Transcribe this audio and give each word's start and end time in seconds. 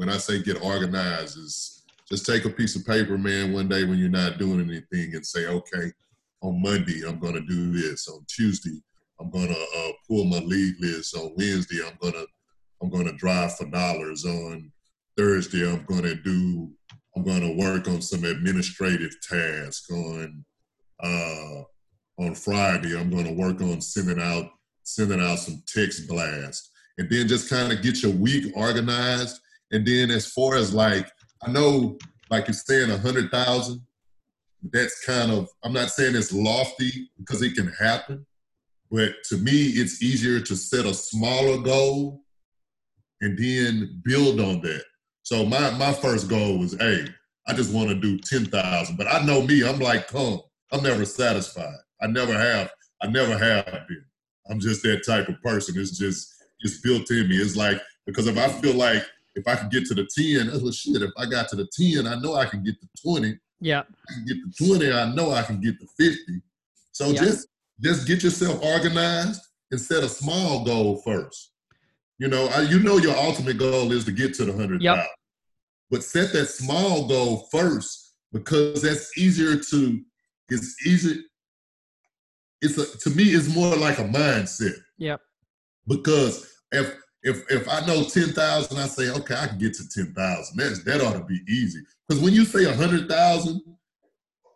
when 0.00 0.08
I 0.08 0.16
say 0.16 0.42
get 0.42 0.64
organized, 0.64 1.36
is 1.36 1.82
just 2.08 2.24
take 2.24 2.46
a 2.46 2.50
piece 2.50 2.74
of 2.74 2.86
paper, 2.86 3.18
man, 3.18 3.52
one 3.52 3.68
day 3.68 3.84
when 3.84 3.98
you're 3.98 4.08
not 4.08 4.38
doing 4.38 4.60
anything 4.62 5.14
and 5.14 5.26
say, 5.26 5.46
okay, 5.46 5.92
on 6.40 6.62
Monday, 6.62 7.02
I'm 7.06 7.18
going 7.18 7.34
to 7.34 7.42
do 7.42 7.70
this. 7.70 8.08
On 8.08 8.24
Tuesday, 8.26 8.80
I'm 9.20 9.28
going 9.28 9.48
to 9.48 9.66
uh, 9.76 9.92
pull 10.08 10.24
my 10.24 10.38
lead 10.38 10.76
list. 10.80 11.14
On 11.14 11.34
Wednesday, 11.36 11.80
I'm 11.86 11.98
going 12.00 12.14
to 12.14 12.26
I'm 12.82 12.88
going 12.88 13.04
to 13.08 13.12
drive 13.12 13.54
for 13.56 13.66
dollars. 13.66 14.24
On 14.24 14.72
Thursday, 15.18 15.70
I'm 15.70 15.84
going 15.84 16.04
to 16.04 16.14
do 16.14 16.70
I'm 17.14 17.22
going 17.22 17.42
to 17.42 17.62
work 17.62 17.86
on 17.86 18.00
some 18.00 18.24
administrative 18.24 19.14
tasks. 19.20 19.90
On 19.90 20.42
uh, 21.02 21.62
on 22.18 22.34
Friday, 22.34 22.98
I'm 22.98 23.10
going 23.10 23.26
to 23.26 23.34
work 23.34 23.60
on 23.60 23.82
sending 23.82 24.18
out 24.18 24.46
sending 24.82 25.20
out 25.20 25.40
some 25.40 25.62
text 25.66 26.08
blasts, 26.08 26.70
and 26.96 27.06
then 27.10 27.28
just 27.28 27.50
kind 27.50 27.70
of 27.70 27.82
get 27.82 28.02
your 28.02 28.12
week 28.12 28.50
organized. 28.56 29.39
And 29.72 29.86
then 29.86 30.10
as 30.10 30.26
far 30.26 30.56
as 30.56 30.74
like 30.74 31.10
I 31.42 31.50
know, 31.50 31.98
like 32.30 32.46
you're 32.48 32.54
saying, 32.54 32.90
a 32.90 32.98
hundred 32.98 33.30
thousand. 33.30 33.82
That's 34.72 35.04
kind 35.06 35.32
of 35.32 35.48
I'm 35.64 35.72
not 35.72 35.90
saying 35.90 36.14
it's 36.14 36.32
lofty 36.34 37.08
because 37.18 37.40
it 37.40 37.54
can 37.54 37.72
happen, 37.80 38.26
but 38.90 39.14
to 39.30 39.38
me, 39.38 39.52
it's 39.52 40.02
easier 40.02 40.38
to 40.40 40.54
set 40.54 40.84
a 40.84 40.92
smaller 40.92 41.62
goal 41.62 42.22
and 43.22 43.38
then 43.38 44.02
build 44.04 44.38
on 44.38 44.60
that. 44.60 44.84
So 45.22 45.46
my 45.46 45.70
my 45.72 45.92
first 45.94 46.28
goal 46.28 46.58
was, 46.58 46.76
hey, 46.78 47.06
I 47.46 47.54
just 47.54 47.72
want 47.72 47.88
to 47.88 47.94
do 47.94 48.18
ten 48.18 48.44
thousand. 48.44 48.96
But 48.96 49.06
I 49.06 49.24
know 49.24 49.42
me, 49.42 49.66
I'm 49.66 49.78
like, 49.78 50.08
come, 50.08 50.40
I'm 50.72 50.82
never 50.82 51.06
satisfied. 51.06 51.78
I 52.02 52.06
never 52.06 52.32
have. 52.32 52.70
I 53.02 53.06
never 53.06 53.38
have 53.38 53.64
been. 53.88 54.04
I'm 54.50 54.60
just 54.60 54.82
that 54.82 55.06
type 55.06 55.28
of 55.28 55.40
person. 55.42 55.78
It's 55.78 55.96
just 55.96 56.34
it's 56.60 56.80
built 56.80 57.10
in 57.10 57.28
me. 57.28 57.36
It's 57.36 57.56
like 57.56 57.80
because 58.06 58.26
if 58.26 58.36
I 58.36 58.48
feel 58.48 58.74
like 58.74 59.04
if 59.34 59.46
I 59.46 59.56
can 59.56 59.68
get 59.68 59.86
to 59.86 59.94
the 59.94 60.04
10, 60.04 60.50
oh 60.52 60.70
shit, 60.70 61.02
if 61.02 61.10
I 61.16 61.26
got 61.26 61.48
to 61.48 61.56
the 61.56 61.68
10, 61.72 62.06
I 62.06 62.20
know 62.20 62.34
I 62.34 62.46
can 62.46 62.62
get 62.62 62.80
to 62.80 62.88
20. 63.02 63.38
Yeah. 63.60 63.80
I 64.08 64.12
can 64.12 64.24
get 64.26 64.36
to 64.56 64.66
20, 64.66 64.92
I 64.92 65.14
know 65.14 65.32
I 65.32 65.42
can 65.42 65.60
get 65.60 65.78
to 65.80 65.86
50. 65.98 66.42
So 66.92 67.08
yeah. 67.08 67.20
just 67.20 67.48
just 67.80 68.06
get 68.06 68.22
yourself 68.22 68.62
organized 68.62 69.40
and 69.70 69.80
set 69.80 70.02
a 70.02 70.08
small 70.08 70.64
goal 70.64 71.00
first. 71.02 71.52
You 72.18 72.28
know, 72.28 72.46
I, 72.48 72.62
you 72.62 72.80
know 72.80 72.98
your 72.98 73.16
ultimate 73.16 73.56
goal 73.56 73.92
is 73.92 74.04
to 74.04 74.12
get 74.12 74.34
to 74.34 74.44
the 74.44 74.52
100,000. 74.52 74.82
Yep. 74.82 75.06
But 75.90 76.04
set 76.04 76.32
that 76.34 76.46
small 76.46 77.08
goal 77.08 77.48
first 77.50 78.14
because 78.32 78.82
that's 78.82 79.16
easier 79.16 79.56
to 79.56 80.00
it's 80.50 80.86
easy 80.86 81.24
it's 82.60 82.76
a 82.76 82.98
to 82.98 83.16
me 83.16 83.24
it's 83.24 83.54
more 83.54 83.74
like 83.76 83.98
a 83.98 84.04
mindset. 84.04 84.76
Yep. 84.98 85.20
Because 85.86 86.46
if 86.72 86.94
if 87.22 87.50
if 87.50 87.68
I 87.68 87.84
know 87.86 88.04
ten 88.04 88.28
thousand, 88.28 88.78
I 88.78 88.86
say 88.86 89.10
okay, 89.10 89.34
I 89.34 89.48
can 89.48 89.58
get 89.58 89.74
to 89.74 89.88
ten 89.88 90.14
thousand. 90.14 90.56
That's 90.56 90.82
that 90.84 91.00
ought 91.00 91.14
to 91.14 91.24
be 91.24 91.40
easy. 91.48 91.80
Because 92.08 92.22
when 92.22 92.32
you 92.32 92.44
say 92.44 92.64
a 92.64 92.74
hundred 92.74 93.08
thousand, 93.08 93.60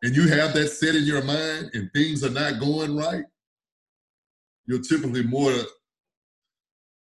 and 0.02 0.16
you 0.16 0.28
have 0.28 0.54
that 0.54 0.68
set 0.68 0.94
in 0.94 1.04
your 1.04 1.22
mind, 1.22 1.70
and 1.74 1.90
things 1.92 2.24
are 2.24 2.30
not 2.30 2.60
going 2.60 2.96
right, 2.96 3.24
you're 4.66 4.80
typically 4.80 5.22
more 5.22 5.52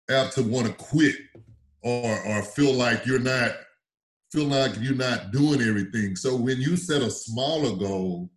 apt 0.09 0.33
to 0.33 0.43
want 0.43 0.67
to 0.67 0.73
quit 0.73 1.15
or 1.81 2.21
or 2.27 2.43
feel 2.43 2.73
like 2.73 3.05
you're 3.05 3.19
not 3.19 3.53
feel 4.31 4.45
like 4.45 4.73
you're 4.79 4.93
not 4.93 5.31
doing 5.31 5.61
everything. 5.61 6.15
So 6.15 6.35
when 6.35 6.61
you 6.61 6.77
set 6.77 7.01
a 7.01 7.09
smaller 7.09 7.75
goal, 7.75 8.29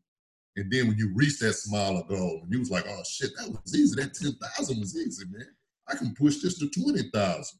and 0.56 0.72
then 0.72 0.88
when 0.88 0.96
you 0.96 1.12
reach 1.14 1.38
that 1.40 1.52
smaller 1.52 2.02
goal, 2.08 2.40
and 2.42 2.50
you 2.50 2.60
was 2.60 2.70
like, 2.70 2.86
oh 2.88 3.02
shit, 3.06 3.32
that 3.36 3.50
was 3.50 3.76
easy. 3.76 4.00
That 4.00 4.14
ten 4.14 4.32
thousand 4.32 4.80
was 4.80 4.96
easy, 4.96 5.26
man 5.30 5.46
I 5.92 5.96
can 5.96 6.14
push 6.14 6.38
this 6.38 6.58
to 6.58 6.68
20,000, 6.68 7.58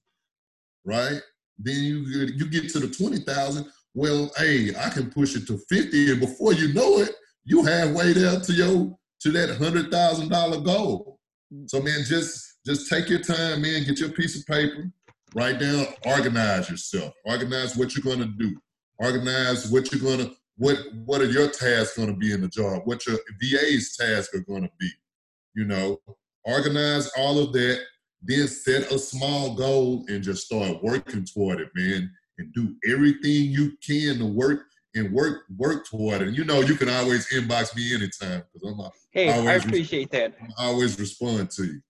right? 0.85 1.21
Then 1.59 1.77
you, 1.77 1.99
you 2.37 2.49
get 2.49 2.71
to 2.71 2.81
the 2.81 2.89
20,000. 2.89 3.67
Well, 3.95 4.31
hey, 4.37 4.75
I 4.75 4.89
can 4.89 5.11
push 5.11 5.37
it 5.37 5.47
to 5.49 5.59
50. 5.69 6.13
And 6.13 6.21
before 6.21 6.55
you 6.55 6.73
know 6.73 7.01
it, 7.01 7.11
you 7.45 7.65
halfway 7.65 8.13
there 8.13 8.41
to 8.41 8.53
your, 8.53 8.97
to 9.21 9.31
that 9.33 9.51
$100,000 9.51 10.65
goal. 10.65 11.19
So 11.67 11.83
man, 11.83 12.01
just, 12.07 12.59
just 12.65 12.89
take 12.89 13.11
your 13.11 13.21
time, 13.21 13.63
man, 13.63 13.85
get 13.85 13.99
your 13.99 14.11
piece 14.11 14.39
of 14.39 14.47
paper, 14.47 14.91
write 15.35 15.61
down, 15.61 15.87
organize 16.07 16.71
yourself, 16.71 17.13
organize 17.27 17.77
what 17.77 17.95
you're 17.95 18.17
to 18.17 18.25
do, 18.25 18.57
organize 18.99 19.71
what 19.71 19.93
you're 19.93 20.17
to, 20.17 20.33
what, 20.57 20.79
what 21.05 21.21
are 21.21 21.31
your 21.31 21.49
tasks 21.49 21.97
to 21.97 22.13
be 22.15 22.33
in 22.33 22.41
the 22.41 22.49
job, 22.49 22.83
what 22.85 23.07
your 23.07 23.19
VA's 23.41 23.97
tasks 23.97 24.35
are 24.35 24.43
to 24.43 24.71
be, 24.79 24.91
you 25.55 25.65
know, 25.65 25.99
organize 26.45 27.11
all 27.17 27.39
of 27.39 27.53
that 27.53 27.81
then 28.23 28.47
set 28.47 28.93
a 28.93 28.99
small 28.99 29.55
goal 29.55 30.05
and 30.09 30.23
just 30.23 30.47
start 30.47 30.83
working 30.83 31.25
toward 31.25 31.61
it, 31.61 31.71
man, 31.75 32.11
and 32.39 32.53
do 32.55 32.75
everything 32.89 33.51
you 33.51 33.73
can 33.85 34.19
to 34.19 34.27
work 34.27 34.65
and 34.95 35.13
work 35.13 35.45
work 35.57 35.87
toward 35.87 36.23
it. 36.23 36.29
And 36.29 36.37
you 36.37 36.45
know, 36.45 36.61
you 36.61 36.77
can 36.77 36.89
always 36.89 37.29
inbox 37.33 37.75
me 37.75 37.95
anytime 37.95 38.43
because 38.53 38.69
I'm. 38.69 38.91
Hey, 39.11 39.31
I 39.31 39.55
appreciate 39.55 40.11
that. 40.13 40.35
I 40.59 40.67
always 40.67 40.99
respond 40.99 41.51
to 41.53 41.65
you. 41.65 41.81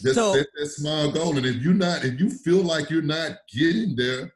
Just 0.00 0.14
so, 0.14 0.34
set 0.34 0.46
that 0.56 0.66
small 0.68 1.10
goal, 1.10 1.36
and 1.36 1.44
if 1.44 1.56
you're 1.56 1.74
not, 1.74 2.04
if 2.04 2.18
you 2.18 2.30
feel 2.30 2.62
like 2.62 2.88
you're 2.88 3.02
not 3.02 3.32
getting 3.54 3.94
there, 3.94 4.32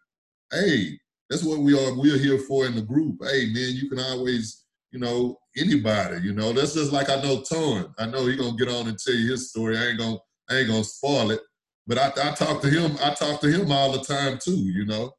hey, 0.53 0.99
that's 1.31 1.43
what 1.43 1.61
we 1.61 1.73
are. 1.73 1.99
We're 1.99 2.19
here 2.19 2.39
for 2.39 2.67
in 2.67 2.77
the 2.77 2.83
group. 2.83 3.17
Hey, 3.23 3.47
man, 3.53 3.75
you 3.75 3.89
can 3.89 3.99
always, 3.99 4.65
you 4.93 5.01
know, 5.01 5.39
anybody. 5.57 6.21
You 6.23 6.35
know, 6.35 6.53
that's 6.53 6.75
just 6.75 6.93
like 6.93 7.09
I 7.09 7.23
know 7.23 7.43
Ton. 7.43 7.95
I 7.99 8.07
know 8.07 8.27
he 8.27 8.37
gonna 8.37 8.57
get 8.57 8.69
on 8.69 8.89
and 8.89 8.99
tell 8.99 9.15
you 9.15 9.31
his 9.31 9.49
story. 9.49 9.79
I 9.79 9.87
ain't 9.87 9.99
gonna 9.99 10.19
I 10.51 10.59
ain't 10.59 10.69
gonna 10.69 10.85
spoil 10.85 11.31
it. 11.31 11.41
But 11.87 11.99
I, 11.99 12.09
I 12.09 12.33
talk 12.33 12.63
to 12.63 12.69
him, 12.69 12.97
I 13.03 13.15
talk 13.15 13.41
to 13.41 13.51
him 13.51 13.71
all 13.71 13.93
the 13.93 14.03
time 14.03 14.39
too, 14.43 14.57
you 14.57 14.85
know. 14.87 15.13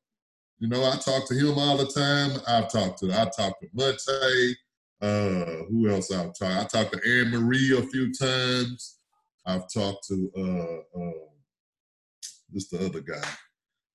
You 0.60 0.68
know, 0.68 0.84
I 0.84 0.98
talk 0.98 1.28
to 1.28 1.36
him 1.36 1.58
all 1.58 1.78
the 1.78 1.88
time. 1.88 2.42
I've 2.48 2.72
talked 2.72 3.00
to 3.00 3.12
I 3.12 3.26
talked 3.26 3.62
to 3.62 3.68
Monte. 3.74 4.56
Uh, 5.00 5.64
who 5.70 5.88
else 5.90 6.12
I've 6.12 6.34
talked? 6.38 6.44
I 6.44 6.64
talked 6.66 6.94
to 6.94 7.02
Anne 7.06 7.30
Marie 7.30 7.78
a 7.78 7.84
few 7.84 8.12
times. 8.14 8.98
I've 9.46 9.72
talked 9.72 10.08
to 10.08 10.32
uh 10.36 11.00
uh 11.00 11.12
this 12.52 12.70
the 12.70 12.86
other 12.86 13.02
guy. 13.02 13.28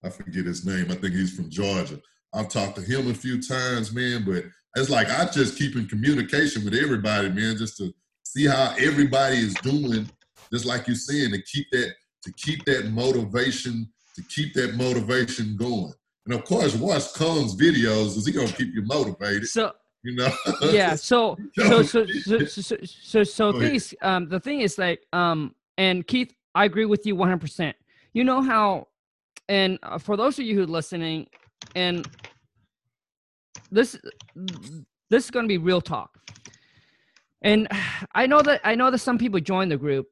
I 0.05 0.09
forget 0.09 0.47
his 0.47 0.65
name. 0.65 0.87
I 0.91 0.95
think 0.95 1.15
he's 1.15 1.35
from 1.35 1.51
Georgia. 1.51 2.01
I've 2.33 2.49
talked 2.49 2.77
to 2.77 2.83
him 2.83 3.11
a 3.11 3.15
few 3.15 3.43
times, 3.43 3.93
man, 3.93 4.25
but 4.25 4.45
it's 4.77 4.89
like 4.89 5.11
I 5.11 5.27
just 5.27 5.59
keep 5.59 5.77
in 5.77 5.87
communication 5.87 6.65
with 6.65 6.75
everybody, 6.75 7.29
man, 7.29 7.57
just 7.57 7.77
to 7.79 7.93
see 8.23 8.47
how 8.47 8.75
everybody 8.79 9.37
is 9.37 9.55
doing 9.55 10.09
just 10.53 10.67
like 10.67 10.87
you're 10.87 10.97
saying, 10.97 11.33
to 11.33 11.43
keep 11.43 11.67
that 11.73 11.95
to 12.23 12.33
keep 12.33 12.65
that 12.65 12.91
motivation, 12.91 13.89
to 14.15 14.23
keep 14.23 14.55
that 14.55 14.75
motivation 14.75 15.57
going. 15.57 15.93
And 16.27 16.35
of 16.35 16.45
course, 16.45 16.77
watch 16.77 17.15
Khang's 17.15 17.55
videos 17.57 18.17
is 18.17 18.27
he 18.27 18.33
gonna 18.33 18.49
keep 18.49 18.75
you 18.75 18.83
motivated. 18.83 19.49
So 19.49 19.73
you 20.03 20.15
know. 20.15 20.33
yeah. 20.63 20.95
So 20.95 21.37
so 21.57 21.83
so 21.83 22.07
so 22.07 22.45
so 22.45 22.77
so, 22.85 23.25
so 23.25 23.59
things 23.59 23.95
um 24.03 24.29
the 24.29 24.41
thing 24.41 24.61
is 24.61 24.79
like 24.79 25.05
um 25.13 25.55
and 25.79 26.07
Keith, 26.07 26.33
I 26.55 26.65
agree 26.65 26.85
with 26.85 27.07
you 27.07 27.17
100. 27.17 27.41
percent 27.41 27.77
You 28.13 28.25
know 28.25 28.43
how, 28.43 28.89
and 29.49 29.79
uh, 29.83 29.99
for 29.99 30.17
those 30.17 30.39
of 30.39 30.45
you 30.45 30.55
who 30.55 30.63
are 30.63 30.67
listening, 30.67 31.27
and 31.75 32.07
this 33.71 33.99
this 35.11 35.25
is 35.25 35.31
gonna 35.31 35.49
be 35.49 35.59
real 35.59 35.81
talk. 35.81 36.19
And 37.43 37.69
I 38.15 38.27
know 38.27 38.43
that 38.43 38.61
I 38.65 38.75
know 38.77 38.91
that 38.91 38.99
some 38.99 39.19
people 39.19 39.41
join 39.41 39.69
the 39.69 39.77
group 39.77 40.12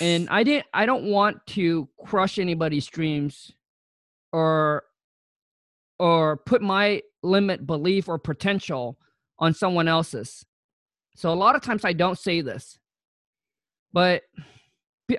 and 0.00 0.28
I 0.30 0.42
didn't 0.42 0.66
I 0.72 0.86
don't 0.86 1.04
want 1.04 1.46
to 1.48 1.88
crush 2.04 2.38
anybody's 2.38 2.86
dreams 2.86 3.52
or 4.32 4.84
or 5.98 6.38
put 6.38 6.62
my 6.62 7.02
limit 7.22 7.66
belief 7.66 8.08
or 8.08 8.18
potential 8.18 8.98
on 9.38 9.52
someone 9.52 9.88
else's. 9.88 10.44
So 11.14 11.32
a 11.32 11.34
lot 11.34 11.54
of 11.54 11.62
times 11.62 11.84
I 11.84 11.92
don't 11.92 12.18
say 12.18 12.40
this. 12.40 12.78
But 13.92 14.22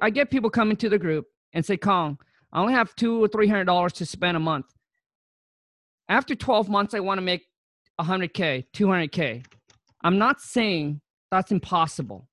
I 0.01 0.09
get 0.09 0.31
people 0.31 0.49
coming 0.49 0.77
to 0.77 0.89
the 0.89 0.97
group 0.97 1.25
and 1.53 1.65
say, 1.65 1.77
Khang, 1.77 2.17
I 2.51 2.61
only 2.61 2.73
have 2.73 2.95
two 2.95 3.23
or 3.23 3.27
three 3.27 3.47
hundred 3.47 3.65
dollars 3.65 3.93
to 3.93 4.05
spend 4.05 4.37
a 4.37 4.39
month. 4.39 4.65
After 6.09 6.35
12 6.35 6.67
months, 6.67 6.93
I 6.93 6.99
want 6.99 7.19
to 7.19 7.21
make 7.21 7.43
100K, 7.99 8.65
200K. 8.73 9.45
I'm 10.03 10.17
not 10.17 10.41
saying 10.41 10.99
that's 11.29 11.51
impossible, 11.51 12.27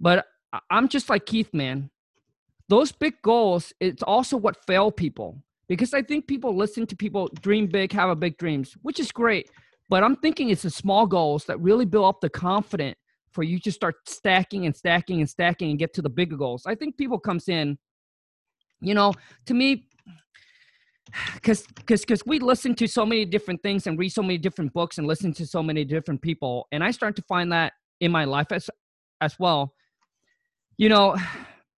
but 0.00 0.24
I'm 0.70 0.88
just 0.88 1.08
like 1.08 1.26
Keith, 1.26 1.52
man. 1.52 1.90
Those 2.68 2.92
big 2.92 3.14
goals, 3.22 3.72
it's 3.80 4.02
also 4.02 4.36
what 4.36 4.64
fail 4.66 4.90
people 4.90 5.42
because 5.68 5.92
I 5.92 6.02
think 6.02 6.26
people 6.26 6.56
listen 6.56 6.86
to 6.86 6.96
people 6.96 7.28
dream 7.40 7.66
big, 7.66 7.92
have 7.92 8.08
a 8.08 8.16
big 8.16 8.38
dreams, 8.38 8.76
which 8.82 8.98
is 8.98 9.12
great. 9.12 9.50
But 9.90 10.02
I'm 10.02 10.16
thinking 10.16 10.50
it's 10.50 10.62
the 10.62 10.70
small 10.70 11.06
goals 11.06 11.44
that 11.44 11.60
really 11.60 11.84
build 11.84 12.06
up 12.06 12.20
the 12.20 12.30
confidence 12.30 12.96
for 13.30 13.42
you 13.42 13.58
to 13.60 13.70
start 13.70 13.96
stacking 14.06 14.66
and 14.66 14.74
stacking 14.74 15.20
and 15.20 15.28
stacking 15.28 15.70
and 15.70 15.78
get 15.78 15.92
to 15.94 16.02
the 16.02 16.10
bigger 16.10 16.36
goals. 16.36 16.64
I 16.66 16.74
think 16.74 16.96
people 16.96 17.18
comes 17.18 17.48
in, 17.48 17.78
you 18.80 18.94
know, 18.94 19.12
to 19.46 19.54
me, 19.54 19.86
because 21.34 21.66
because 21.74 22.00
because 22.00 22.26
we 22.26 22.38
listen 22.38 22.74
to 22.76 22.86
so 22.86 23.06
many 23.06 23.24
different 23.24 23.62
things 23.62 23.86
and 23.86 23.98
read 23.98 24.10
so 24.10 24.22
many 24.22 24.38
different 24.38 24.72
books 24.72 24.98
and 24.98 25.06
listen 25.06 25.32
to 25.34 25.46
so 25.46 25.62
many 25.62 25.84
different 25.84 26.20
people, 26.20 26.66
and 26.72 26.84
I 26.84 26.90
start 26.90 27.16
to 27.16 27.22
find 27.22 27.52
that 27.52 27.72
in 28.00 28.10
my 28.12 28.24
life 28.24 28.52
as 28.52 28.68
as 29.20 29.38
well 29.38 29.74
you 30.78 30.88
know, 30.88 31.16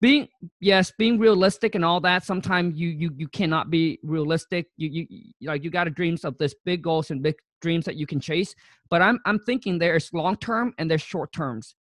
being 0.01 0.29
yes 0.61 0.93
being 0.97 1.19
realistic 1.19 1.75
and 1.75 1.85
all 1.85 2.01
that 2.01 2.25
sometimes 2.25 2.79
you 2.79 2.89
you 2.89 3.11
you 3.17 3.29
cannot 3.29 3.69
be 3.71 3.99
realistic. 4.03 4.69
You 4.77 5.07
you 5.11 5.33
like 5.43 5.65
you 5.65 5.71
got 5.71 5.85
to 5.85 5.91
dreams 5.91 6.25
of 6.25 6.39
this 6.39 6.55
big 6.65 6.83
goals 6.83 7.11
and 7.11 7.23
big 7.23 7.35
dreams 7.61 7.85
that 7.85 7.97
you 7.97 8.07
can 8.07 8.21
chase 8.21 8.55
but 8.89 9.03
i'm 9.03 9.21
i'm 9.27 9.39
thinking 9.39 9.79
there's 9.79 10.13
long 10.13 10.37
term 10.37 10.75
and 10.79 10.91
there's 10.91 11.03
short 11.03 11.33
terms 11.33 11.75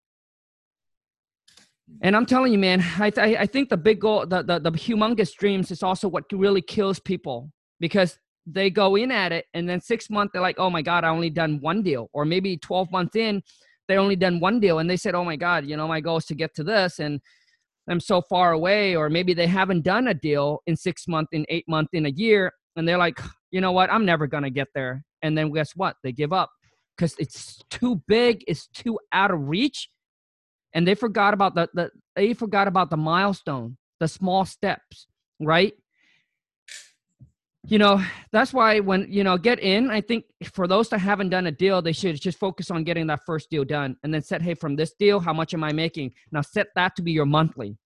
and 2.02 2.16
i'm 2.16 2.26
telling 2.26 2.52
you 2.52 2.60
man 2.60 2.84
i 3.00 3.10
th- 3.10 3.38
i 3.38 3.46
think 3.46 3.70
the 3.70 3.78
big 3.78 4.00
goal 4.00 4.26
the, 4.26 4.44
the 4.44 4.60
the 4.60 4.72
humongous 4.72 5.34
dreams 5.34 5.72
is 5.72 5.84
also 5.84 6.08
what 6.08 6.24
really 6.32 6.62
kills 6.62 7.00
people 7.00 7.52
because 7.80 8.18
they 8.46 8.70
go 8.70 8.96
in 8.96 9.12
at 9.12 9.32
it 9.32 9.46
and 9.54 9.68
then 9.70 9.80
six 9.80 10.10
months 10.10 10.32
they're 10.34 10.42
like 10.42 10.60
oh 10.60 10.70
my 10.70 10.82
god 10.82 11.04
i 11.04 11.10
only 11.10 11.30
done 11.30 11.60
one 11.62 11.82
deal 11.82 12.10
or 12.14 12.26
maybe 12.26 12.58
12 12.58 12.92
months 12.92 13.16
in 13.16 13.42
they 13.90 13.98
only 13.98 14.16
done 14.16 14.40
one 14.40 14.62
deal 14.62 14.80
and 14.80 14.90
they 14.90 14.96
said 14.96 15.14
oh 15.14 15.26
my 15.26 15.36
god 15.36 15.66
you 15.66 15.76
know 15.76 15.88
my 15.88 16.00
goal 16.00 16.18
is 16.18 16.26
to 16.26 16.36
get 16.36 16.56
to 16.56 16.64
this 16.64 17.00
and 17.00 17.20
I'm 17.90 18.00
so 18.00 18.22
far 18.22 18.52
away, 18.52 18.96
or 18.96 19.10
maybe 19.10 19.34
they 19.34 19.48
haven't 19.48 19.82
done 19.82 20.08
a 20.08 20.14
deal 20.14 20.62
in 20.68 20.76
six 20.76 21.08
months, 21.08 21.30
in 21.34 21.46
eight 21.50 21.68
months, 21.68 21.90
in 21.94 22.06
a 22.06 22.10
year, 22.10 22.54
and 22.76 22.88
they're 22.88 22.98
like, 22.98 23.20
you 23.52 23.62
know 23.62 23.72
what, 23.72 23.92
I'm 23.92 24.06
never 24.06 24.28
gonna 24.28 24.52
get 24.52 24.68
there. 24.76 25.04
And 25.24 25.38
then 25.38 25.52
guess 25.52 25.72
what? 25.76 25.96
They 26.04 26.12
give 26.12 26.32
up 26.32 26.52
because 26.96 27.16
it's 27.18 27.60
too 27.70 28.02
big, 28.08 28.44
it's 28.48 28.68
too 28.68 29.00
out 29.12 29.32
of 29.32 29.50
reach, 29.50 29.90
and 30.74 30.88
they 30.88 30.94
forgot 30.94 31.34
about 31.34 31.56
the, 31.56 31.68
the 31.74 31.90
they 32.16 32.34
forgot 32.34 32.68
about 32.68 32.92
the 32.92 32.98
milestone, 32.98 33.78
the 34.00 34.08
small 34.08 34.46
steps, 34.46 35.08
right? 35.40 35.74
You 37.70 37.78
know 37.78 38.02
that's 38.32 38.52
why 38.52 38.80
when 38.80 39.06
you 39.10 39.24
know 39.24 39.38
get 39.38 39.60
in 39.60 39.92
i 39.92 40.02
think 40.02 40.26
for 40.54 40.68
those 40.68 40.90
that 40.90 40.98
haven't 40.98 41.30
done 41.30 41.46
a 41.46 41.52
deal 41.52 41.82
they 41.82 41.92
should 41.92 42.20
just 42.20 42.40
focus 42.40 42.72
on 42.72 42.84
getting 42.84 43.06
that 43.06 43.20
first 43.26 43.50
deal 43.52 43.64
done 43.64 43.96
and 44.04 44.12
then 44.12 44.22
set 44.22 44.42
hey 44.42 44.56
from 44.56 44.76
this 44.76 44.94
deal 44.94 45.20
how 45.20 45.34
much 45.34 45.54
am 45.54 45.64
i 45.64 45.72
making? 45.72 46.12
Now 46.32 46.42
set 46.42 46.68
that 46.76 46.96
to 46.96 47.02
be 47.04 47.12
your 47.12 47.28
monthly 47.28 47.78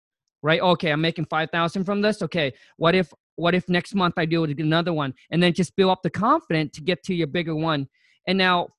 right? 0.42 0.62
Okay 0.62 0.92
i'm 0.92 1.02
making 1.02 1.26
5000 1.26 1.84
from 1.84 2.02
this. 2.02 2.22
Okay 2.22 2.54
what 2.78 2.96
if 2.96 3.14
what 3.36 3.54
if 3.54 3.68
next 3.68 3.94
month 3.94 4.14
i 4.18 4.26
do 4.26 4.46
another 4.46 4.94
one? 4.94 5.14
And 5.32 5.44
then 5.44 5.54
just 5.54 5.76
build 5.76 5.92
up 5.92 6.02
the 6.02 6.10
confidence 6.10 6.72
to 6.76 6.82
get 6.82 7.04
to 7.04 7.14
your 7.14 7.28
bigger 7.28 7.56
one. 7.56 7.88
And 8.28 8.38
now 8.38 8.70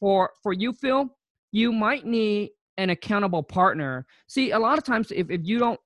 for 0.00 0.32
for 0.42 0.52
you 0.52 0.72
phil 0.74 1.16
you 1.50 1.72
might 1.72 2.04
need 2.04 2.50
an 2.78 2.90
accountable 2.90 3.42
partner. 3.42 4.06
See 4.26 4.50
a 4.50 4.58
lot 4.58 4.78
of 4.78 4.84
times 4.84 5.12
if, 5.12 5.30
if 5.30 5.42
you 5.44 5.58
don't 5.58 5.80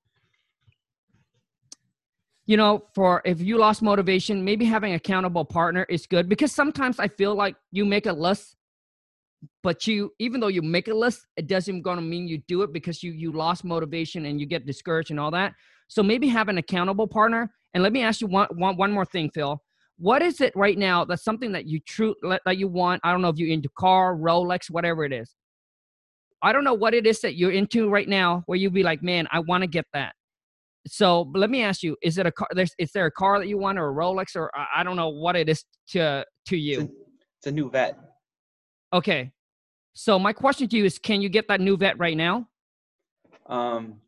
you 2.47 2.55
know, 2.55 2.85
for 2.95 3.21
if 3.25 3.41
you 3.41 3.57
lost 3.57 3.81
motivation, 3.81 4.43
maybe 4.43 4.63
having 4.63 4.91
an 4.91 4.95
accountable 4.95 5.43
partner 5.43 5.85
is 5.89 6.07
good 6.07 6.29
because 6.29 6.53
sometimes 6.53 6.97
I 6.97 7.09
feel 7.09 7.35
like 7.35 7.55
you 7.71 7.85
make 7.85 8.05
a 8.05 8.13
list, 8.13 8.55
but 9.61 9.85
you 9.85 10.13
even 10.17 10.39
though 10.39 10.47
you 10.47 10.61
make 10.61 10.87
a 10.87 10.93
list, 10.93 11.27
it 11.35 11.47
doesn't 11.47 11.81
gonna 11.81 12.01
mean 12.01 12.25
you 12.25 12.37
do 12.47 12.61
it 12.63 12.71
because 12.71 13.03
you 13.03 13.11
you 13.11 13.33
lost 13.33 13.65
motivation 13.65 14.25
and 14.25 14.39
you 14.39 14.45
get 14.45 14.65
discouraged 14.65 15.11
and 15.11 15.19
all 15.19 15.29
that. 15.31 15.53
So 15.89 16.01
maybe 16.01 16.27
have 16.29 16.47
an 16.47 16.57
accountable 16.57 17.05
partner. 17.05 17.51
And 17.73 17.83
let 17.83 17.91
me 17.91 18.01
ask 18.01 18.21
you 18.21 18.27
one 18.27 18.47
one, 18.55 18.77
one 18.77 18.93
more 18.93 19.05
thing, 19.05 19.29
Phil. 19.29 19.61
What 19.97 20.21
is 20.21 20.39
it 20.39 20.53
right 20.55 20.77
now 20.77 21.03
that's 21.03 21.25
something 21.25 21.51
that 21.51 21.65
you 21.67 21.81
true 21.81 22.15
that 22.23 22.57
you 22.57 22.69
want? 22.69 23.01
I 23.03 23.11
don't 23.11 23.21
know 23.21 23.29
if 23.29 23.37
you're 23.37 23.49
into 23.53 23.69
car, 23.77 24.15
Rolex, 24.15 24.69
whatever 24.69 25.03
it 25.03 25.11
is. 25.11 25.35
I 26.41 26.53
don't 26.53 26.63
know 26.63 26.75
what 26.75 26.93
it 26.93 27.05
is 27.05 27.19
that 27.21 27.35
you're 27.35 27.51
into 27.51 27.89
right 27.89 28.07
now 28.07 28.43
where 28.45 28.57
you'd 28.57 28.73
be 28.73 28.83
like, 28.83 29.03
man, 29.03 29.27
I 29.31 29.39
want 29.39 29.63
to 29.63 29.67
get 29.67 29.85
that 29.93 30.13
so 30.87 31.31
let 31.33 31.49
me 31.49 31.63
ask 31.63 31.83
you: 31.83 31.95
Is 32.01 32.17
it 32.17 32.25
a 32.25 32.31
car? 32.31 32.47
There's, 32.51 32.71
is 32.77 32.91
there 32.91 33.05
a 33.05 33.11
car 33.11 33.39
that 33.39 33.47
you 33.47 33.57
want, 33.57 33.79
or 33.79 33.89
a 33.89 33.93
Rolex, 33.93 34.35
or 34.35 34.51
I 34.75 34.83
don't 34.83 34.95
know 34.95 35.09
what 35.09 35.35
it 35.35 35.49
is 35.49 35.63
to 35.89 36.25
to 36.47 36.57
you? 36.57 36.81
It's 36.81 36.89
a, 36.89 36.93
it's 37.39 37.47
a 37.47 37.51
new 37.51 37.69
vet. 37.69 37.97
Okay, 38.93 39.31
so 39.93 40.17
my 40.17 40.33
question 40.33 40.67
to 40.69 40.77
you 40.77 40.85
is: 40.85 40.97
Can 40.99 41.21
you 41.21 41.29
get 41.29 41.47
that 41.47 41.61
new 41.61 41.77
vet 41.77 41.97
right 41.99 42.17
now? 42.17 42.47
Um, 43.47 44.01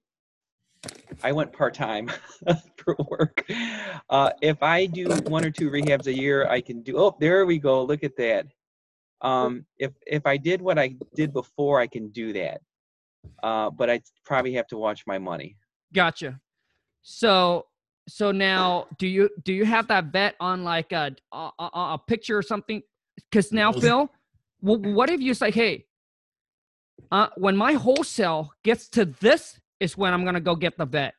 I 1.24 1.32
went 1.32 1.52
part 1.52 1.74
time 1.74 2.12
for 2.78 2.96
work. 3.10 3.46
Uh, 4.10 4.32
if 4.42 4.62
I 4.64 4.86
do 4.86 5.10
one 5.28 5.46
or 5.46 5.52
two 5.52 5.70
rehabs 5.70 6.08
a 6.08 6.14
year, 6.14 6.48
I 6.48 6.62
can 6.62 6.82
do. 6.82 6.98
Oh, 6.98 7.16
there 7.20 7.46
we 7.46 7.58
go. 7.58 7.84
Look 7.84 8.04
at 8.04 8.16
that. 8.18 8.46
Um, 9.22 9.66
if 9.78 9.92
if 10.08 10.26
I 10.26 10.38
did 10.38 10.62
what 10.62 10.80
I 10.80 10.96
did 11.16 11.34
before, 11.34 11.80
I 11.80 11.88
can 11.88 12.10
do 12.10 12.32
that. 12.34 12.62
Uh, 13.44 13.70
but 13.70 13.90
I 13.90 14.02
probably 14.26 14.54
have 14.54 14.68
to 14.68 14.78
watch 14.78 15.04
my 15.06 15.18
money. 15.18 15.58
Gotcha. 15.94 16.40
So 17.10 17.66
so 18.08 18.32
now 18.32 18.86
do 19.00 19.08
you 19.08 19.30
do 19.44 19.52
you 19.52 19.66
have 19.66 19.88
that 19.88 20.12
bet 20.12 20.36
on 20.40 20.64
like 20.64 20.92
a 20.92 21.16
a, 21.34 21.52
a 21.60 22.00
picture 22.06 22.38
or 22.38 22.44
something? 22.44 22.84
Because 23.16 23.52
now 23.52 23.72
Phil, 23.72 24.12
what 24.62 25.10
if 25.10 25.20
you 25.20 25.34
say, 25.34 25.50
hey, 25.50 25.86
uh, 27.12 27.30
when 27.36 27.58
my 27.58 27.74
wholesale 27.74 28.52
gets 28.64 28.88
to 28.90 29.06
this 29.06 29.60
is 29.80 29.98
when 29.98 30.14
I'm 30.14 30.24
gonna 30.24 30.40
go 30.40 30.56
get 30.56 30.78
the 30.78 30.86
vet. 30.86 31.16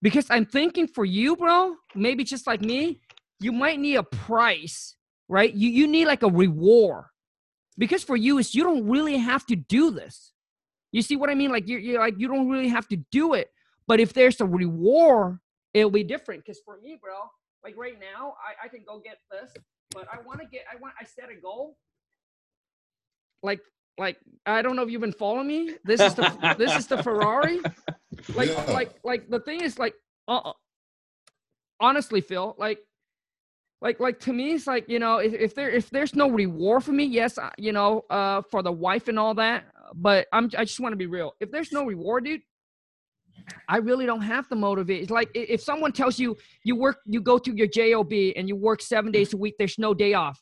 Because 0.00 0.26
I'm 0.30 0.46
thinking 0.46 0.86
for 0.86 1.04
you, 1.04 1.34
bro, 1.34 1.74
maybe 1.96 2.22
just 2.22 2.46
like 2.46 2.60
me, 2.60 3.00
you 3.40 3.50
might 3.50 3.80
need 3.80 3.96
a 3.96 4.04
price, 4.04 4.94
right? 5.28 5.52
You 5.52 5.68
you 5.68 5.88
need 5.88 6.06
like 6.06 6.22
a 6.22 6.28
reward. 6.30 7.06
Because 7.76 8.04
for 8.04 8.16
you, 8.16 8.38
is 8.38 8.54
you 8.54 8.62
don't 8.62 8.88
really 8.88 9.16
have 9.16 9.44
to 9.46 9.56
do 9.56 9.90
this. 9.90 10.32
You 10.92 11.02
see 11.02 11.16
what 11.16 11.28
I 11.28 11.34
mean? 11.34 11.50
Like 11.50 11.66
you're, 11.66 11.80
you're 11.80 11.98
like 11.98 12.14
you 12.18 12.28
don't 12.28 12.48
really 12.48 12.68
have 12.68 12.86
to 12.88 12.96
do 13.10 13.34
it. 13.34 13.50
But 13.88 14.00
if 14.00 14.12
there's 14.12 14.40
a 14.40 14.46
reward, 14.46 15.38
it'll 15.74 15.90
be 15.90 16.04
different. 16.04 16.44
Because 16.44 16.60
for 16.64 16.78
me, 16.80 16.98
bro, 17.02 17.14
like 17.64 17.76
right 17.76 17.98
now, 17.98 18.34
I, 18.38 18.66
I 18.66 18.68
can 18.68 18.84
go 18.86 19.00
get 19.00 19.16
this, 19.32 19.50
but 19.90 20.06
I 20.12 20.18
want 20.24 20.40
to 20.40 20.46
get, 20.46 20.62
I 20.72 20.76
want, 20.76 20.94
I 21.00 21.04
set 21.04 21.30
a 21.30 21.40
goal. 21.40 21.76
Like, 23.42 23.60
like 23.98 24.18
I 24.46 24.62
don't 24.62 24.76
know 24.76 24.82
if 24.82 24.90
you've 24.90 25.00
been 25.00 25.12
following 25.12 25.48
me. 25.48 25.74
This 25.84 26.00
is 26.00 26.14
the 26.14 26.54
this 26.58 26.76
is 26.76 26.86
the 26.86 27.02
Ferrari. 27.02 27.60
Like, 28.34 28.48
yeah. 28.48 28.72
like, 28.72 28.94
like 29.04 29.28
the 29.28 29.38
thing 29.38 29.60
is, 29.60 29.78
like, 29.78 29.94
uh, 30.26 30.52
honestly, 31.78 32.20
Phil, 32.20 32.56
like, 32.58 32.80
like 33.80 34.00
like 34.00 34.18
to 34.20 34.32
me 34.32 34.54
it's 34.54 34.66
like 34.66 34.88
you 34.88 34.98
know 34.98 35.18
if, 35.18 35.32
if 35.34 35.54
there 35.54 35.70
if 35.70 35.88
there's 35.90 36.16
no 36.16 36.28
reward 36.28 36.82
for 36.82 36.90
me 36.90 37.04
yes 37.04 37.38
you 37.58 37.70
know 37.70 38.04
uh 38.10 38.42
for 38.50 38.60
the 38.62 38.72
wife 38.72 39.06
and 39.06 39.18
all 39.18 39.34
that 39.34 39.66
but 39.94 40.26
i'm 40.32 40.50
i 40.58 40.64
just 40.64 40.80
want 40.80 40.92
to 40.92 40.96
be 40.96 41.06
real 41.06 41.32
if 41.38 41.50
there's 41.52 41.70
no 41.70 41.84
reward 41.84 42.24
dude 42.24 42.40
I 43.68 43.78
really 43.78 44.06
don't 44.06 44.22
have 44.22 44.48
to 44.48 44.54
motivate. 44.54 45.02
It's 45.02 45.10
like 45.10 45.30
if 45.34 45.60
someone 45.60 45.92
tells 45.92 46.18
you 46.18 46.36
you 46.64 46.76
work, 46.76 46.98
you 47.06 47.20
go 47.20 47.38
to 47.38 47.54
your 47.54 47.66
job 47.66 48.12
and 48.12 48.48
you 48.48 48.56
work 48.56 48.82
seven 48.82 49.12
days 49.12 49.34
a 49.34 49.36
week. 49.36 49.54
There's 49.58 49.78
no 49.78 49.94
day 49.94 50.14
off, 50.14 50.40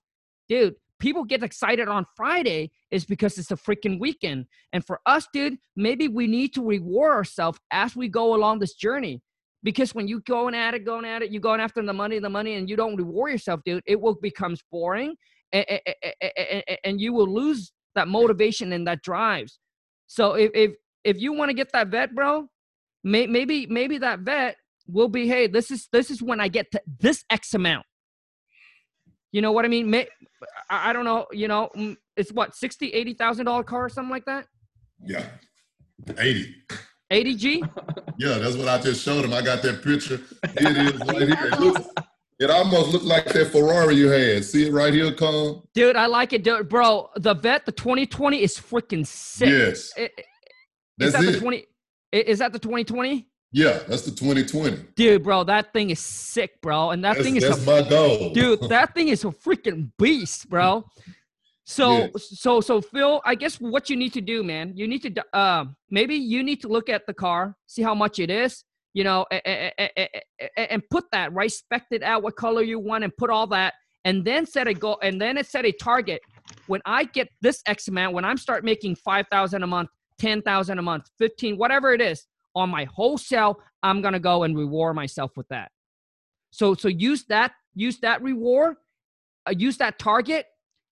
dude. 0.49 0.75
People 0.99 1.25
get 1.25 1.43
excited 1.43 1.89
on 1.89 2.07
Friday 2.17 2.71
is 2.91 3.05
because 3.05 3.37
it's 3.37 3.51
a 3.51 3.57
freaking 3.57 4.01
weekend. 4.01 4.47
And 4.73 4.85
for 4.85 5.01
us, 5.05 5.29
dude, 5.31 5.59
maybe 5.77 6.09
we 6.09 6.27
need 6.27 6.55
to 6.55 6.65
reward 6.65 7.13
ourselves 7.13 7.59
as 7.71 7.95
we 7.95 8.09
go 8.09 8.35
along 8.35 8.61
this 8.61 8.75
journey. 8.75 9.21
Because 9.63 9.95
when 9.95 10.09
you 10.09 10.21
going 10.21 10.55
at 10.55 10.73
it, 10.73 10.87
going 10.87 11.05
at 11.05 11.23
it, 11.23 11.31
you 11.31 11.41
going 11.41 11.61
after 11.61 11.83
the 11.83 11.93
money, 11.93 12.19
the 12.19 12.31
money, 12.31 12.55
and 12.55 12.71
you 12.71 12.77
don't 12.77 12.97
reward 12.97 13.33
yourself, 13.33 13.61
dude, 13.65 13.83
it 13.87 14.01
will 14.01 14.15
becomes 14.15 14.63
boring, 14.71 15.17
and, 15.53 15.67
and, 15.91 16.79
and 16.85 17.01
you 17.01 17.13
will 17.13 17.29
lose 17.29 17.73
that 17.95 18.09
motivation 18.09 18.73
and 18.73 18.87
that 18.87 19.03
drives. 19.03 19.59
So 20.07 20.35
if 20.35 20.51
if 20.55 20.77
if 21.05 21.19
you 21.19 21.33
want 21.33 21.51
to 21.51 21.55
get 21.55 21.73
that 21.73 21.89
vet, 21.89 22.15
bro, 22.15 22.49
May, 23.07 23.29
maybe 23.29 23.67
maybe 23.69 23.99
that 23.99 24.19
vet 24.21 24.57
will 24.89 25.07
be, 25.07 25.29
hey, 25.29 25.47
this 25.47 25.71
is 25.71 25.87
this 25.93 26.11
is 26.11 26.21
when 26.21 26.41
I 26.41 26.49
get 26.49 26.73
to 26.73 26.83
this 26.99 27.25
X 27.31 27.55
amount. 27.55 27.87
You 29.31 29.43
know 29.43 29.53
what 29.53 29.65
I 29.65 29.69
mean? 29.69 29.89
May, 29.89 30.09
I, 30.69 30.93
don't 30.93 31.05
know. 31.05 31.27
You 31.31 31.47
know, 31.47 31.71
mm, 31.77 31.97
it's 32.17 32.33
what 32.33 32.57
sixty, 32.57 32.93
eighty 32.93 33.15
thousand 33.15 33.47
dollar 33.47 33.63
car 33.63 33.85
or 33.85 33.89
something 33.89 34.11
like 34.11 34.25
that. 34.25 34.47
Yeah, 35.01 35.25
eighty. 36.19 36.53
80 37.09 37.35
G? 37.37 37.63
Yeah, 38.19 38.39
that's 38.39 38.57
what 38.57 38.67
I 38.67 38.81
just 38.81 39.05
showed 39.05 39.25
him. 39.27 39.35
I 39.35 39.43
got 39.43 39.63
that 39.63 39.85
picture. 39.85 40.21
It 40.43 40.95
is 40.95 41.01
right 41.03 41.29
here. 41.29 41.49
It, 41.53 41.61
looks, 41.61 41.87
it 42.41 42.51
almost 42.51 42.91
looked 42.91 43.05
like 43.05 43.27
that 43.27 43.53
Ferrari 43.53 43.95
you 43.95 44.09
had. 44.09 44.43
See 44.45 44.67
it 44.67 44.73
right 44.73 44.93
here, 44.93 45.13
Khang? 45.13 45.63
Dude, 45.75 45.95
I 45.95 46.07
like 46.07 46.33
it. 46.33 46.43
Dude, 46.43 46.69
bro, 46.69 47.11
the 47.17 47.35
vet 47.35 47.67
the 47.67 47.73
2020 47.73 48.43
is 48.43 48.57
freaking 48.57 49.07
sick. 49.07 49.51
Yes. 49.51 49.93
It, 49.97 50.13
that's 50.99 51.13
that 51.13 51.25
it. 51.25 51.33
The 51.33 51.41
20, 51.41 51.67
is 52.21 52.39
that 52.39 52.53
the 52.53 52.59
2020? 52.59 53.29
Yeah, 53.53 53.81
that's 53.89 54.03
the 54.03 54.11
2020. 54.11 54.77
Dude, 54.97 55.23
bro, 55.23 55.45
that 55.45 55.73
thing 55.73 55.91
is 55.91 56.01
sick, 56.01 56.61
bro. 56.61 56.91
And 56.91 57.05
that 57.05 57.15
that's, 57.15 57.25
thing 57.25 57.37
is 57.37 57.43
that's 57.43 57.63
a, 57.63 57.83
my 57.83 57.89
goal. 57.89 58.33
Dude, 58.33 58.61
that 58.69 58.95
thing 58.95 59.09
is 59.09 59.25
a 59.25 59.29
freaking 59.29 59.91
beast, 59.99 60.49
bro. 60.51 60.85
So 61.65 62.11
yes. 62.15 62.39
so 62.39 62.61
so 62.61 62.81
Phil, 62.81 63.21
I 63.25 63.35
guess 63.35 63.57
what 63.61 63.91
you 63.91 63.97
need 63.97 64.13
to 64.13 64.21
do, 64.21 64.45
man, 64.45 64.73
you 64.77 64.87
need 64.87 65.03
to 65.03 65.25
uh 65.33 65.65
maybe 65.91 66.15
you 66.15 66.45
need 66.45 66.61
to 66.63 66.69
look 66.69 66.89
at 66.89 67.07
the 67.07 67.15
car, 67.15 67.57
see 67.67 67.83
how 67.83 67.95
much 67.95 68.21
it 68.21 68.31
is, 68.31 68.63
you 68.95 69.03
know, 69.03 69.27
and 69.33 70.83
put 70.91 71.05
that 71.11 71.33
right, 71.33 71.51
spec 71.51 71.87
it 71.91 72.03
out 72.03 72.23
what 72.23 72.37
color 72.37 72.63
you 72.63 72.79
want 72.79 73.03
and 73.03 73.17
put 73.17 73.31
all 73.31 73.49
that 73.49 73.75
and 74.05 74.25
then 74.25 74.47
set 74.47 74.69
a 74.69 74.75
goal 74.75 74.99
and 75.03 75.21
then 75.21 75.37
it 75.37 75.47
set 75.47 75.65
a 75.65 75.73
target. 75.73 76.21
When 76.69 76.81
I 76.87 77.05
get 77.05 77.29
this 77.41 77.63
X 77.67 77.89
amount, 77.89 78.15
when 78.15 78.25
I'm 78.25 78.37
start 78.37 78.65
making 78.65 78.95
5,000 78.95 79.63
a 79.63 79.67
month, 79.67 79.91
10,000 80.19 80.79
a 80.79 80.83
month, 80.83 81.11
15, 81.19 81.57
whatever 81.57 81.93
it 81.93 82.01
is 82.01 82.27
on 82.55 82.71
my 82.71 82.85
wholesale, 82.85 83.61
I'm 83.83 84.01
going 84.01 84.15
to 84.15 84.21
go 84.21 84.45
and 84.45 84.57
reward 84.57 84.97
myself 84.97 85.33
with 85.37 85.49
that. 85.49 85.71
So 86.57 86.75
so 86.75 86.89
use 86.89 87.25
that 87.29 87.53
use 87.75 87.99
that 88.01 88.23
reward, 88.23 88.77
uh, 89.47 89.53
use 89.57 89.77
that 89.77 89.99
target 89.99 90.47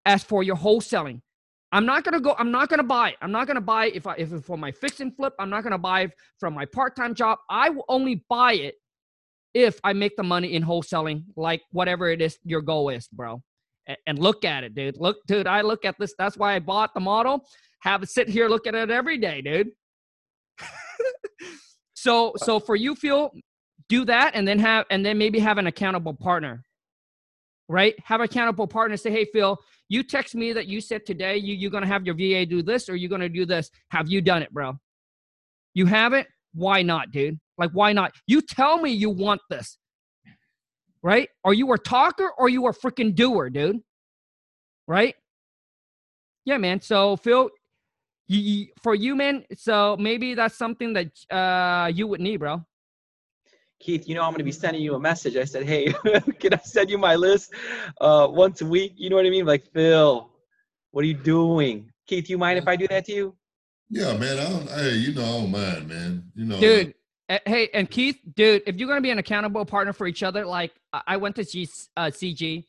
as 0.06 0.24
for 0.24 0.42
your 0.42 0.56
wholesaling. 0.56 1.22
I'm 1.72 1.86
not 1.86 2.04
gonna 2.04 2.22
go. 2.22 2.34
I'm 2.40 2.50
not 2.50 2.70
gonna 2.70 2.84
buy. 2.84 3.16
I'm 3.22 3.32
not 3.32 3.46
gonna 3.46 3.62
buy 3.62 3.88
if 3.88 4.08
I 4.08 4.16
if 4.16 4.32
it's 4.32 4.46
for 4.46 4.58
my 4.58 4.72
fix 4.72 5.02
and 5.02 5.16
flip. 5.16 5.34
I'm 5.38 5.50
not 5.50 5.64
gonna 5.64 5.78
buy 5.78 6.10
from 6.40 6.54
my 6.54 6.66
part 6.66 6.96
time 6.96 7.14
job. 7.14 7.40
I 7.50 7.70
will 7.70 7.86
only 7.90 8.24
buy 8.30 8.54
it 8.54 8.76
if 9.54 9.80
I 9.84 9.94
make 9.94 10.16
the 10.16 10.24
money 10.24 10.54
in 10.54 10.64
wholesaling, 10.64 11.26
like 11.36 11.62
whatever 11.72 12.08
it 12.10 12.22
is 12.22 12.38
your 12.44 12.62
goal 12.62 12.90
is, 12.90 13.08
bro. 13.10 13.44
And, 14.06 14.20
look 14.20 14.46
at 14.46 14.64
it, 14.64 14.76
dude. 14.76 14.98
Look, 14.98 15.18
dude. 15.28 15.48
I 15.48 15.62
look 15.62 15.86
at 15.86 15.96
this. 16.00 16.14
That's 16.18 16.38
why 16.38 16.56
I 16.56 16.60
bought 16.60 16.94
the 16.94 17.00
model. 17.00 17.46
Have 17.82 18.04
it 18.04 18.10
sit 18.10 18.30
here, 18.30 18.48
look 18.48 18.68
at 18.68 18.76
it 18.76 18.92
every 18.92 19.18
day, 19.18 19.42
dude. 19.42 19.70
so 21.94 22.34
so 22.38 22.60
for 22.60 22.76
you, 22.76 22.96
Phil, 22.96 23.32
do 23.88 24.06
that, 24.06 24.36
and 24.36 24.48
then 24.48 24.60
have 24.60 24.86
and 24.92 25.06
then 25.06 25.18
maybe 25.18 25.40
have 25.40 25.58
an 25.58 25.68
accountable 25.68 26.14
partner 26.14 26.64
right? 27.70 27.94
Have 28.04 28.20
an 28.20 28.26
accountable 28.26 28.68
partner 28.68 28.98
say, 28.98 29.12
hey, 29.12 29.26
Phil, 29.32 29.58
you 29.88 30.04
text 30.04 30.36
me 30.36 30.52
that 30.54 30.68
you 30.68 30.82
said 30.82 31.06
today 31.06 31.38
you, 31.38 31.56
you're 31.56 31.72
going 31.72 31.84
to 31.84 31.88
have 31.88 32.06
your 32.06 32.16
VA 32.16 32.46
do 32.46 32.62
this 32.62 32.90
or 32.90 32.96
you're 32.96 33.10
going 33.10 33.22
to 33.22 33.30
do 33.30 33.46
this. 33.46 33.70
Have 33.92 34.10
you 34.10 34.22
done 34.22 34.42
it, 34.42 34.52
bro? 34.52 34.74
You 35.76 35.86
haven't? 35.86 36.28
Why 36.54 36.82
not, 36.82 37.12
dude? 37.12 37.40
Like, 37.58 37.70
why 37.72 37.94
not? 37.94 38.12
You 38.28 38.42
tell 38.42 38.80
me 38.82 38.92
you 38.92 39.12
want 39.12 39.42
this, 39.50 39.78
right? 41.04 41.30
Are 41.44 41.54
you 41.54 41.72
a 41.74 41.78
talker 41.78 42.32
or 42.38 42.50
you 42.50 42.68
a 42.68 42.74
freaking 42.74 43.16
doer, 43.16 43.50
dude? 43.50 43.82
Right? 44.88 45.16
Yeah, 46.46 46.58
man. 46.58 46.82
So, 46.82 47.16
Phil, 47.16 47.50
you, 48.28 48.68
for 48.82 48.96
you, 48.96 49.16
man, 49.16 49.44
so 49.56 49.98
maybe 50.00 50.36
that's 50.36 50.58
something 50.58 50.94
that 50.94 51.12
uh, 51.32 51.88
you 51.88 52.08
would 52.08 52.22
need, 52.22 52.38
bro. 52.38 52.64
Keith, 53.80 54.10
you 54.10 54.16
know 54.16 54.24
I'm 54.24 54.32
going 54.32 54.40
to 54.40 54.44
be 54.44 54.52
sending 54.52 54.82
you 54.82 54.96
a 54.96 55.00
message. 55.00 55.38
I 55.38 55.46
said, 55.46 55.64
hey, 55.66 55.94
can 56.40 56.54
I 56.54 56.60
send 56.64 56.90
you 56.90 56.98
my 56.98 57.16
list 57.16 57.54
uh, 58.02 58.28
once 58.30 58.62
a 58.62 58.66
week? 58.66 58.94
You 58.98 59.10
know 59.10 59.16
what 59.16 59.26
I 59.26 59.30
mean? 59.30 59.46
Like, 59.46 59.64
Phil, 59.72 60.30
what 60.92 61.02
are 61.04 61.08
you 61.08 61.14
doing? 61.14 61.92
Keith, 62.06 62.30
you 62.30 62.38
mind 62.38 62.60
if 62.60 62.68
I 62.68 62.76
do 62.76 62.88
that 62.90 63.06
to 63.06 63.14
you? 63.14 63.36
Yeah, 63.90 64.18
man. 64.18 64.38
I 64.38 64.50
don't, 64.50 64.70
hey, 64.70 64.94
you 64.96 65.14
know, 65.14 65.24
I 65.24 65.28
don't 65.28 65.52
mind, 65.52 65.88
man. 65.88 66.32
You 66.36 66.46
know, 66.46 66.60
dude. 66.60 66.94
Hey, 67.46 67.70
and 67.76 67.90
Keith, 67.90 68.20
dude, 68.36 68.64
if 68.66 68.78
you're 68.78 68.88
going 68.88 68.98
to 68.98 69.04
be 69.04 69.12
an 69.12 69.20
accountable 69.20 69.64
partner 69.64 69.94
for 69.94 70.08
each 70.08 70.24
other, 70.24 70.44
like 70.44 70.72
I 71.06 71.18
went 71.18 71.36
to 71.36 71.46
G, 71.46 71.70
uh, 71.96 72.06
CG, 72.06 72.66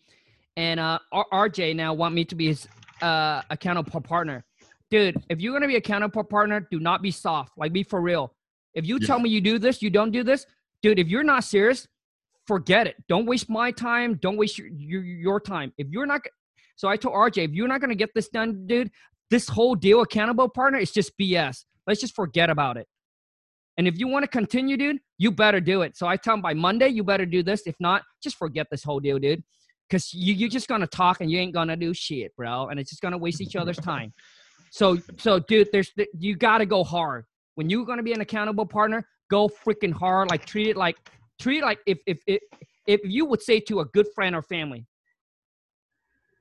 and 0.56 0.78
uh, 0.78 0.98
RJ 1.32 1.74
now 1.74 1.94
want 1.94 2.14
me 2.14 2.26
to 2.26 2.34
be 2.34 2.48
his 2.48 2.68
uh, 3.00 3.40
accountable 3.48 4.02
partner. 4.02 4.44
Dude, 4.90 5.16
if 5.30 5.40
you're 5.40 5.52
going 5.52 5.62
to 5.62 5.68
be 5.68 5.76
accountable 5.76 6.24
partner, 6.24 6.60
do 6.70 6.78
not 6.78 7.00
be 7.00 7.10
soft. 7.10 7.56
Like, 7.56 7.72
be 7.72 7.82
for 7.82 8.02
real. 8.02 8.34
If 8.74 8.86
you 8.86 8.98
yeah. 9.00 9.06
tell 9.06 9.18
me 9.18 9.30
you 9.30 9.40
do 9.40 9.58
this, 9.58 9.80
you 9.80 9.88
don't 9.88 10.10
do 10.10 10.22
this, 10.22 10.44
dude, 10.82 10.98
if 10.98 11.08
you're 11.08 11.24
not 11.24 11.44
serious, 11.44 11.88
forget 12.46 12.86
it. 12.86 12.96
Don't 13.08 13.24
waste 13.24 13.48
my 13.48 13.70
time. 13.70 14.18
Don't 14.20 14.36
waste 14.36 14.58
your, 14.58 14.66
your, 14.68 15.02
your 15.02 15.40
time. 15.40 15.72
If 15.78 15.88
you're 15.88 16.06
not, 16.06 16.20
so 16.76 16.88
I 16.88 16.98
told 16.98 17.14
RJ, 17.14 17.44
if 17.44 17.50
you're 17.52 17.68
not 17.68 17.80
going 17.80 17.90
to 17.90 17.96
get 17.96 18.10
this 18.14 18.28
done, 18.28 18.66
dude, 18.66 18.90
this 19.30 19.48
whole 19.48 19.74
deal 19.74 20.02
accountable 20.02 20.50
partner 20.50 20.78
is 20.78 20.90
just 20.90 21.16
BS. 21.16 21.64
Let's 21.86 22.00
just 22.00 22.14
forget 22.14 22.50
about 22.50 22.76
it. 22.76 22.86
And 23.80 23.88
if 23.88 23.98
you 23.98 24.08
want 24.08 24.24
to 24.24 24.28
continue, 24.28 24.76
dude, 24.76 24.98
you 25.16 25.30
better 25.30 25.58
do 25.58 25.80
it. 25.80 25.96
So 25.96 26.06
I 26.06 26.18
tell 26.18 26.34
him 26.34 26.42
by 26.42 26.52
Monday, 26.52 26.88
you 26.88 27.02
better 27.02 27.24
do 27.24 27.42
this. 27.42 27.62
If 27.64 27.76
not, 27.80 28.02
just 28.22 28.36
forget 28.36 28.66
this 28.70 28.84
whole 28.84 29.00
deal, 29.00 29.18
dude. 29.18 29.42
Because 29.88 30.12
you, 30.12 30.34
you're 30.34 30.50
just 30.50 30.68
to 30.82 30.86
talk 30.86 31.22
and 31.22 31.30
you 31.30 31.38
ain't 31.38 31.54
to 31.68 31.76
do 31.76 31.94
shit, 31.94 32.36
bro. 32.36 32.68
And 32.68 32.78
it's 32.78 32.90
just 32.90 33.00
to 33.12 33.16
waste 33.16 33.40
each 33.40 33.56
other's 33.56 33.78
time. 33.78 34.12
So, 34.70 34.98
so 35.16 35.38
dude, 35.38 35.68
there's, 35.72 35.90
you 36.18 36.36
got 36.36 36.58
to 36.58 36.66
go 36.66 36.84
hard. 36.84 37.24
When 37.54 37.70
you're 37.70 37.86
to 37.96 38.02
be 38.02 38.12
an 38.12 38.20
accountable 38.20 38.66
partner, 38.66 39.02
go 39.30 39.48
freaking 39.48 39.94
hard. 39.94 40.30
Like 40.30 40.44
treat 40.44 40.68
it 40.68 40.76
like 40.76 40.98
treat 41.40 41.60
it 41.60 41.64
like 41.64 41.78
if 41.86 42.00
if 42.06 42.18
if 42.26 42.42
if 42.86 43.00
you 43.04 43.24
would 43.24 43.40
say 43.40 43.60
to 43.60 43.80
a 43.80 43.86
good 43.86 44.08
friend 44.14 44.36
or 44.36 44.42
family, 44.42 44.86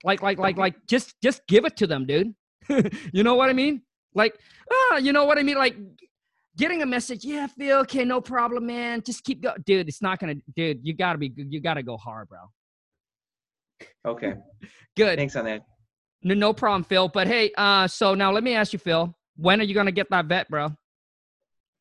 like 0.03 0.21
like 0.21 0.39
like 0.39 0.57
like 0.57 0.75
just 0.87 1.15
just 1.23 1.41
give 1.47 1.63
it 1.63 1.77
to 1.77 1.87
them, 1.87 2.05
dude. 2.05 2.33
you 3.13 3.23
know 3.23 3.35
what 3.35 3.49
I 3.49 3.53
mean? 3.53 3.81
Like 4.13 4.37
ah, 4.69 4.97
you 4.97 5.13
know 5.13 5.23
what 5.23 5.37
I 5.37 5.43
mean? 5.43 5.57
Like 5.57 5.77
getting 6.57 6.81
a 6.81 6.85
message, 6.85 7.23
yeah, 7.23 7.47
Phil, 7.47 7.79
okay, 7.79 8.03
no 8.03 8.21
problem, 8.21 8.65
man. 8.65 9.01
Just 9.05 9.23
keep 9.23 9.41
going, 9.41 9.61
dude. 9.65 9.87
It's 9.87 10.01
not 10.01 10.19
gonna, 10.19 10.35
dude. 10.55 10.79
You 10.83 10.93
gotta 10.93 11.17
be, 11.17 11.33
you 11.35 11.61
gotta 11.61 11.83
go 11.83 11.97
hard, 11.97 12.27
bro. 12.29 12.39
Okay. 14.05 14.33
Good. 14.97 15.17
Thanks 15.17 15.35
on 15.35 15.45
that. 15.45 15.61
No, 16.23 16.35
no 16.35 16.53
problem, 16.53 16.83
Phil. 16.83 17.07
But 17.07 17.27
hey, 17.27 17.51
uh, 17.57 17.87
so 17.87 18.13
now 18.13 18.31
let 18.31 18.43
me 18.43 18.53
ask 18.53 18.73
you, 18.73 18.79
Phil, 18.79 19.13
when 19.37 19.61
are 19.61 19.63
you 19.63 19.73
gonna 19.73 19.91
get 19.91 20.09
that 20.09 20.25
vet, 20.25 20.49
bro? 20.49 20.69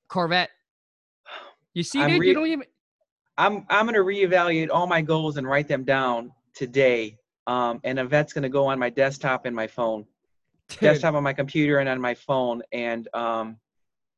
Corvette. 0.09 0.51
You 1.75 1.85
see, 1.85 2.05
dude, 2.05 2.21
re- 2.21 2.29
you 2.29 2.35
don't 2.35 2.47
even. 2.49 2.65
I'm 3.37 3.65
I'm 3.69 3.87
gonna 3.87 3.99
reevaluate 3.99 4.69
all 4.73 4.89
my 4.89 5.01
goals 5.01 5.37
and 5.37 5.47
write 5.47 5.69
them 5.69 5.85
down 5.85 6.33
today. 6.55 7.17
Um, 7.47 7.79
and 7.85 8.01
a 8.01 8.05
vet's 8.05 8.33
gonna 8.33 8.49
go 8.49 8.67
on 8.67 8.81
my 8.81 8.91
desktop 8.91 9.47
and 9.47 9.55
my 9.55 9.69
phone, 9.69 10.05
dude. 10.71 10.81
desktop 10.81 11.15
on 11.15 11.23
my 11.23 11.33
computer 11.33 11.79
and 11.79 11.89
on 11.89 12.01
my 12.01 12.15
phone. 12.15 12.63
And 12.73 13.07
um, 13.15 13.59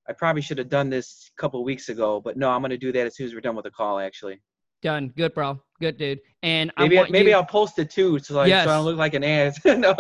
I 0.09 0.13
probably 0.13 0.43
should 0.43 0.59
have 0.59 0.69
done 0.69 0.91
this 0.91 1.31
a 1.37 1.41
couple 1.41 1.63
weeks 1.65 1.89
ago, 1.89 2.21
but 2.21 2.37
no, 2.37 2.51
I'm 2.51 2.63
gonna 2.63 2.77
do 2.77 2.93
that 2.93 3.07
as 3.07 3.17
soon 3.17 3.27
as 3.27 3.35
we're 3.35 3.41
done 3.41 3.57
with 3.57 3.65
the 3.65 3.71
call. 3.71 3.99
Actually. 3.99 4.41
Done. 4.83 5.13
Good, 5.17 5.35
bro. 5.35 5.61
Good, 5.79 5.99
dude. 5.99 6.21
And 6.43 6.73
maybe 6.79 6.99
I 6.99 7.09
maybe 7.11 7.31
you... 7.31 7.37
I'll 7.37 7.45
post 7.45 7.79
it 7.79 7.91
too, 7.91 8.19
so 8.19 8.37
like 8.37 8.49
yes. 8.49 8.65
so 8.65 8.71
I 8.71 8.77
don't 8.77 8.85
look 8.85 8.97
like 8.97 9.15
an 9.15 9.25
ass. 9.25 9.59
no. 9.65 9.95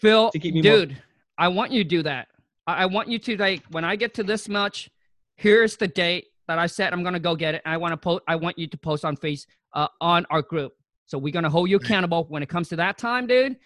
Phil, 0.00 0.30
dude, 0.30 0.90
more... 0.90 0.98
I 1.38 1.48
want 1.48 1.72
you 1.72 1.82
to 1.82 1.88
do 1.88 2.02
that. 2.02 2.28
I 2.66 2.86
want 2.86 3.08
you 3.08 3.18
to 3.20 3.36
like 3.36 3.62
when 3.70 3.84
I 3.84 3.96
get 3.96 4.12
to 4.14 4.22
this 4.22 4.48
much, 4.48 4.90
here's 5.36 5.76
the 5.76 5.88
date 5.88 6.26
that 6.48 6.58
I 6.58 6.66
said 6.66 6.92
I'm 6.92 7.02
gonna 7.02 7.20
go 7.20 7.34
get 7.34 7.54
it. 7.54 7.62
I 7.64 7.76
want 7.76 7.92
to 7.92 7.96
post. 7.96 8.22
I 8.28 8.36
want 8.36 8.58
you 8.58 8.66
to 8.66 8.78
post 8.78 9.04
on 9.04 9.16
face 9.16 9.46
uh, 9.72 9.88
on 10.00 10.26
our 10.30 10.42
group. 10.42 10.72
So 11.06 11.16
we're 11.16 11.32
gonna 11.32 11.50
hold 11.50 11.70
you 11.70 11.76
accountable 11.76 12.26
when 12.28 12.42
it 12.42 12.48
comes 12.48 12.68
to 12.70 12.76
that 12.76 12.98
time, 12.98 13.26
dude. 13.26 13.56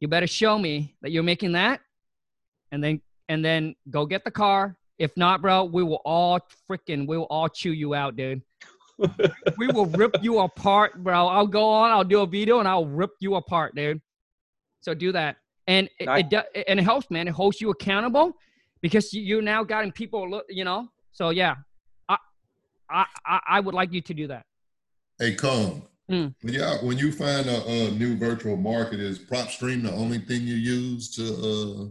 You 0.00 0.08
better 0.08 0.28
show 0.28 0.58
me 0.58 0.94
that 1.02 1.10
you're 1.10 1.24
making 1.24 1.52
that, 1.52 1.80
and 2.70 2.82
then 2.82 3.00
and 3.28 3.44
then 3.44 3.74
go 3.90 4.06
get 4.06 4.24
the 4.24 4.30
car. 4.30 4.76
If 4.98 5.16
not, 5.16 5.40
bro, 5.40 5.64
we 5.64 5.82
will 5.82 6.02
all 6.04 6.40
freaking 6.68 7.06
we 7.06 7.16
will 7.16 7.26
all 7.30 7.48
chew 7.48 7.72
you 7.72 7.94
out, 7.94 8.16
dude. 8.16 8.42
we 9.56 9.68
will 9.68 9.86
rip 9.86 10.16
you 10.22 10.40
apart, 10.40 11.02
bro. 11.04 11.28
I'll 11.28 11.46
go 11.46 11.68
on. 11.68 11.90
I'll 11.90 12.04
do 12.04 12.20
a 12.20 12.26
video 12.26 12.58
and 12.58 12.66
I'll 12.66 12.86
rip 12.86 13.12
you 13.20 13.36
apart, 13.36 13.76
dude. 13.76 14.00
So 14.80 14.94
do 14.94 15.12
that, 15.12 15.36
and 15.66 15.88
it, 15.98 16.08
it, 16.08 16.44
it 16.54 16.64
and 16.68 16.80
it 16.80 16.82
helps, 16.82 17.10
man. 17.10 17.28
It 17.28 17.34
holds 17.34 17.60
you 17.60 17.70
accountable 17.70 18.32
because 18.80 19.12
you, 19.12 19.38
are 19.38 19.42
now 19.42 19.64
getting 19.64 19.92
people, 19.92 20.28
look, 20.28 20.46
you 20.48 20.64
know. 20.64 20.88
So 21.12 21.30
yeah, 21.30 21.56
I, 22.08 22.16
I, 22.90 23.40
I, 23.48 23.60
would 23.60 23.74
like 23.74 23.92
you 23.92 24.00
to 24.02 24.14
do 24.14 24.28
that. 24.28 24.46
Hey, 25.18 25.34
Khang. 25.34 25.82
Mm. 26.10 26.34
When 26.40 26.54
you 26.54 26.62
when 26.82 26.96
you 26.96 27.12
find 27.12 27.46
a, 27.46 27.66
a, 27.66 27.90
new 27.90 28.16
virtual 28.16 28.56
market, 28.56 28.98
is 28.98 29.18
PropStream 29.18 29.82
the 29.82 29.92
only 29.92 30.18
thing 30.18 30.42
you 30.42 30.54
use 30.54 31.14
to 31.16 31.22
uh, 31.22 31.86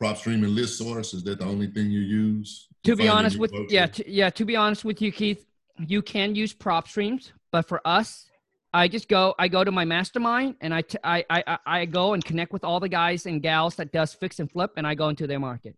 PropStream 0.00 0.44
and 0.44 0.56
ListSource? 0.56 1.14
Is 1.14 1.22
that 1.24 1.40
the 1.40 1.44
only 1.44 1.66
thing 1.66 1.90
you 1.90 2.00
use? 2.00 2.68
To, 2.84 2.96
be 2.96 3.08
honest 3.08 3.38
with 3.38 3.52
yeah, 3.68 3.86
to, 3.86 4.10
yeah. 4.10 4.30
To 4.30 4.44
be 4.44 4.56
honest 4.56 4.84
with 4.84 5.02
you, 5.02 5.12
Keith, 5.12 5.46
you 5.78 6.00
can 6.00 6.34
use 6.34 6.54
prop 6.54 6.88
streams, 6.88 7.32
but 7.52 7.68
for 7.68 7.86
us, 7.86 8.30
I 8.72 8.88
just 8.88 9.08
go. 9.08 9.34
I 9.38 9.48
go 9.48 9.64
to 9.64 9.70
my 9.70 9.84
mastermind 9.84 10.54
and 10.60 10.72
I, 10.72 10.82
t- 10.82 10.98
I, 11.04 11.24
I, 11.28 11.58
I 11.66 11.84
go 11.84 12.14
and 12.14 12.24
connect 12.24 12.52
with 12.52 12.64
all 12.64 12.80
the 12.80 12.88
guys 12.88 13.26
and 13.26 13.42
gals 13.42 13.74
that 13.76 13.92
does 13.92 14.14
fix 14.14 14.40
and 14.40 14.50
flip, 14.50 14.72
and 14.76 14.86
I 14.86 14.94
go 14.94 15.08
into 15.08 15.26
their 15.26 15.40
market. 15.40 15.76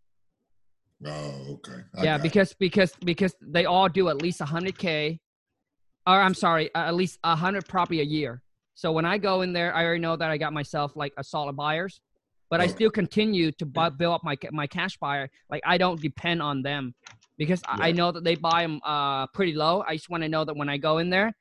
Oh, 1.05 1.45
okay. 1.55 1.81
I 1.97 2.05
yeah, 2.05 2.19
because 2.19 2.55
because 2.55 2.93
because 3.05 3.35
they 3.41 3.65
all 3.65 3.89
do 3.89 4.09
at 4.09 4.23
least 4.23 4.41
100k, 4.41 5.19
or 6.07 6.21
I'm 6.21 6.35
sorry, 6.35 6.71
at 6.75 6.95
least 6.95 7.19
100 7.25 7.67
property 7.67 8.01
a 8.01 8.05
year. 8.05 8.43
So 8.75 8.93
when 8.93 9.05
I 9.05 9.19
go 9.19 9.43
in 9.43 9.53
there, 9.53 9.75
I 9.75 9.85
already 9.85 10.01
know 10.01 10.17
that 10.17 10.31
I 10.31 10.39
got 10.39 10.53
myself 10.53 10.93
like 10.95 11.13
a 11.17 11.25
solid 11.25 11.57
buyers, 11.57 12.01
but. 12.59 12.61
I 12.61 12.67
still 12.67 12.91
continue 12.91 13.53
to 13.53 13.67
buy, 13.67 13.89
build 13.89 14.15
up 14.15 14.25
my 14.25 14.37
my 14.51 14.67
cash 14.67 14.97
buyer. 14.99 15.29
Like 15.51 15.63
I 15.65 15.79
don't 15.79 16.01
depend 16.01 16.43
on 16.43 16.63
them 16.63 16.95
because 17.39 17.63
yeah. 17.67 17.85
I 17.85 17.93
know 17.93 18.13
that 18.13 18.25
they 18.25 18.35
buy 18.35 18.63
them 18.63 18.81
uh, 18.85 19.27
pretty 19.29 19.55
low. 19.55 19.85
I 19.87 19.95
just 19.95 20.11
want 20.11 20.23
to 20.23 20.29
know 20.29 20.45
that 20.45 20.57
when 20.57 20.69
I 20.69 20.77
go 20.77 20.99
in 20.99 21.11
there, 21.11 21.33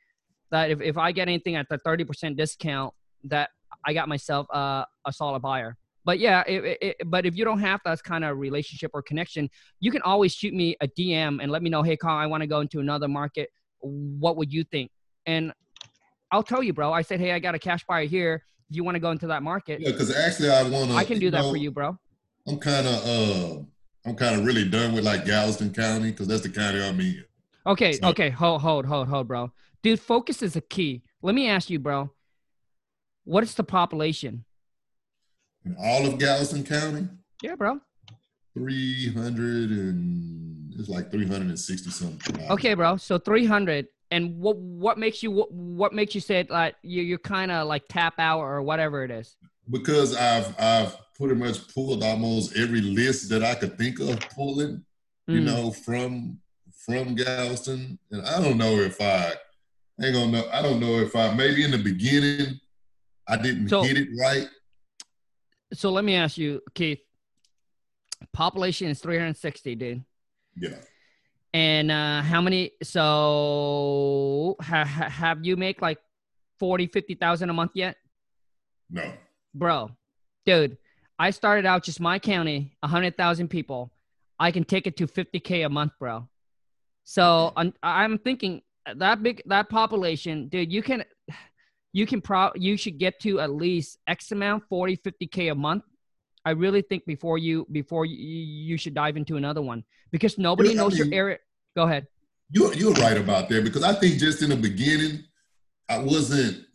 that 0.51 0.71
if, 0.71 0.81
if 0.81 0.97
I 0.97 1.11
get 1.11 1.27
anything 1.27 1.55
at 1.55 1.67
the 1.69 1.77
30% 1.79 2.35
discount, 2.37 2.93
that 3.25 3.49
I 3.85 3.93
got 3.93 4.09
myself 4.09 4.47
uh, 4.53 4.85
a 5.05 5.13
solid 5.13 5.41
buyer 5.41 5.77
but 6.03 6.19
yeah, 6.19 6.43
it, 6.47 6.77
it, 6.81 6.95
but 7.05 7.25
if 7.25 7.35
you 7.35 7.45
don't 7.45 7.59
have 7.59 7.79
that 7.85 8.03
kind 8.03 8.25
of 8.25 8.37
relationship 8.37 8.91
or 8.93 9.01
connection, 9.01 9.49
you 9.79 9.91
can 9.91 10.01
always 10.01 10.33
shoot 10.33 10.53
me 10.53 10.75
a 10.81 10.87
DM 10.87 11.41
and 11.41 11.51
let 11.51 11.61
me 11.61 11.69
know, 11.69 11.83
hey, 11.83 11.95
Carl, 11.95 12.17
I 12.17 12.25
want 12.25 12.41
to 12.41 12.47
go 12.47 12.59
into 12.61 12.79
another 12.79 13.07
market. 13.07 13.49
What 13.79 14.37
would 14.37 14.51
you 14.51 14.63
think? 14.63 14.89
And 15.25 15.53
I'll 16.31 16.43
tell 16.43 16.63
you, 16.63 16.73
bro. 16.73 16.91
I 16.91 17.03
said, 17.03 17.19
hey, 17.19 17.33
I 17.33 17.39
got 17.39 17.55
a 17.55 17.59
cash 17.59 17.83
buyer 17.87 18.05
here. 18.05 18.43
You 18.71 18.83
want 18.83 18.95
to 18.95 18.99
go 18.99 19.11
into 19.11 19.27
that 19.27 19.43
market, 19.43 19.81
yeah, 19.81 19.91
because 19.91 20.15
actually, 20.15 20.49
I 20.49 20.63
want 20.63 20.91
to. 20.91 20.95
I 20.95 21.03
can 21.03 21.19
do 21.19 21.29
that 21.29 21.41
know, 21.41 21.51
for 21.51 21.57
you, 21.57 21.71
bro. 21.71 21.97
I'm 22.47 22.57
kind 22.57 22.87
of, 22.87 23.05
uh, 23.05 23.59
I'm 24.05 24.15
kind 24.15 24.39
of 24.39 24.45
really 24.45 24.67
done 24.67 24.93
with 24.93 25.03
like 25.03 25.25
Galveston 25.25 25.73
County 25.73 26.11
because 26.11 26.27
that's 26.27 26.41
the 26.41 26.49
county 26.49 26.81
I'm 26.81 26.99
in. 26.99 27.23
Okay, 27.67 27.93
so, 27.93 28.07
okay, 28.07 28.29
hold, 28.29 28.61
hold, 28.61 28.85
hold, 28.85 29.07
hold, 29.07 29.27
bro. 29.27 29.51
Dude, 29.83 29.99
focus 29.99 30.41
is 30.41 30.55
a 30.55 30.61
key. 30.61 31.03
Let 31.21 31.35
me 31.35 31.49
ask 31.49 31.69
you, 31.69 31.79
bro. 31.79 32.11
What 33.25 33.43
is 33.43 33.53
the 33.53 33.63
population? 33.63 34.45
in 35.65 35.75
all 35.79 36.05
of 36.05 36.17
Galveston 36.17 36.63
County? 36.63 37.07
Yeah, 37.41 37.55
bro. 37.55 37.79
300 38.53 39.71
and 39.71 40.73
it's 40.77 40.89
like 40.89 41.11
360 41.11 41.89
something. 41.89 42.49
Okay, 42.49 42.73
bro. 42.73 42.97
So 42.97 43.17
300 43.17 43.87
and 44.11 44.37
what 44.37 44.57
what 44.57 44.97
makes 44.97 45.23
you 45.23 45.31
what, 45.31 45.51
what 45.51 45.93
makes 45.93 46.13
you 46.13 46.21
say 46.21 46.41
it 46.41 46.49
like 46.49 46.75
you 46.83 47.01
you're 47.01 47.17
kind 47.17 47.51
of 47.51 47.67
like 47.67 47.83
tap 47.89 48.15
out 48.19 48.39
or 48.39 48.61
whatever 48.61 49.03
it 49.03 49.11
is? 49.11 49.35
Because 49.69 50.15
I've 50.15 50.53
I've 50.59 50.97
pretty 51.15 51.35
much 51.35 51.73
pulled 51.73 52.03
almost 52.03 52.57
every 52.57 52.81
list 52.81 53.29
that 53.29 53.43
I 53.43 53.55
could 53.55 53.77
think 53.77 53.99
of 53.99 54.19
pulling, 54.29 54.83
mm. 55.29 55.33
you 55.33 55.41
know, 55.41 55.71
from 55.71 56.39
from 56.85 57.15
Galveston. 57.15 57.97
And 58.11 58.25
I 58.25 58.41
don't 58.41 58.57
know 58.57 58.75
if 58.75 58.99
I 58.99 59.33
ain't 60.03 60.13
gonna 60.13 60.31
know. 60.31 60.49
I 60.51 60.61
don't 60.61 60.79
know 60.79 60.99
if 60.99 61.15
I 61.15 61.33
maybe 61.33 61.63
in 61.63 61.71
the 61.71 61.77
beginning 61.77 62.59
I 63.27 63.37
didn't 63.37 63.69
so, 63.69 63.81
hit 63.83 63.97
it 63.97 64.09
right. 64.19 64.49
So 65.73 65.89
let 65.89 66.03
me 66.03 66.15
ask 66.15 66.37
you, 66.37 66.61
Keith. 66.73 66.99
Population 68.33 68.87
is 68.87 68.99
360, 68.99 69.75
dude. 69.75 70.03
Yeah. 70.55 70.75
And 71.53 71.91
uh, 71.91 72.21
how 72.21 72.41
many? 72.41 72.71
So 72.81 74.55
ha, 74.61 74.85
ha, 74.85 75.09
have 75.09 75.45
you 75.45 75.57
make 75.57 75.81
like 75.81 75.99
40, 76.59 76.87
50,000 76.87 77.49
a 77.49 77.53
month 77.53 77.71
yet? 77.75 77.97
No. 78.89 79.11
Bro, 79.53 79.91
dude, 80.45 80.77
I 81.19 81.31
started 81.31 81.65
out 81.65 81.83
just 81.83 81.99
my 81.99 82.19
county, 82.19 82.75
100,000 82.79 83.47
people. 83.49 83.91
I 84.39 84.51
can 84.51 84.63
take 84.63 84.87
it 84.87 84.97
to 84.97 85.07
50K 85.07 85.65
a 85.65 85.69
month, 85.69 85.91
bro. 85.99 86.27
So 87.03 87.51
I'm, 87.55 87.73
I'm 87.83 88.17
thinking 88.17 88.61
that 88.95 89.21
big, 89.21 89.41
that 89.45 89.69
population, 89.69 90.47
dude, 90.47 90.71
you 90.71 90.81
can, 90.81 91.03
you 91.93 92.07
can 92.07 92.21
pro, 92.21 92.51
you 92.55 92.77
should 92.77 92.97
get 92.97 93.19
to 93.21 93.39
at 93.39 93.51
least 93.51 93.97
X 94.07 94.31
amount, 94.31 94.63
40, 94.69 94.97
50K 94.97 95.51
a 95.51 95.55
month 95.55 95.83
I 96.45 96.51
really 96.51 96.81
think 96.81 97.05
before 97.05 97.37
you 97.37 97.67
before 97.71 98.05
you, 98.05 98.15
you 98.17 98.77
should 98.77 98.93
dive 98.93 99.17
into 99.17 99.37
another 99.37 99.61
one 99.61 99.83
because 100.11 100.37
nobody 100.37 100.73
knows 100.73 100.99
I 100.99 101.03
mean, 101.03 101.11
your 101.11 101.19
area. 101.19 101.37
Go 101.75 101.83
ahead. 101.83 102.07
You're 102.49 102.73
you're 102.73 102.93
right 102.93 103.17
about 103.17 103.49
that 103.49 103.63
because 103.63 103.83
I 103.83 103.93
think 103.93 104.19
just 104.19 104.41
in 104.41 104.49
the 104.49 104.55
beginning, 104.55 105.23
I 105.87 105.99
wasn't 105.99 106.65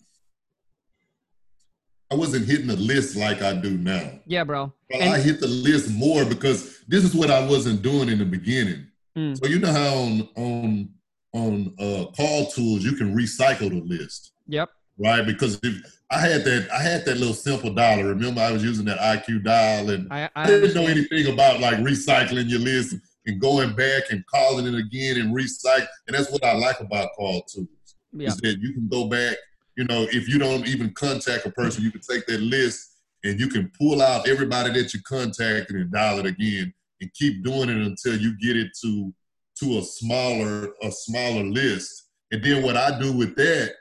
I 2.10 2.14
wasn't 2.14 2.46
hitting 2.46 2.68
the 2.68 2.76
list 2.76 3.16
like 3.16 3.42
I 3.42 3.54
do 3.54 3.76
now. 3.76 4.20
Yeah, 4.26 4.44
bro. 4.44 4.72
But 4.90 5.00
and- 5.00 5.14
I 5.14 5.18
hit 5.18 5.40
the 5.40 5.48
list 5.48 5.90
more 5.90 6.24
because 6.24 6.84
this 6.86 7.04
is 7.04 7.14
what 7.14 7.30
I 7.30 7.46
wasn't 7.46 7.82
doing 7.82 8.08
in 8.08 8.18
the 8.18 8.24
beginning. 8.24 8.86
Mm. 9.16 9.36
So 9.38 9.46
you 9.46 9.58
know 9.58 9.72
how 9.72 9.94
on 9.94 10.28
on 10.36 10.88
on 11.32 11.74
uh, 11.78 12.10
CallTools 12.12 12.82
you 12.82 12.92
can 12.92 13.14
recycle 13.14 13.70
the 13.70 13.82
list. 13.82 14.32
Yep. 14.46 14.70
Right, 14.98 15.26
because 15.26 15.58
if 15.62 15.95
I 16.10 16.20
had 16.20 16.44
that. 16.44 16.68
I 16.72 16.82
had 16.82 17.04
that 17.04 17.16
little 17.16 17.34
simple 17.34 17.70
dialer. 17.70 18.08
Remember, 18.08 18.40
I 18.40 18.52
was 18.52 18.62
using 18.62 18.84
that 18.86 18.98
IQ 18.98 19.44
dial, 19.44 19.90
and 19.90 20.12
I, 20.12 20.24
I, 20.24 20.30
I 20.36 20.46
didn't 20.46 20.74
know 20.74 20.86
anything 20.86 21.32
about 21.32 21.60
like 21.60 21.78
recycling 21.78 22.48
your 22.48 22.60
list 22.60 22.94
and 23.26 23.40
going 23.40 23.74
back 23.74 24.04
and 24.10 24.24
calling 24.26 24.66
it 24.66 24.78
again 24.78 25.18
and 25.20 25.34
recycle. 25.34 25.86
And 26.06 26.16
that's 26.16 26.30
what 26.30 26.44
I 26.44 26.52
like 26.52 26.80
about 26.80 27.10
CallTools 27.18 27.68
yeah. 28.12 28.28
is 28.28 28.36
that 28.38 28.58
you 28.60 28.72
can 28.72 28.88
go 28.88 29.08
back. 29.08 29.36
You 29.76 29.84
know, 29.84 30.06
if 30.10 30.28
you 30.28 30.38
don't 30.38 30.66
even 30.66 30.92
contact 30.94 31.44
a 31.44 31.50
person, 31.50 31.84
you 31.84 31.90
can 31.90 32.00
take 32.00 32.24
that 32.26 32.40
list 32.40 32.98
and 33.24 33.38
you 33.38 33.48
can 33.48 33.70
pull 33.78 34.00
out 34.00 34.28
everybody 34.28 34.72
that 34.80 34.94
you 34.94 35.00
contacted 35.02 35.76
and 35.76 35.90
dial 35.90 36.20
it 36.20 36.26
again 36.26 36.72
and 37.00 37.12
keep 37.14 37.44
doing 37.44 37.68
it 37.68 37.76
until 37.76 38.16
you 38.16 38.38
get 38.38 38.56
it 38.56 38.68
to 38.82 39.12
to 39.58 39.78
a 39.78 39.82
smaller 39.82 40.72
a 40.82 40.90
smaller 40.90 41.44
list. 41.44 42.10
And 42.30 42.42
then 42.42 42.62
what 42.62 42.76
I 42.76 42.98
do 42.98 43.12
with 43.12 43.34
that 43.36 43.74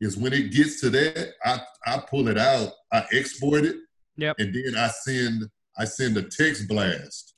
is 0.00 0.16
when 0.16 0.32
it 0.32 0.52
gets 0.52 0.80
to 0.80 0.90
that, 0.90 1.34
I, 1.44 1.60
I 1.86 2.02
pull 2.08 2.28
it 2.28 2.38
out, 2.38 2.72
I 2.92 3.04
export 3.12 3.64
it, 3.64 3.76
yep. 4.16 4.36
and 4.38 4.54
then 4.54 4.76
I 4.76 4.88
send 4.88 5.44
I 5.78 5.84
send 5.84 6.16
a 6.16 6.22
text 6.22 6.68
blast. 6.68 7.34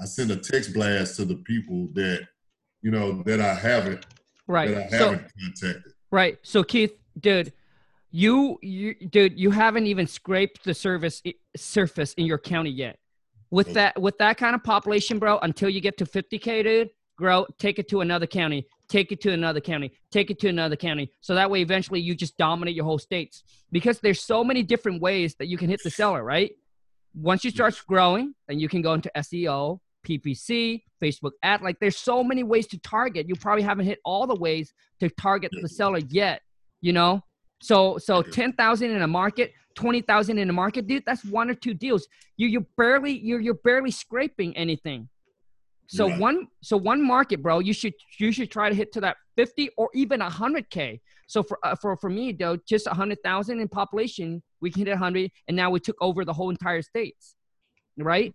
I 0.00 0.04
send 0.04 0.30
a 0.30 0.36
text 0.36 0.72
blast 0.74 1.16
to 1.16 1.24
the 1.24 1.36
people 1.36 1.88
that 1.94 2.26
you 2.82 2.90
know 2.90 3.22
that 3.24 3.40
I 3.40 3.54
haven't 3.54 4.06
right 4.46 4.68
that 4.68 4.92
I 4.92 4.96
haven't 4.96 5.28
so, 5.28 5.44
contacted. 5.44 5.92
Right. 6.10 6.38
So 6.42 6.62
Keith, 6.62 6.92
dude, 7.18 7.52
you 8.10 8.58
you 8.62 8.94
dude, 8.94 9.38
you 9.38 9.50
haven't 9.50 9.86
even 9.86 10.06
scraped 10.06 10.64
the 10.64 10.74
service 10.74 11.22
surface 11.56 12.14
in 12.14 12.26
your 12.26 12.38
county 12.38 12.70
yet. 12.70 12.98
With 13.50 13.68
okay. 13.68 13.74
that 13.74 14.00
with 14.00 14.18
that 14.18 14.36
kind 14.36 14.54
of 14.54 14.62
population, 14.62 15.18
bro, 15.18 15.38
until 15.38 15.68
you 15.68 15.80
get 15.80 15.96
to 15.98 16.04
50k, 16.04 16.64
dude, 16.64 16.90
grow, 17.16 17.46
take 17.58 17.78
it 17.78 17.88
to 17.88 18.00
another 18.00 18.26
county, 18.26 18.66
take 18.88 19.12
it 19.12 19.20
to 19.22 19.32
another 19.32 19.60
county, 19.60 19.92
take 20.10 20.30
it 20.30 20.38
to 20.40 20.48
another 20.48 20.76
county. 20.76 21.10
So 21.20 21.34
that 21.34 21.50
way, 21.50 21.60
eventually, 21.60 22.00
you 22.00 22.14
just 22.14 22.36
dominate 22.36 22.74
your 22.74 22.84
whole 22.84 22.98
states 22.98 23.44
because 23.70 24.00
there's 24.00 24.22
so 24.22 24.42
many 24.42 24.62
different 24.62 25.02
ways 25.02 25.34
that 25.38 25.46
you 25.46 25.56
can 25.56 25.68
hit 25.68 25.80
the 25.82 25.90
seller, 25.90 26.24
right? 26.24 26.52
Once 27.14 27.44
you 27.44 27.50
start 27.50 27.80
growing, 27.86 28.34
then 28.46 28.58
you 28.58 28.68
can 28.68 28.82
go 28.82 28.94
into 28.94 29.10
SEO, 29.16 29.80
PPC, 30.06 30.82
Facebook 31.02 31.32
ad. 31.42 31.62
Like 31.62 31.78
there's 31.80 31.96
so 31.96 32.22
many 32.22 32.42
ways 32.42 32.66
to 32.68 32.78
target. 32.78 33.28
You 33.28 33.34
probably 33.34 33.62
haven't 33.62 33.86
hit 33.86 33.98
all 34.04 34.26
the 34.26 34.34
ways 34.34 34.72
to 35.00 35.08
target 35.10 35.50
the 35.60 35.68
seller 35.68 36.00
yet, 36.08 36.42
you 36.80 36.92
know? 36.92 37.22
So 37.60 37.98
so 37.98 38.22
10,000 38.22 38.90
in 38.90 39.02
a 39.02 39.06
market, 39.06 39.52
20,000 39.74 40.38
in 40.38 40.48
a 40.48 40.52
market, 40.52 40.86
dude, 40.86 41.04
that's 41.06 41.24
one 41.24 41.50
or 41.50 41.54
two 41.54 41.74
deals. 41.74 42.06
You 42.36 42.48
you 42.48 42.66
barely 42.76 43.18
you're 43.18 43.40
you're 43.40 43.54
barely 43.54 43.90
scraping 43.90 44.56
anything. 44.56 45.08
So 45.88 46.08
right. 46.08 46.20
one 46.20 46.48
so 46.62 46.76
one 46.76 47.02
market, 47.02 47.42
bro, 47.42 47.60
you 47.60 47.72
should 47.72 47.94
you 48.18 48.30
should 48.30 48.50
try 48.50 48.68
to 48.68 48.74
hit 48.74 48.92
to 48.92 49.00
that 49.00 49.16
50 49.36 49.70
or 49.78 49.88
even 49.94 50.20
100k. 50.20 51.00
So 51.26 51.42
for 51.42 51.58
uh, 51.62 51.74
for 51.76 51.96
for 51.96 52.10
me 52.10 52.32
though, 52.32 52.58
just 52.68 52.86
a 52.86 52.90
100,000 52.90 53.58
in 53.58 53.68
population, 53.68 54.42
we 54.60 54.70
can 54.70 54.84
hit 54.84 54.90
100 54.90 55.30
and 55.48 55.56
now 55.56 55.70
we 55.70 55.80
took 55.80 55.96
over 56.00 56.26
the 56.26 56.32
whole 56.32 56.50
entire 56.50 56.82
states. 56.82 57.34
Right? 57.96 58.34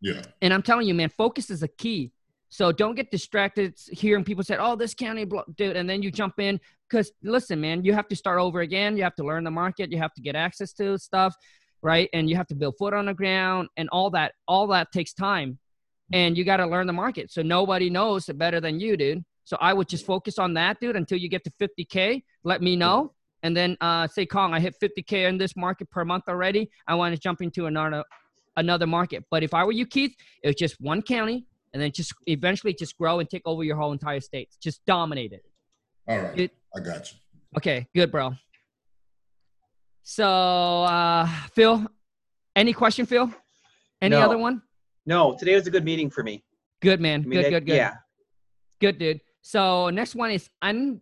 Yeah. 0.00 0.22
And 0.40 0.54
I'm 0.54 0.62
telling 0.62 0.88
you, 0.88 0.94
man, 0.94 1.10
focus 1.10 1.50
is 1.50 1.62
a 1.62 1.68
key. 1.68 2.12
So 2.48 2.72
don't 2.72 2.94
get 2.94 3.10
distracted 3.10 3.74
hearing 3.90 4.24
people 4.24 4.42
say, 4.42 4.56
"Oh, 4.58 4.74
this 4.74 4.94
county, 4.94 5.26
dude," 5.56 5.76
and 5.76 5.88
then 5.88 6.02
you 6.02 6.10
jump 6.10 6.40
in. 6.40 6.58
Because 6.88 7.12
listen, 7.22 7.60
man, 7.60 7.84
you 7.84 7.92
have 7.92 8.08
to 8.08 8.16
start 8.16 8.38
over 8.38 8.60
again. 8.60 8.96
You 8.96 9.02
have 9.02 9.16
to 9.16 9.24
learn 9.24 9.44
the 9.44 9.50
market. 9.50 9.92
You 9.92 9.98
have 9.98 10.14
to 10.14 10.22
get 10.22 10.34
access 10.34 10.72
to 10.74 10.96
stuff, 10.96 11.34
right? 11.82 12.08
And 12.14 12.30
you 12.30 12.36
have 12.36 12.46
to 12.46 12.54
build 12.54 12.76
foot 12.78 12.94
on 12.94 13.06
the 13.06 13.14
ground, 13.14 13.68
and 13.76 13.90
all 13.90 14.08
that. 14.10 14.32
All 14.48 14.66
that 14.68 14.92
takes 14.92 15.12
time 15.12 15.58
and 16.12 16.36
you 16.36 16.44
got 16.44 16.58
to 16.58 16.66
learn 16.66 16.86
the 16.86 16.92
market. 16.92 17.32
So 17.32 17.42
nobody 17.42 17.90
knows 17.90 18.28
it 18.28 18.38
better 18.38 18.60
than 18.60 18.80
you, 18.80 18.96
dude. 18.96 19.24
So 19.44 19.56
I 19.60 19.72
would 19.72 19.88
just 19.88 20.04
focus 20.04 20.38
on 20.38 20.54
that, 20.54 20.80
dude, 20.80 20.96
until 20.96 21.18
you 21.18 21.28
get 21.28 21.44
to 21.44 21.52
50K. 21.60 22.22
Let 22.44 22.62
me 22.62 22.76
know. 22.76 23.12
And 23.42 23.56
then 23.56 23.76
uh, 23.80 24.08
say, 24.08 24.26
Khang, 24.26 24.52
I 24.52 24.60
hit 24.60 24.74
50K 24.82 25.28
in 25.28 25.38
this 25.38 25.56
market 25.56 25.90
per 25.90 26.04
month 26.04 26.24
already. 26.28 26.68
I 26.88 26.94
want 26.94 27.14
to 27.14 27.20
jump 27.20 27.42
into 27.42 27.66
another 27.66 28.04
another 28.56 28.86
market. 28.86 29.24
But 29.30 29.42
if 29.42 29.52
I 29.52 29.64
were 29.64 29.72
you, 29.72 29.86
Keith, 29.86 30.14
it 30.42 30.48
was 30.48 30.56
just 30.56 30.80
one 30.80 31.02
county 31.02 31.46
and 31.72 31.82
then 31.82 31.92
just 31.92 32.14
eventually 32.26 32.72
just 32.72 32.96
grow 32.96 33.20
and 33.20 33.28
take 33.28 33.42
over 33.44 33.62
your 33.62 33.76
whole 33.76 33.92
entire 33.92 34.20
state. 34.20 34.48
Just 34.62 34.84
dominate 34.86 35.32
it. 35.32 35.44
All 36.08 36.18
right. 36.18 36.38
It, 36.38 36.50
I 36.74 36.80
got 36.80 37.12
you. 37.12 37.18
Okay, 37.58 37.86
good, 37.94 38.10
bro. 38.10 38.34
So, 40.02 40.24
uh, 40.24 41.28
Phil, 41.52 41.86
any 42.54 42.72
question, 42.72 43.06
Phil? 43.06 43.30
Any 44.00 44.16
no. 44.16 44.22
other 44.22 44.38
one? 44.38 44.62
No, 45.06 45.36
today 45.38 45.54
was 45.54 45.66
a 45.66 45.70
good 45.70 45.84
meeting 45.84 46.10
for 46.10 46.24
me. 46.24 46.42
Good 46.82 47.00
man. 47.00 47.22
I 47.24 47.26
mean, 47.26 47.42
good, 47.42 47.50
good, 47.50 47.66
good. 47.66 47.76
Yeah. 47.76 47.94
Good, 48.80 48.98
dude. 48.98 49.20
So 49.42 49.88
next 49.90 50.14
one 50.16 50.32
is 50.32 50.50
un 50.60 51.00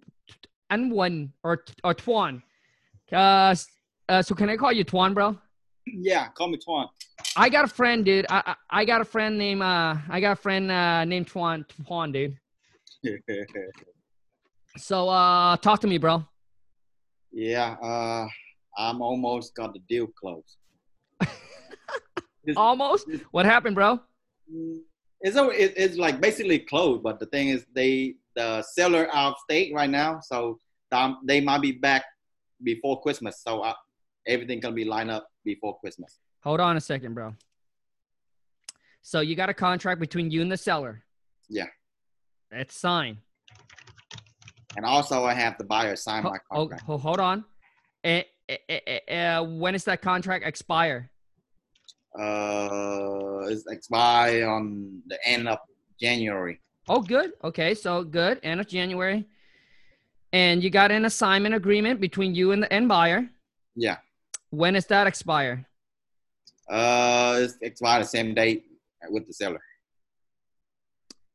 unwon 0.70 1.30
or 1.42 1.64
or 1.82 1.94
Twan. 1.94 2.42
Uh, 3.10 3.54
uh, 4.08 4.22
so 4.22 4.34
can 4.34 4.50
I 4.50 4.56
call 4.56 4.72
you 4.72 4.84
Twan, 4.84 5.14
bro? 5.14 5.38
Yeah, 5.86 6.28
call 6.28 6.48
me 6.48 6.58
Twan. 6.58 6.88
I 7.36 7.48
got 7.48 7.64
a 7.64 7.68
friend, 7.68 8.04
dude. 8.04 8.26
I 8.28 8.42
I, 8.46 8.80
I 8.80 8.84
got 8.84 9.00
a 9.00 9.04
friend 9.04 9.38
named 9.38 9.62
uh 9.62 9.96
I 10.08 10.20
got 10.20 10.32
a 10.32 10.36
friend 10.36 10.70
uh 10.70 11.04
named 11.04 11.26
Twan 11.28 11.64
Twan, 11.84 12.12
dude. 12.12 12.36
so 14.76 15.08
uh 15.08 15.56
talk 15.56 15.80
to 15.80 15.86
me, 15.86 15.98
bro. 15.98 16.24
Yeah, 17.32 17.76
uh 17.82 18.26
I'm 18.76 19.00
almost 19.00 19.54
got 19.54 19.72
the 19.72 19.80
deal 19.88 20.08
closed. 20.20 20.56
Almost. 22.56 23.08
What 23.30 23.46
happened, 23.46 23.74
bro? 23.74 24.00
It's 25.20 25.36
a, 25.36 25.48
it's 25.50 25.96
like 25.96 26.20
basically 26.20 26.58
closed, 26.58 27.02
but 27.02 27.18
the 27.18 27.26
thing 27.26 27.48
is, 27.48 27.64
they 27.74 28.16
the 28.36 28.62
seller 28.62 29.08
out 29.12 29.32
of 29.32 29.38
state 29.38 29.72
right 29.74 29.88
now, 29.88 30.20
so 30.20 30.58
um, 30.92 31.20
they 31.24 31.40
might 31.40 31.62
be 31.62 31.72
back 31.72 32.04
before 32.62 33.00
Christmas. 33.00 33.40
So 33.42 33.60
uh, 33.60 33.72
everything 34.26 34.60
gonna 34.60 34.74
be 34.74 34.84
lined 34.84 35.10
up 35.10 35.28
before 35.44 35.78
Christmas. 35.78 36.18
Hold 36.42 36.60
on 36.60 36.76
a 36.76 36.80
second, 36.80 37.14
bro. 37.14 37.34
So 39.02 39.20
you 39.20 39.34
got 39.36 39.48
a 39.48 39.54
contract 39.54 40.00
between 40.00 40.30
you 40.30 40.42
and 40.42 40.50
the 40.50 40.56
seller. 40.56 41.04
Yeah. 41.48 41.66
It's 42.50 42.76
signed. 42.76 43.18
And 44.76 44.84
also, 44.84 45.24
I 45.24 45.34
have 45.34 45.56
the 45.58 45.64
buyer 45.64 45.96
sign 45.96 46.24
my 46.24 46.38
contract. 46.50 46.84
Oh, 46.88 46.98
hold 46.98 47.20
on. 47.20 47.44
Uh, 48.04 48.22
uh, 49.10 49.44
when 49.44 49.72
does 49.72 49.84
that 49.84 50.02
contract 50.02 50.44
expire? 50.46 51.10
Uh, 52.18 53.46
it's 53.48 53.66
expire 53.66 54.46
on 54.48 55.02
the 55.06 55.18
end 55.26 55.48
of 55.48 55.58
January. 56.00 56.60
Oh, 56.88 57.00
good. 57.00 57.32
Okay, 57.42 57.74
so 57.74 58.04
good. 58.04 58.40
End 58.42 58.60
of 58.60 58.68
January. 58.68 59.26
And 60.32 60.62
you 60.62 60.70
got 60.70 60.90
an 60.90 61.04
assignment 61.04 61.54
agreement 61.54 62.00
between 62.00 62.34
you 62.34 62.52
and 62.52 62.62
the 62.62 62.72
end 62.72 62.88
buyer. 62.88 63.28
Yeah. 63.74 63.98
When 64.50 64.74
does 64.74 64.86
that 64.86 65.06
expire? 65.06 65.66
Uh, 66.68 67.38
it's 67.40 67.56
expire 67.60 68.00
the 68.00 68.06
same 68.06 68.34
date 68.34 68.64
with 69.10 69.26
the 69.26 69.32
seller. 69.32 69.60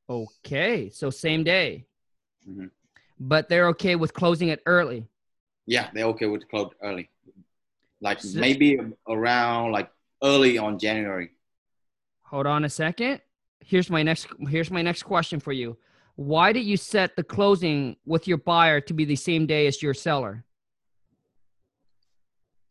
Okay, 0.10 0.90
so 0.90 1.10
same 1.10 1.44
day. 1.44 1.86
Mm-hmm. 2.50 2.68
But 3.20 3.48
they're 3.50 3.68
okay 3.70 3.96
with 3.96 4.14
closing 4.14 4.48
it 4.50 4.62
early. 4.66 5.06
Yeah, 5.66 5.90
they're 5.94 6.06
okay 6.06 6.26
with 6.26 6.50
close 6.50 6.72
early. 6.82 7.10
Like 8.02 8.22
so, 8.22 8.40
maybe 8.40 8.80
around 9.08 9.72
like 9.72 9.92
early 10.24 10.58
on 10.58 10.80
January. 10.80 11.32
Hold 12.24 12.48
on 12.48 12.66
a 12.66 12.70
second. 12.70 13.22
Here's 13.60 13.90
my 13.90 14.04
next 14.04 14.28
here's 14.48 14.72
my 14.72 14.82
next 14.82 15.04
question 15.04 15.40
for 15.40 15.52
you. 15.52 15.78
Why 16.16 16.52
did 16.52 16.66
you 16.66 16.78
set 16.78 17.16
the 17.16 17.24
closing 17.24 17.96
with 18.06 18.28
your 18.28 18.38
buyer 18.38 18.82
to 18.82 18.94
be 18.94 19.06
the 19.06 19.16
same 19.16 19.46
day 19.46 19.68
as 19.68 19.82
your 19.82 19.94
seller? 19.94 20.44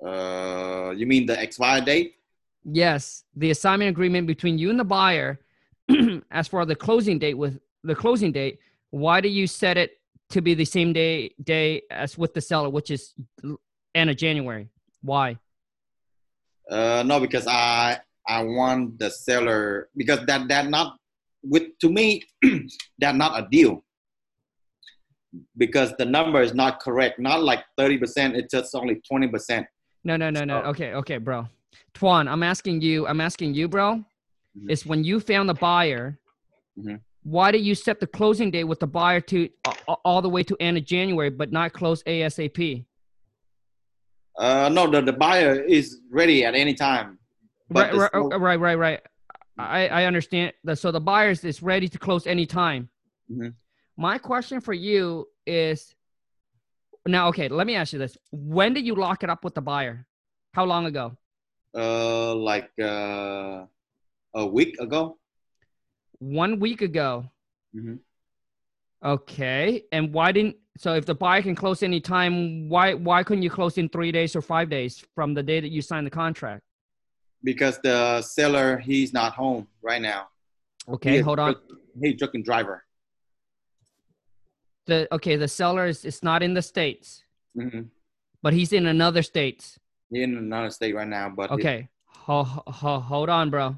Uh, 0.05 0.93
you 0.97 1.07
mean 1.07 1.27
the 1.27 1.41
expired 1.43 1.87
date? 1.87 2.17
Yes, 2.65 3.25
the 3.35 3.51
assignment 3.51 3.89
agreement 3.89 4.27
between 4.27 4.59
you 4.59 4.71
and 4.71 4.79
the 4.79 4.85
buyer 4.85 5.41
as 6.31 6.47
for 6.47 6.65
the 6.67 6.77
closing 6.77 7.19
date 7.19 7.35
with 7.35 7.59
the 7.83 7.95
closing 7.95 8.33
date, 8.33 8.59
why 8.91 9.21
do 9.21 9.29
you 9.29 9.47
set 9.47 9.77
it 9.77 9.99
to 10.31 10.43
be 10.43 10.55
the 10.55 10.65
same 10.65 10.93
day 10.93 11.35
day 11.43 11.83
as 11.91 12.19
with 12.19 12.35
the 12.35 12.41
seller, 12.41 12.69
which 12.69 12.91
is 12.91 13.15
end 13.95 14.11
of 14.11 14.17
January? 14.17 14.69
Why? 15.03 15.39
Uh, 16.71 17.03
no, 17.07 17.21
because 17.21 17.47
I 17.47 17.99
I 18.27 18.43
want 18.43 18.99
the 18.99 19.11
seller 19.11 19.89
because 19.97 20.25
that 20.27 20.49
that 20.49 20.69
not 20.69 20.97
with 21.43 21.79
to 21.81 21.89
me 21.89 22.23
that 22.99 23.17
not 23.17 23.39
a 23.39 23.49
deal 23.51 23.85
because 25.57 25.95
the 25.99 26.05
number 26.05 26.41
is 26.43 26.55
not 26.55 26.81
correct. 26.81 27.19
Not 27.19 27.43
like 27.43 27.65
thirty 27.77 27.97
percent. 27.97 28.37
It's 28.37 28.53
just 28.53 28.75
only 28.75 29.01
twenty 29.09 29.29
percent. 29.29 29.67
No, 30.05 30.17
no, 30.17 30.31
no, 30.31 30.45
no. 30.45 30.59
Okay, 30.63 30.93
okay, 30.95 31.19
bro. 31.19 31.49
Twan, 31.95 32.31
I'm 32.31 32.43
asking 32.43 32.81
you. 32.83 33.07
I'm 33.07 33.21
asking 33.21 33.55
you, 33.55 33.69
bro. 33.69 33.95
Mm-hmm. 33.95 34.71
Is 34.71 34.87
when 34.87 35.05
you 35.05 35.21
found 35.21 35.49
the 35.49 35.55
buyer. 35.55 36.19
Mm-hmm. 36.79 36.97
Why 37.25 37.51
did 37.51 37.63
you 37.63 37.75
set 37.75 38.01
the 38.01 38.07
closing 38.07 38.51
date 38.51 38.65
with 38.65 38.81
the 38.81 38.87
buyer 38.87 39.21
to 39.23 39.49
uh, 39.67 39.97
all 40.05 40.23
the 40.23 40.29
way 40.29 40.43
to 40.45 40.57
end 40.61 40.79
of 40.79 40.85
January, 40.85 41.29
but 41.29 41.53
not 41.53 41.73
close 41.73 42.03
ASAP? 42.05 42.85
Uh, 44.39 44.69
no, 44.69 44.89
the, 44.89 45.03
the 45.03 45.13
buyer 45.13 45.61
is 45.61 46.01
ready 46.11 46.45
at 46.45 46.55
any 46.55 46.73
time. 46.73 47.19
Right, 47.71 47.93
right, 47.93 48.11
no- 48.15 48.29
right, 48.29 48.59
right, 48.59 48.79
right. 48.79 49.01
I, 49.59 49.89
I 49.89 50.05
understand. 50.05 50.53
that. 50.65 50.79
So 50.79 50.93
the 50.93 51.01
buyers 51.01 51.43
is 51.45 51.63
ready 51.63 51.89
to 51.89 51.99
close 51.99 52.27
any 52.27 52.47
time. 52.47 52.89
Mm-hmm. 53.31 53.49
My 53.97 54.19
question 54.19 54.61
for 54.61 54.73
you 54.73 55.27
is 55.45 55.95
now, 57.05 57.29
okay, 57.29 57.49
let 57.49 57.67
me 57.67 57.75
ask 57.75 57.93
you 57.93 57.99
this. 57.99 58.17
When 58.31 58.73
did 58.75 58.87
you 58.87 58.95
lock 58.95 59.25
it 59.25 59.31
up 59.31 59.43
with 59.43 59.55
the 59.55 59.61
buyer? 59.61 60.07
How 60.53 60.65
long 60.65 60.87
ago? 60.87 61.17
Uh, 61.75 62.35
like 62.37 62.71
uh, 62.81 63.65
a 64.35 64.47
week 64.47 64.79
ago. 64.81 65.19
One 66.21 66.61
week 66.61 66.81
ago. 66.83 67.31
Mm-hmm. 67.75 67.95
Okay, 69.05 69.85
and 69.93 70.13
why 70.13 70.33
didn't 70.33 70.57
so 70.79 70.95
if 70.95 71.05
the 71.07 71.15
buyer 71.15 71.43
can 71.43 71.57
close 71.57 71.83
any 71.83 72.01
time, 72.01 72.69
why 72.69 72.95
why 72.95 73.25
couldn't 73.25 73.43
you 73.43 73.51
close 73.51 73.79
in 73.79 73.89
three 73.89 74.13
days 74.13 74.37
or 74.37 74.41
five 74.41 74.71
days 74.71 75.05
from 75.17 75.35
the 75.35 75.43
day 75.43 75.59
that 75.59 75.71
you 75.71 75.83
signed 75.83 76.07
the 76.07 76.11
contract? 76.11 76.63
Because 77.43 77.81
the 77.83 78.23
seller 78.23 78.79
he's 78.79 79.13
not 79.13 79.33
home 79.33 79.67
right 79.83 80.01
now. 80.01 80.29
Okay, 80.89 81.21
hold 81.21 81.41
on. 81.41 81.57
He's 82.01 82.17
trucking 82.17 82.45
driver. 82.45 82.85
The 84.87 85.09
okay, 85.13 85.35
the 85.35 85.49
seller 85.49 85.87
is, 85.87 86.05
is 86.05 86.23
not 86.23 86.45
in 86.45 86.55
the 86.55 86.63
states, 86.63 87.25
mm-hmm. 87.57 87.83
but 88.41 88.53
he's 88.53 88.73
in 88.73 88.87
another 88.87 89.23
state. 89.23 89.79
He's 90.11 90.23
in 90.23 90.37
another 90.37 90.71
state 90.71 90.95
right 90.95 91.09
now, 91.09 91.29
but 91.29 91.51
okay, 91.51 91.89
ho, 92.07 92.45
ho, 92.45 93.01
hold 93.01 93.29
on, 93.29 93.51
bro. 93.51 93.77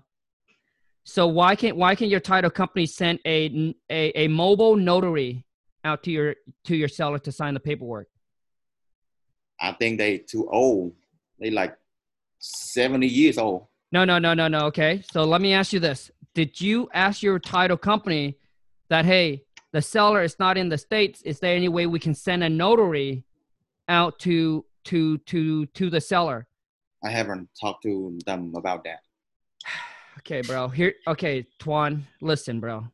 So 1.04 1.26
why 1.26 1.56
can't 1.56 1.78
why 1.78 1.94
can 1.94 2.10
your 2.10 2.20
title 2.20 2.50
company 2.50 2.84
send 2.84 3.20
a, 3.26 3.74
a 3.88 4.24
a 4.24 4.28
mobile 4.28 4.76
notary 4.76 5.46
out 5.84 6.02
to 6.04 6.10
your 6.10 6.34
to 6.64 6.76
your 6.76 6.88
seller 6.88 7.18
to 7.18 7.32
sign 7.32 7.54
the 7.54 7.60
paperwork? 7.60 8.08
I 9.60 9.72
think 9.72 9.98
they 9.98 10.18
too 10.18 10.48
old. 10.50 10.92
They 11.38 11.50
like 11.50 11.76
seventy 12.38 13.06
years 13.06 13.38
old. 13.38 13.66
No, 13.92 14.04
no, 14.04 14.18
no, 14.18 14.34
no, 14.34 14.48
no. 14.48 14.66
Okay, 14.66 15.02
so 15.10 15.24
let 15.24 15.40
me 15.40 15.52
ask 15.52 15.72
you 15.72 15.80
this: 15.80 16.10
Did 16.34 16.60
you 16.60 16.88
ask 16.94 17.22
your 17.22 17.38
title 17.38 17.76
company 17.76 18.38
that 18.88 19.04
hey, 19.04 19.44
the 19.72 19.82
seller 19.82 20.22
is 20.22 20.38
not 20.38 20.56
in 20.56 20.68
the 20.68 20.78
states? 20.78 21.22
Is 21.22 21.40
there 21.40 21.54
any 21.54 21.68
way 21.68 21.86
we 21.86 21.98
can 21.98 22.14
send 22.14 22.44
a 22.44 22.48
notary 22.48 23.24
out 23.88 24.18
to 24.20 24.64
to 24.84 25.18
to 25.18 25.66
to 25.66 25.90
the 25.90 26.00
seller? 26.00 26.46
I 27.02 27.10
haven't 27.10 27.48
talked 27.58 27.82
to 27.84 28.18
them 28.26 28.54
about 28.56 28.84
that. 28.84 29.00
Okay, 30.18 30.42
bro. 30.42 30.68
Here, 30.68 30.92
okay, 31.06 31.46
Twan. 31.58 32.02
Listen, 32.20 32.60
bro. 32.60 32.84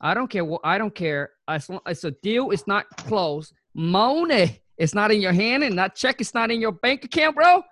I 0.00 0.14
don't 0.14 0.28
care. 0.28 0.44
What, 0.44 0.60
I 0.62 0.78
don't 0.78 0.94
care. 0.94 1.30
As 1.50 1.68
long 1.68 1.80
as 1.86 2.04
a 2.04 2.10
deal 2.10 2.50
is 2.50 2.66
not 2.66 2.88
closed, 2.96 3.52
money 3.74 4.62
is 4.78 4.94
not 4.94 5.10
in 5.10 5.20
your 5.20 5.32
hand, 5.32 5.64
and 5.64 5.78
that 5.78 5.94
check 5.94 6.20
is 6.20 6.32
not 6.34 6.50
in 6.50 6.60
your 6.60 6.72
bank 6.72 7.04
account, 7.04 7.36
bro. 7.36 7.62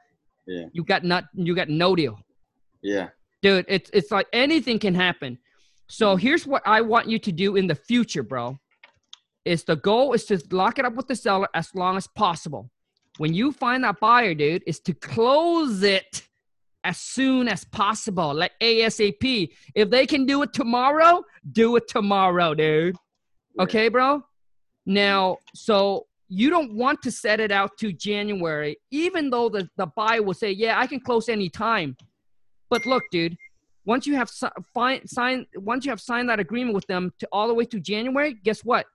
Yeah. 0.47 0.67
You 0.73 0.85
got 0.85 1.05
not. 1.05 1.25
You 1.35 1.55
got 1.55 1.69
no 1.69 1.95
deal. 1.95 2.19
Yeah. 2.83 3.09
Dude, 3.43 3.67
it's 3.69 3.91
it's 3.93 4.11
like 4.11 4.27
anything 4.33 4.79
can 4.79 4.95
happen. 4.95 5.39
So 5.89 6.17
here's 6.17 6.47
what 6.47 6.63
I 6.67 6.81
want 6.81 7.09
you 7.09 7.19
to 7.19 7.33
do 7.33 7.57
in 7.57 7.67
the 7.67 7.75
future, 7.75 8.23
bro. 8.23 8.59
Is 9.45 9.65
the 9.65 9.77
goal 9.77 10.13
is 10.13 10.25
to 10.27 10.43
lock 10.51 10.79
it 10.79 10.85
up 10.85 10.95
with 10.95 11.09
the 11.09 11.17
seller 11.17 11.49
as 11.55 11.75
long 11.75 11.97
as 11.97 12.07
possible. 12.07 12.71
When 13.19 13.33
you 13.35 13.53
find 13.53 13.83
that 13.85 13.99
buyer, 14.01 14.35
dude, 14.35 14.63
is 14.67 14.81
to 14.81 14.95
close 14.95 15.83
it 15.83 16.29
as 16.85 16.99
soon 16.99 17.49
as 17.49 17.65
possible, 17.65 18.35
like 18.35 18.53
ASAP. 18.61 19.51
If 19.75 19.91
they 19.91 20.07
can 20.07 20.27
do 20.27 20.43
it 20.43 20.53
tomorrow, 20.53 21.25
do 21.53 21.77
it 21.77 21.89
tomorrow, 21.89 22.55
dude. 22.55 22.97
Okay, 23.59 23.89
bro? 23.89 24.23
Now, 24.87 25.39
so 25.55 26.07
you 26.29 26.51
don't 26.51 26.75
want 26.75 27.03
to 27.03 27.11
set 27.11 27.41
it 27.41 27.51
out 27.51 27.77
to 27.79 27.93
January, 27.93 28.77
even 28.91 29.31
though 29.31 29.49
the, 29.49 29.69
the 29.77 29.87
buyer 29.87 30.23
will 30.23 30.35
say, 30.35 30.51
yeah, 30.51 30.79
I 30.79 30.87
can 30.87 31.01
close 31.01 31.29
any 31.29 31.49
time. 31.49 31.97
But 32.71 32.85
look, 32.87 33.03
dude, 33.11 33.37
once 33.87 34.07
you 34.07 34.15
have 34.17 34.29
si- 34.29 34.47
signed, 35.07 35.47
once 35.57 35.85
you 35.87 35.91
have 35.91 36.01
signed 36.01 36.29
that 36.29 36.39
agreement 36.39 36.75
with 36.75 36.87
them 36.87 37.13
to 37.21 37.29
all 37.33 37.49
the 37.49 37.55
way 37.55 37.65
to 37.65 37.81
January, 37.81 38.35
guess 38.45 38.61
what? 38.61 38.87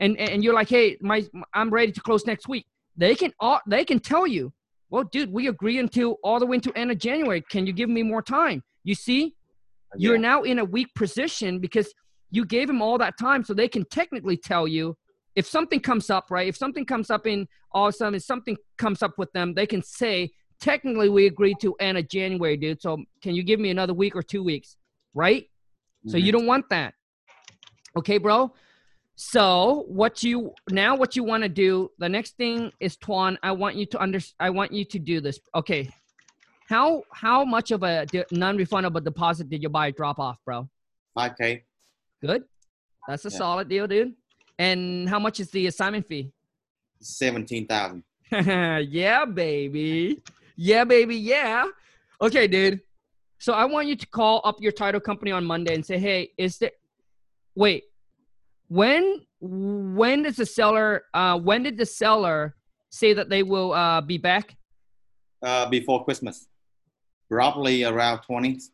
And, 0.00 0.18
and 0.18 0.42
you're 0.42 0.54
like, 0.54 0.68
hey, 0.68 0.96
my, 1.00 1.24
I'm 1.54 1.70
ready 1.70 1.92
to 1.92 2.00
close 2.00 2.26
next 2.26 2.48
week. 2.48 2.66
They 2.96 3.14
can 3.14 3.32
all, 3.38 3.60
they 3.66 3.84
can 3.84 4.00
tell 4.00 4.26
you, 4.26 4.52
well, 4.90 5.04
dude, 5.04 5.32
we 5.32 5.46
agree 5.46 5.78
until 5.78 6.16
all 6.24 6.40
the 6.40 6.46
way 6.46 6.58
to 6.58 6.72
end 6.76 6.90
of 6.90 6.98
January. 6.98 7.42
Can 7.48 7.66
you 7.66 7.72
give 7.72 7.88
me 7.88 8.02
more 8.02 8.20
time? 8.20 8.62
You 8.84 8.94
see, 8.94 9.26
uh, 9.26 9.96
yeah. 9.96 10.08
you're 10.08 10.18
now 10.18 10.42
in 10.42 10.58
a 10.58 10.64
weak 10.64 10.88
position 10.94 11.60
because 11.60 11.94
you 12.32 12.44
gave 12.44 12.66
them 12.66 12.82
all 12.82 12.98
that 12.98 13.16
time, 13.18 13.44
so 13.44 13.54
they 13.54 13.68
can 13.68 13.84
technically 13.84 14.36
tell 14.36 14.66
you 14.66 14.96
if 15.36 15.46
something 15.46 15.78
comes 15.78 16.10
up, 16.10 16.30
right? 16.30 16.48
If 16.48 16.56
something 16.56 16.84
comes 16.84 17.10
up 17.10 17.26
in 17.26 17.46
all 17.70 17.86
of 17.88 17.94
a 17.94 17.96
sudden, 17.96 18.14
if 18.14 18.24
something 18.24 18.56
comes 18.78 19.02
up 19.02 19.12
with 19.18 19.30
them, 19.32 19.54
they 19.54 19.66
can 19.66 19.82
say, 19.82 20.30
technically, 20.58 21.08
we 21.08 21.26
agreed 21.26 21.58
to 21.60 21.74
end 21.78 21.98
of 21.98 22.08
January, 22.08 22.56
dude. 22.56 22.82
So 22.82 22.98
can 23.22 23.34
you 23.34 23.42
give 23.42 23.60
me 23.60 23.70
another 23.70 23.94
week 23.94 24.16
or 24.16 24.22
two 24.22 24.42
weeks, 24.42 24.76
right? 25.14 25.44
Mm-hmm. 25.44 26.10
So 26.10 26.16
you 26.16 26.24
mm-hmm. 26.24 26.38
don't 26.38 26.46
want 26.46 26.68
that. 26.70 26.94
Okay, 27.96 28.18
bro. 28.18 28.52
So 29.14 29.84
what 29.88 30.24
you 30.24 30.52
now 30.70 30.96
what 30.96 31.14
you 31.16 31.22
want 31.22 31.42
to 31.42 31.48
do? 31.48 31.90
The 31.98 32.08
next 32.08 32.36
thing 32.38 32.72
is 32.80 32.96
Twan. 32.96 33.36
I 33.42 33.52
want 33.52 33.76
you 33.76 33.84
to 33.86 34.02
under. 34.02 34.20
I 34.40 34.48
want 34.48 34.72
you 34.72 34.84
to 34.86 34.98
do 34.98 35.20
this. 35.20 35.38
Okay. 35.54 35.90
How 36.68 37.02
how 37.12 37.44
much 37.44 37.70
of 37.70 37.82
a 37.82 38.06
non-refundable 38.30 39.04
deposit 39.04 39.50
did 39.50 39.62
you 39.62 39.68
buy 39.68 39.90
drop 39.90 40.18
off, 40.18 40.38
bro? 40.46 40.68
Five 41.14 41.32
k. 41.38 41.64
Good. 42.24 42.44
That's 43.08 43.24
a 43.24 43.30
yeah. 43.30 43.38
solid 43.38 43.68
deal, 43.68 43.86
dude. 43.86 44.14
And 44.58 45.08
how 45.08 45.18
much 45.18 45.40
is 45.40 45.50
the 45.50 45.66
assignment 45.66 46.06
fee? 46.06 46.32
Seventeen 47.00 47.66
thousand. 47.66 48.04
yeah, 48.30 49.24
baby. 49.24 50.22
Yeah, 50.56 50.84
baby. 50.84 51.16
Yeah. 51.16 51.66
Okay, 52.20 52.46
dude. 52.46 52.80
So 53.38 53.52
I 53.52 53.64
want 53.64 53.88
you 53.88 53.96
to 53.96 54.06
call 54.06 54.40
up 54.44 54.60
your 54.60 54.72
title 54.72 55.00
company 55.00 55.32
on 55.32 55.44
Monday 55.44 55.74
and 55.74 55.84
say, 55.84 55.98
"Hey, 55.98 56.30
is 56.38 56.58
there? 56.58 56.70
Wait, 57.54 57.84
when 58.72 59.20
when 59.40 60.22
does 60.22 60.36
the 60.36 60.46
seller 60.46 61.04
uh, 61.12 61.38
when 61.38 61.62
did 61.62 61.76
the 61.76 61.84
seller 61.84 62.56
say 62.90 63.12
that 63.12 63.28
they 63.28 63.42
will 63.42 63.72
uh, 63.74 64.00
be 64.00 64.16
back 64.16 64.56
uh, 65.42 65.68
before 65.68 66.04
christmas 66.06 66.48
probably 67.30 67.84
around 67.84 68.20
20s 68.20 68.70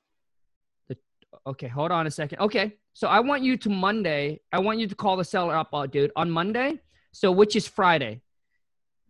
okay 1.46 1.66
hold 1.66 1.90
on 1.90 2.06
a 2.06 2.11
second 2.11 2.38
okay 2.38 2.76
so 2.98 3.08
i 3.08 3.20
want 3.20 3.42
you 3.42 3.56
to 3.56 3.68
monday 3.68 4.40
i 4.52 4.58
want 4.58 4.78
you 4.78 4.87
to 4.87 4.94
call 4.94 5.16
the 5.16 5.24
seller 5.24 5.56
up 5.56 5.68
uh, 5.72 5.87
dude 5.87 6.12
on 6.16 6.30
monday 6.30 6.78
so 7.12 7.30
which 7.30 7.54
is 7.54 7.66
friday 7.66 8.20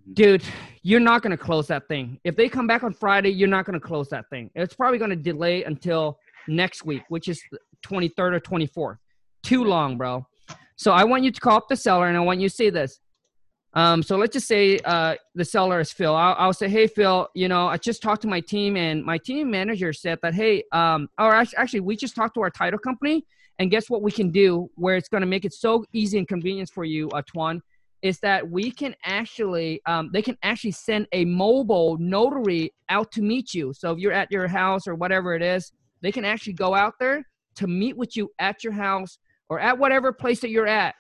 mm-hmm. 0.03 0.13
dude 0.15 0.43
you're 0.83 1.07
not 1.11 1.23
going 1.23 1.37
to 1.37 1.43
close 1.49 1.67
that 1.67 1.87
thing 1.89 2.19
if 2.25 2.37
they 2.37 2.49
come 2.49 2.67
back 2.67 2.83
on 2.83 2.93
friday 2.93 3.31
you're 3.31 3.55
not 3.57 3.65
going 3.65 3.79
to 3.79 3.87
close 3.87 4.09
that 4.09 4.25
thing 4.31 4.51
it's 4.55 4.75
probably 4.75 4.99
going 4.99 5.11
to 5.11 5.23
delay 5.33 5.65
until 5.65 6.19
next 6.49 6.85
week 6.85 7.03
which 7.09 7.29
is 7.29 7.43
23rd 7.87 8.33
or 8.35 8.41
24th 8.41 8.99
too 9.43 9.65
long 9.65 9.97
bro 9.97 10.27
so 10.79 10.93
I 10.93 11.05
want 11.05 11.25
you 11.25 11.33
to 11.33 11.41
call 11.41 11.57
up 11.57 11.69
the 11.69 11.77
seller 11.77 12.07
and 12.07 12.17
I 12.17 12.21
want 12.21 12.41
you 12.41 12.49
to 12.49 12.55
say 12.55 12.71
this. 12.71 13.01
Um, 13.75 14.03
so 14.03 14.17
let's 14.17 14.33
just 14.33 14.47
say 14.47 14.79
uh, 14.85 15.17
the 15.35 15.45
seller 15.45 15.81
is 15.81 15.93
Phil. 15.93 16.15
I'll, 16.15 16.37
I'll, 16.39 16.53
say, 16.53 16.69
hey, 16.69 16.87
Phil, 16.87 17.29
you 17.35 17.49
know, 17.49 17.67
I 17.67 17.77
just 17.77 18.01
talked 18.01 18.23
to 18.23 18.29
my 18.29 18.41
team 18.41 18.77
and 18.77 19.05
my 19.05 19.19
team 19.19 19.51
manager 19.51 19.93
said 19.93 20.21
that, 20.23 20.35
hey, 20.35 20.63
um, 20.73 21.11
or 21.19 21.35
actually, 21.35 21.81
we 21.81 21.97
just 21.97 22.15
talked 22.15 22.35
to 22.35 22.41
our 22.43 22.51
title 22.51 22.79
company 22.79 23.27
and 23.59 23.71
guess 23.71 23.91
what 23.91 24.03
we 24.03 24.11
can 24.11 24.31
do 24.31 24.71
where 24.77 24.97
it's 24.97 25.09
going 25.09 25.21
to 25.21 25.27
make 25.27 25.45
it 25.45 25.53
so 25.53 25.85
easy 25.93 26.19
and 26.19 26.29
convenient 26.29 26.71
for 26.71 26.85
you, 26.85 27.09
uh, 27.11 27.23
Twan. 27.23 27.61
is 28.03 28.21
that 28.21 28.49
we 28.49 28.71
can 28.71 28.95
actually 29.05 29.81
um, 29.87 30.11
they 30.13 30.23
can 30.23 30.37
actually 30.43 30.71
send 30.71 31.07
a 31.13 31.25
mobile 31.25 31.97
notary 31.99 32.73
out 32.89 33.11
to 33.13 33.23
meet 33.23 33.55
you. 33.55 33.73
So 33.73 33.93
if 33.93 33.99
you're 33.99 34.13
at 34.13 34.31
your 34.31 34.47
house 34.47 34.87
or 34.87 34.95
whatever 34.95 35.35
it 35.35 35.43
is 35.43 35.73
they 36.01 36.13
can 36.13 36.25
actually 36.25 36.53
go 36.53 36.75
out 36.75 36.95
there 36.99 37.25
to 37.57 37.67
meet 37.67 37.97
with 37.97 38.17
you 38.17 38.31
at 38.39 38.63
your 38.63 38.73
house 38.73 39.19
or 39.49 39.59
at 39.61 39.79
whatever 39.79 40.13
place 40.13 40.41
that 40.41 40.51
you're 40.51 40.67
at. 40.67 40.95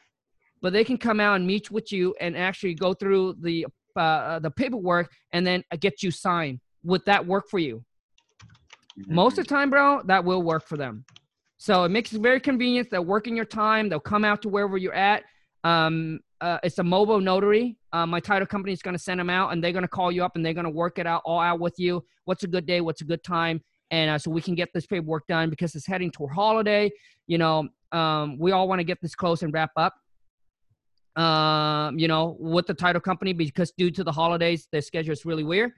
But 0.60 0.72
they 0.72 0.84
can 0.84 0.98
come 0.98 1.20
out 1.20 1.36
and 1.36 1.46
meet 1.46 1.70
with 1.70 1.92
you 1.92 2.14
and 2.20 2.36
actually 2.36 2.74
go 2.74 2.94
through 2.94 3.36
the 3.40 3.66
uh, 3.94 4.38
the 4.38 4.50
paperwork 4.50 5.10
and 5.32 5.46
then 5.46 5.62
uh, 5.72 5.76
get 5.76 6.02
you 6.02 6.10
signed. 6.10 6.60
Would 6.84 7.04
that 7.06 7.26
work 7.26 7.48
for 7.50 7.58
you? 7.58 7.84
Most 9.06 9.38
of 9.38 9.46
the 9.46 9.48
time 9.48 9.70
bro 9.70 10.02
that 10.06 10.24
will 10.24 10.42
work 10.42 10.66
for 10.66 10.76
them 10.76 11.04
so 11.58 11.84
it 11.84 11.90
makes 11.90 12.12
it 12.12 12.20
very 12.20 12.40
convenient 12.40 12.88
they'll 12.90 13.04
work 13.04 13.26
in 13.26 13.36
your 13.36 13.44
time 13.44 13.88
they'll 13.88 14.00
come 14.00 14.24
out 14.24 14.40
to 14.40 14.48
wherever 14.48 14.76
you're 14.78 14.94
at 14.94 15.24
um, 15.64 16.20
uh, 16.40 16.58
it's 16.62 16.78
a 16.78 16.84
mobile 16.84 17.20
notary. 17.20 17.76
Uh, 17.92 18.06
my 18.06 18.20
title 18.20 18.46
company 18.46 18.72
is 18.72 18.82
going 18.82 18.94
to 18.94 19.02
send 19.02 19.18
them 19.18 19.30
out, 19.30 19.52
and 19.52 19.62
they're 19.62 19.72
going 19.72 19.82
to 19.82 19.88
call 19.88 20.12
you 20.12 20.24
up, 20.24 20.36
and 20.36 20.44
they're 20.44 20.54
going 20.54 20.64
to 20.64 20.70
work 20.70 20.98
it 20.98 21.06
out 21.06 21.22
all 21.24 21.40
out 21.40 21.58
with 21.58 21.74
you. 21.78 22.04
What's 22.24 22.44
a 22.44 22.46
good 22.46 22.66
day? 22.66 22.80
What's 22.80 23.00
a 23.00 23.04
good 23.04 23.24
time? 23.24 23.62
And 23.90 24.10
uh, 24.10 24.18
so 24.18 24.30
we 24.30 24.40
can 24.40 24.54
get 24.54 24.68
this 24.72 24.86
paperwork 24.86 25.26
done 25.26 25.50
because 25.50 25.74
it's 25.74 25.86
heading 25.86 26.10
toward 26.10 26.32
holiday. 26.32 26.90
You 27.26 27.38
know, 27.38 27.68
um, 27.92 28.38
we 28.38 28.52
all 28.52 28.68
want 28.68 28.80
to 28.80 28.84
get 28.84 29.00
this 29.00 29.14
close 29.14 29.42
and 29.42 29.52
wrap 29.52 29.70
up. 29.76 29.94
Um, 31.20 31.98
you 31.98 32.06
know, 32.06 32.36
with 32.38 32.66
the 32.66 32.74
title 32.74 33.00
company 33.00 33.32
because 33.32 33.72
due 33.72 33.90
to 33.90 34.04
the 34.04 34.12
holidays, 34.12 34.68
their 34.70 34.82
schedule 34.82 35.12
is 35.12 35.24
really 35.24 35.42
weird. 35.42 35.72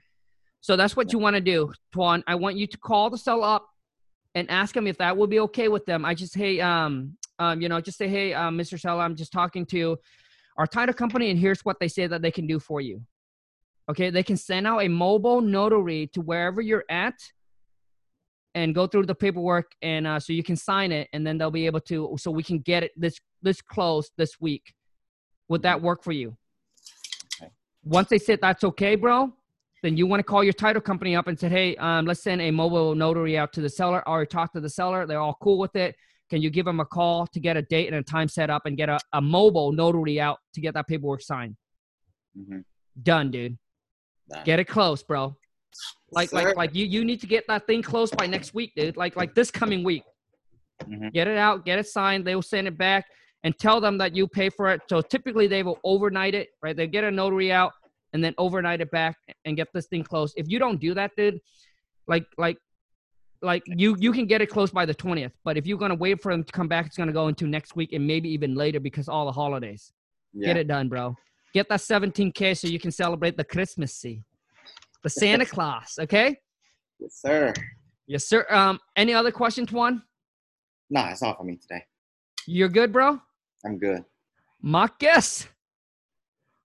So 0.59 0.75
that's 0.75 0.95
what 0.95 1.11
you 1.11 1.17
want 1.17 1.35
to 1.35 1.41
do, 1.41 1.73
Tuan. 1.91 2.23
I 2.27 2.35
want 2.35 2.57
you 2.57 2.67
to 2.67 2.77
call 2.77 3.09
the 3.09 3.17
seller 3.17 3.47
up 3.47 3.67
and 4.35 4.49
ask 4.49 4.73
them 4.73 4.87
if 4.87 4.97
that 4.97 5.15
would 5.15 5.29
be 5.29 5.39
okay 5.41 5.67
with 5.67 5.85
them. 5.85 6.05
I 6.05 6.13
just 6.13 6.35
hey, 6.35 6.59
um, 6.61 7.17
um, 7.39 7.61
you 7.61 7.69
know, 7.69 7.81
just 7.81 7.97
say 7.97 8.07
hey, 8.07 8.33
um, 8.33 8.57
Mr. 8.57 8.79
Seller, 8.79 9.01
I'm 9.01 9.15
just 9.15 9.31
talking 9.31 9.65
to 9.67 9.97
our 10.57 10.67
title 10.67 10.93
company, 10.93 11.29
and 11.29 11.39
here's 11.39 11.65
what 11.65 11.79
they 11.79 11.87
say 11.87 12.07
that 12.07 12.21
they 12.21 12.31
can 12.31 12.47
do 12.47 12.59
for 12.59 12.81
you. 12.81 13.01
Okay, 13.89 14.09
they 14.09 14.23
can 14.23 14.37
send 14.37 14.67
out 14.67 14.79
a 14.79 14.87
mobile 14.87 15.41
notary 15.41 16.07
to 16.13 16.21
wherever 16.21 16.61
you're 16.61 16.85
at 16.89 17.15
and 18.53 18.75
go 18.75 18.87
through 18.87 19.05
the 19.05 19.15
paperwork 19.15 19.71
and 19.81 20.05
uh, 20.05 20.19
so 20.19 20.33
you 20.33 20.43
can 20.43 20.55
sign 20.55 20.91
it 20.91 21.07
and 21.13 21.25
then 21.25 21.37
they'll 21.37 21.51
be 21.51 21.65
able 21.65 21.79
to 21.79 22.15
so 22.17 22.29
we 22.29 22.43
can 22.43 22.59
get 22.59 22.83
it 22.83 22.91
this 22.97 23.19
this 23.41 23.61
close 23.61 24.11
this 24.17 24.39
week 24.39 24.73
would 25.47 25.61
that 25.61 25.81
work 25.81 26.03
for 26.03 26.11
you 26.11 26.35
once 27.83 28.09
they 28.09 28.19
said 28.19 28.39
that's 28.41 28.63
okay 28.63 28.95
bro 28.95 29.31
then 29.83 29.97
you 29.97 30.05
want 30.05 30.19
to 30.19 30.23
call 30.23 30.43
your 30.43 30.53
title 30.53 30.81
company 30.81 31.15
up 31.15 31.27
and 31.27 31.39
say 31.39 31.49
hey 31.49 31.75
um, 31.77 32.05
let's 32.05 32.23
send 32.23 32.41
a 32.41 32.51
mobile 32.51 32.95
notary 32.95 33.37
out 33.37 33.51
to 33.53 33.61
the 33.61 33.69
seller 33.69 34.07
or 34.07 34.25
talk 34.25 34.53
to 34.53 34.59
the 34.59 34.69
seller 34.69 35.05
they're 35.05 35.19
all 35.19 35.37
cool 35.41 35.57
with 35.57 35.75
it 35.75 35.95
can 36.31 36.41
you 36.41 36.49
give 36.49 36.65
them 36.65 36.79
a 36.79 36.85
call 36.85 37.27
to 37.27 37.41
get 37.41 37.57
a 37.57 37.61
date 37.61 37.87
and 37.87 37.97
a 37.97 38.01
time 38.01 38.29
set 38.29 38.49
up 38.49 38.65
and 38.65 38.77
get 38.77 38.87
a, 38.87 38.97
a 39.11 39.19
mobile 39.19 39.73
notary 39.73 40.17
out 40.17 40.39
to 40.53 40.61
get 40.61 40.73
that 40.75 40.87
paperwork 40.87 41.21
signed? 41.21 41.57
Mm-hmm. 42.39 42.59
Done, 43.03 43.31
dude. 43.31 43.57
Get 44.45 44.57
it 44.57 44.63
close, 44.63 45.03
bro. 45.03 45.35
Like, 46.09 46.29
Sir. 46.29 46.37
like, 46.37 46.55
like 46.55 46.73
you, 46.73 46.85
you 46.85 47.03
need 47.03 47.19
to 47.19 47.27
get 47.27 47.43
that 47.49 47.67
thing 47.67 47.81
close 47.81 48.11
by 48.11 48.27
next 48.27 48.53
week, 48.53 48.71
dude. 48.77 48.95
Like, 48.95 49.17
like 49.17 49.35
this 49.35 49.51
coming 49.51 49.83
week. 49.83 50.03
Mm-hmm. 50.83 51.09
Get 51.09 51.27
it 51.27 51.37
out, 51.37 51.65
get 51.65 51.79
it 51.79 51.87
signed. 51.87 52.23
They 52.23 52.33
will 52.33 52.41
send 52.41 52.65
it 52.65 52.77
back 52.77 53.07
and 53.43 53.53
tell 53.59 53.81
them 53.81 53.97
that 53.97 54.15
you 54.15 54.25
pay 54.25 54.49
for 54.49 54.71
it. 54.71 54.79
So 54.89 55.01
typically 55.01 55.47
they 55.47 55.63
will 55.63 55.79
overnight 55.83 56.33
it, 56.33 56.47
right? 56.63 56.77
They 56.77 56.87
get 56.87 57.03
a 57.03 57.11
notary 57.11 57.51
out 57.51 57.73
and 58.13 58.23
then 58.23 58.33
overnight 58.37 58.81
it 58.81 58.91
back 58.91 59.17
and 59.45 59.55
get 59.55 59.67
this 59.73 59.87
thing 59.87 60.03
close. 60.03 60.33
If 60.35 60.47
you 60.49 60.59
don't 60.59 60.79
do 60.79 60.93
that, 60.93 61.11
dude, 61.15 61.39
like, 62.07 62.25
like 62.37 62.57
like 63.41 63.63
you 63.65 63.95
you 63.99 64.11
can 64.11 64.25
get 64.25 64.41
it 64.41 64.47
close 64.47 64.71
by 64.71 64.85
the 64.85 64.93
20th 64.93 65.31
but 65.43 65.57
if 65.57 65.65
you're 65.65 65.77
going 65.77 65.89
to 65.89 65.95
wait 65.95 66.21
for 66.21 66.31
them 66.31 66.43
to 66.43 66.51
come 66.51 66.67
back 66.67 66.85
it's 66.85 66.97
going 66.97 67.07
to 67.07 67.13
go 67.13 67.27
into 67.27 67.47
next 67.47 67.75
week 67.75 67.93
and 67.93 68.05
maybe 68.05 68.29
even 68.29 68.55
later 68.55 68.79
because 68.79 69.07
all 69.09 69.25
the 69.25 69.31
holidays. 69.31 69.91
Yeah. 70.33 70.47
get 70.47 70.57
it 70.57 70.67
done 70.67 70.87
bro. 70.87 71.15
Get 71.53 71.67
that 71.69 71.79
17k 71.79 72.57
so 72.57 72.67
you 72.67 72.79
can 72.79 72.91
celebrate 72.91 73.37
the 73.37 73.43
christmas 73.43 73.93
see 73.93 74.23
the 75.03 75.09
santa 75.09 75.45
claus 75.55 75.97
okay? 75.99 76.37
Yes 76.99 77.15
sir. 77.19 77.53
Yes 78.07 78.27
sir. 78.27 78.45
Um 78.49 78.79
any 78.95 79.13
other 79.13 79.31
questions 79.31 79.71
one 79.71 80.03
nah 80.89 81.09
it's 81.09 81.23
all 81.23 81.35
for 81.35 81.43
me 81.43 81.57
today. 81.57 81.83
You're 82.45 82.69
good 82.69 82.91
bro? 82.91 83.19
I'm 83.65 83.77
good. 83.77 84.05
Marcus, 84.61 85.47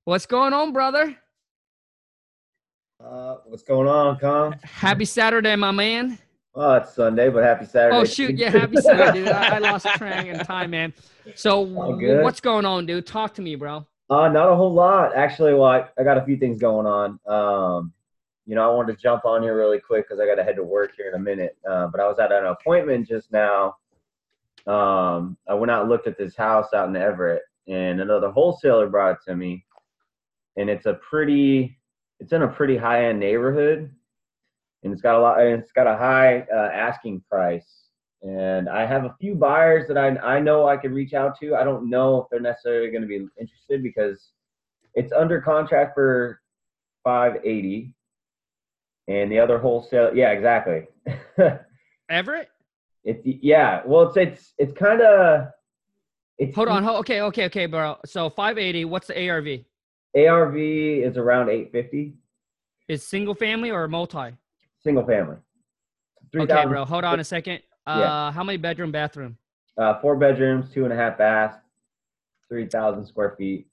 what's 0.04 0.26
going 0.26 0.52
on 0.52 0.72
brother 0.72 1.16
uh, 3.04 3.36
what's 3.44 3.62
going 3.62 3.88
on, 3.88 4.18
Khang? 4.18 4.58
Happy 4.62 5.04
Saturday, 5.04 5.56
my 5.56 5.70
man. 5.70 6.18
Oh, 6.54 6.74
it's 6.74 6.94
Sunday, 6.94 7.28
but 7.28 7.44
happy 7.44 7.66
Saturday. 7.66 7.96
Oh 7.96 8.04
shoot, 8.04 8.36
yeah, 8.36 8.50
happy 8.50 8.78
Saturday, 8.78 9.24
dude. 9.24 9.28
I, 9.28 9.56
I 9.56 9.58
lost 9.58 9.86
track 9.86 10.26
and 10.26 10.42
time, 10.44 10.70
man. 10.70 10.94
So 11.34 11.60
what's 12.22 12.40
going 12.40 12.64
on, 12.64 12.86
dude? 12.86 13.06
Talk 13.06 13.34
to 13.34 13.42
me, 13.42 13.56
bro. 13.56 13.86
Uh, 14.08 14.28
not 14.28 14.50
a 14.50 14.56
whole 14.56 14.72
lot. 14.72 15.14
Actually, 15.14 15.52
well, 15.52 15.64
I, 15.64 15.84
I 15.98 16.04
got 16.04 16.16
a 16.16 16.24
few 16.24 16.36
things 16.36 16.58
going 16.58 16.86
on. 16.86 17.20
Um, 17.26 17.92
you 18.46 18.54
know, 18.54 18.70
I 18.70 18.74
wanted 18.74 18.96
to 18.96 19.02
jump 19.02 19.24
on 19.24 19.42
here 19.42 19.56
really 19.56 19.80
quick 19.80 20.08
because 20.08 20.20
I 20.20 20.26
got 20.26 20.36
to 20.36 20.44
head 20.44 20.56
to 20.56 20.62
work 20.62 20.92
here 20.96 21.08
in 21.08 21.14
a 21.14 21.18
minute. 21.18 21.56
Uh, 21.68 21.88
but 21.88 22.00
I 22.00 22.06
was 22.06 22.18
at 22.18 22.32
an 22.32 22.46
appointment 22.46 23.06
just 23.06 23.32
now. 23.32 23.76
Um, 24.66 25.36
I 25.48 25.54
went 25.54 25.70
out 25.70 25.82
and 25.82 25.90
looked 25.90 26.06
at 26.06 26.16
this 26.16 26.36
house 26.36 26.72
out 26.72 26.88
in 26.88 26.96
Everett, 26.96 27.42
and 27.68 28.00
another 28.00 28.30
wholesaler 28.30 28.88
brought 28.88 29.16
it 29.16 29.18
to 29.26 29.36
me. 29.36 29.64
And 30.56 30.70
it's 30.70 30.86
a 30.86 30.94
pretty, 30.94 31.75
it's 32.20 32.32
in 32.32 32.42
a 32.42 32.48
pretty 32.48 32.76
high 32.76 33.06
end 33.06 33.20
neighborhood 33.20 33.90
and 34.86 34.92
it's 34.92 35.02
got 35.02 35.16
a 35.16 35.20
lot. 35.20 35.40
It's 35.40 35.72
got 35.72 35.86
a 35.86 35.96
high 35.96 36.46
uh, 36.54 36.70
asking 36.72 37.22
price, 37.28 37.88
and 38.22 38.68
I 38.68 38.86
have 38.86 39.04
a 39.04 39.16
few 39.20 39.34
buyers 39.34 39.88
that 39.88 39.98
I 39.98 40.16
I 40.18 40.40
know 40.40 40.68
I 40.68 40.76
could 40.76 40.92
reach 40.92 41.12
out 41.12 41.38
to. 41.40 41.56
I 41.56 41.64
don't 41.64 41.90
know 41.90 42.22
if 42.22 42.28
they're 42.30 42.40
necessarily 42.40 42.90
going 42.90 43.02
to 43.02 43.08
be 43.08 43.26
interested 43.38 43.82
because 43.82 44.30
it's 44.94 45.12
under 45.12 45.40
contract 45.40 45.94
for 45.94 46.40
580, 47.04 47.92
and 49.08 49.30
the 49.30 49.40
other 49.40 49.58
wholesale. 49.58 50.14
Yeah, 50.14 50.30
exactly. 50.30 50.86
Everett. 52.08 52.48
It's 53.04 53.22
yeah. 53.24 53.82
Well, 53.84 54.08
it's 54.08 54.16
it's 54.16 54.54
it's 54.58 54.78
kind 54.78 55.00
of. 55.00 55.48
It's, 56.38 56.54
hold 56.54 56.68
on. 56.68 56.84
Hold, 56.84 57.00
okay. 57.00 57.22
Okay. 57.22 57.46
Okay, 57.46 57.66
bro. 57.66 57.96
So 58.04 58.28
580. 58.28 58.84
What's 58.84 59.06
the 59.06 59.28
ARV? 59.28 59.64
ARV 60.16 60.56
is 60.56 61.16
around 61.16 61.48
850. 61.48 62.14
Is 62.88 63.06
single 63.06 63.34
family 63.34 63.70
or 63.70 63.86
multi? 63.88 64.36
single 64.86 65.04
family. 65.04 65.36
okay, 66.36 66.64
bro. 66.64 66.84
Hold 66.84 67.02
on 67.02 67.18
a 67.18 67.24
second. 67.24 67.60
Uh, 67.86 67.98
yeah. 67.98 68.32
How 68.32 68.44
many 68.44 68.56
bedroom, 68.56 68.92
bathroom? 68.92 69.36
Uh, 69.76 70.00
four 70.00 70.16
bedrooms, 70.16 70.72
two 70.72 70.84
and 70.84 70.92
a 70.92 70.96
half 70.96 71.18
baths, 71.18 71.56
3,000 72.48 73.04
square 73.04 73.34
feet. 73.36 73.66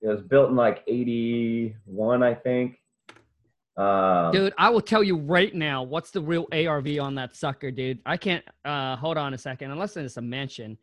It 0.00 0.08
was 0.08 0.22
built 0.22 0.48
in 0.48 0.56
like 0.56 0.82
81, 0.86 2.22
I 2.22 2.34
think. 2.34 2.78
Um, 3.76 4.32
dude, 4.32 4.54
I 4.58 4.70
will 4.70 4.80
tell 4.80 5.02
you 5.02 5.16
right 5.16 5.54
now 5.54 5.82
what's 5.82 6.10
the 6.10 6.20
real 6.20 6.46
ARV 6.52 6.98
on 6.98 7.14
that 7.16 7.36
sucker, 7.36 7.70
dude. 7.70 7.98
I 8.04 8.16
can't. 8.16 8.44
Uh, 8.64 8.96
hold 8.96 9.18
on 9.18 9.34
a 9.34 9.38
second, 9.38 9.70
unless 9.70 9.96
it's 9.96 10.16
a 10.16 10.22
mention. 10.22 10.76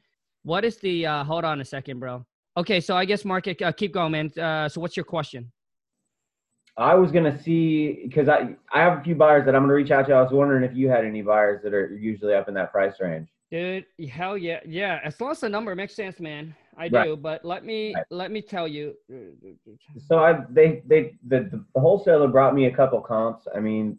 What 0.43 0.63
is 0.63 0.78
the? 0.78 1.06
Uh, 1.06 1.24
hold 1.24 1.46
on 1.46 1.62
a 1.62 1.65
second, 1.65 2.00
bro. 2.00 2.26
Okay, 2.58 2.82
so 2.82 2.98
I 2.98 3.06
guess 3.06 3.24
market. 3.24 3.62
Uh, 3.62 3.72
keep 3.72 3.93
going, 3.93 4.12
man. 4.12 4.32
Uh, 4.38 4.67
so 4.67 4.82
what's 4.82 4.98
your 4.98 5.06
question? 5.06 5.52
I 6.76 6.96
was 6.96 7.12
gonna 7.12 7.41
see 7.41 8.02
because 8.04 8.28
I 8.28 8.56
I 8.74 8.82
have 8.82 9.00
a 9.00 9.04
few 9.04 9.15
buyers 9.15 9.46
that 9.46 9.56
I'm 9.56 9.63
gonna 9.63 9.74
reach 9.74 9.91
out 9.91 10.08
to. 10.08 10.13
I 10.13 10.22
was 10.22 10.32
wondering 10.32 10.63
if 10.63 10.76
you 10.76 10.89
had 10.89 11.06
any 11.06 11.22
buyers 11.22 11.62
that 11.63 11.74
are 11.74 11.96
usually 11.96 12.34
up 12.34 12.48
in 12.48 12.54
that 12.56 12.72
price 12.72 12.96
range. 13.00 13.30
Dude, 13.52 13.86
hell 14.10 14.38
yeah, 14.38 14.60
yeah. 14.65 15.00
As 15.04 15.20
long 15.22 15.32
as 15.32 15.39
the 15.39 15.50
number 15.50 15.74
makes 15.74 15.96
sense, 15.96 16.20
man, 16.20 16.54
I 16.78 16.89
right. 16.89 17.06
do. 17.06 17.15
But 17.15 17.46
let 17.46 17.63
me 17.63 17.93
right. 17.96 18.06
let 18.10 18.32
me 18.32 18.41
tell 18.41 18.67
you. 18.67 18.96
So 20.08 20.20
I 20.20 20.43
they 20.50 20.84
they 20.86 21.15
the, 21.28 21.63
the 21.74 21.80
wholesaler 21.80 22.28
brought 22.28 22.54
me 22.54 22.65
a 22.65 22.76
couple 22.76 23.02
comps. 23.02 23.48
I 23.56 23.60
mean, 23.60 23.98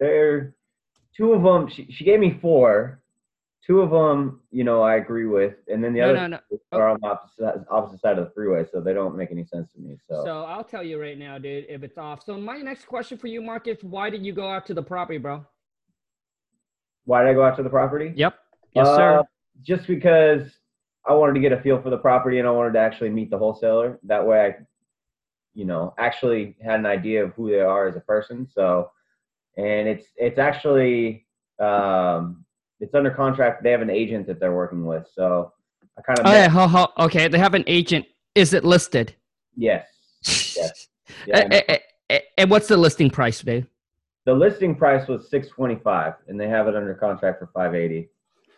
they're 0.00 0.54
two 1.16 1.32
of 1.32 1.42
them. 1.42 1.68
She 1.68 1.90
she 1.90 2.04
gave 2.04 2.20
me 2.20 2.38
four, 2.42 3.02
two 3.66 3.80
of 3.80 3.90
them, 3.90 4.40
you 4.52 4.62
know, 4.62 4.82
I 4.82 4.96
agree 4.96 5.26
with, 5.26 5.54
and 5.66 5.82
then 5.82 5.92
the 5.92 6.00
no, 6.00 6.10
other 6.10 6.28
no, 6.28 6.38
no. 6.50 6.58
are 6.72 6.88
on 6.90 6.98
the 7.00 7.08
opposite, 7.08 7.64
opposite 7.68 8.00
side 8.00 8.18
of 8.18 8.26
the 8.26 8.30
freeway, 8.30 8.64
so 8.70 8.80
they 8.80 8.94
don't 8.94 9.16
make 9.16 9.32
any 9.32 9.44
sense 9.44 9.72
to 9.72 9.80
me. 9.80 9.98
So, 10.08 10.22
so 10.24 10.44
I'll 10.44 10.62
tell 10.62 10.84
you 10.84 11.00
right 11.00 11.18
now, 11.18 11.38
dude, 11.38 11.66
if 11.68 11.82
it's 11.82 11.98
off. 11.98 12.24
So 12.24 12.36
my 12.36 12.58
next 12.58 12.86
question 12.86 13.18
for 13.18 13.26
you, 13.26 13.42
Marcus, 13.42 13.78
why 13.82 14.08
did 14.08 14.24
you 14.24 14.32
go 14.32 14.48
out 14.48 14.66
to 14.66 14.74
the 14.74 14.82
property, 14.82 15.18
bro? 15.18 15.44
Why 17.04 17.22
did 17.22 17.30
I 17.30 17.34
go 17.34 17.44
out 17.44 17.56
to 17.56 17.64
the 17.64 17.70
property? 17.70 18.12
Yep. 18.14 18.38
Yes, 18.74 18.86
uh, 18.86 18.96
sir. 18.96 19.22
Just 19.62 19.86
because 19.88 20.42
I 21.04 21.14
wanted 21.14 21.34
to 21.34 21.40
get 21.40 21.52
a 21.52 21.60
feel 21.60 21.82
for 21.82 21.90
the 21.90 21.98
property, 21.98 22.38
and 22.38 22.46
I 22.46 22.52
wanted 22.52 22.74
to 22.74 22.80
actually 22.80 23.10
meet 23.10 23.30
the 23.30 23.38
wholesaler. 23.38 23.98
That 24.04 24.24
way, 24.24 24.40
I, 24.40 24.54
you 25.54 25.64
know, 25.64 25.92
actually 25.98 26.56
had 26.62 26.78
an 26.78 26.86
idea 26.86 27.24
of 27.24 27.32
who 27.32 27.50
they 27.50 27.60
are 27.60 27.88
as 27.88 27.96
a 27.96 28.00
person. 28.00 28.46
So, 28.52 28.90
and 29.56 29.88
it's 29.88 30.06
it's 30.16 30.38
actually. 30.38 31.26
Um, 31.58 32.45
it's 32.80 32.94
under 32.94 33.10
contract. 33.10 33.62
They 33.62 33.70
have 33.70 33.82
an 33.82 33.90
agent 33.90 34.26
that 34.26 34.40
they're 34.40 34.54
working 34.54 34.84
with. 34.84 35.06
So 35.14 35.52
I 35.98 36.02
kind 36.02 36.18
of. 36.18 36.26
Oh, 36.26 36.32
yeah, 36.32 36.48
ho, 36.48 36.66
ho, 36.66 36.88
okay. 36.98 37.28
They 37.28 37.38
have 37.38 37.54
an 37.54 37.64
agent. 37.66 38.06
Is 38.34 38.52
it 38.52 38.64
listed? 38.64 39.14
Yes. 39.56 39.86
yes. 40.56 40.88
Yeah, 41.26 41.78
and, 42.38 42.50
what's 42.50 42.68
the 42.68 42.76
listing 42.76 43.10
price, 43.10 43.40
Dave? 43.40 43.66
The 44.26 44.34
listing 44.34 44.74
price 44.74 45.06
was 45.08 45.30
six 45.30 45.48
twenty 45.48 45.76
five, 45.76 46.14
and 46.28 46.38
they 46.38 46.48
have 46.48 46.68
it 46.68 46.76
under 46.76 46.94
contract 46.94 47.38
for 47.38 47.46
five 47.54 47.74
eighty. 47.74 48.08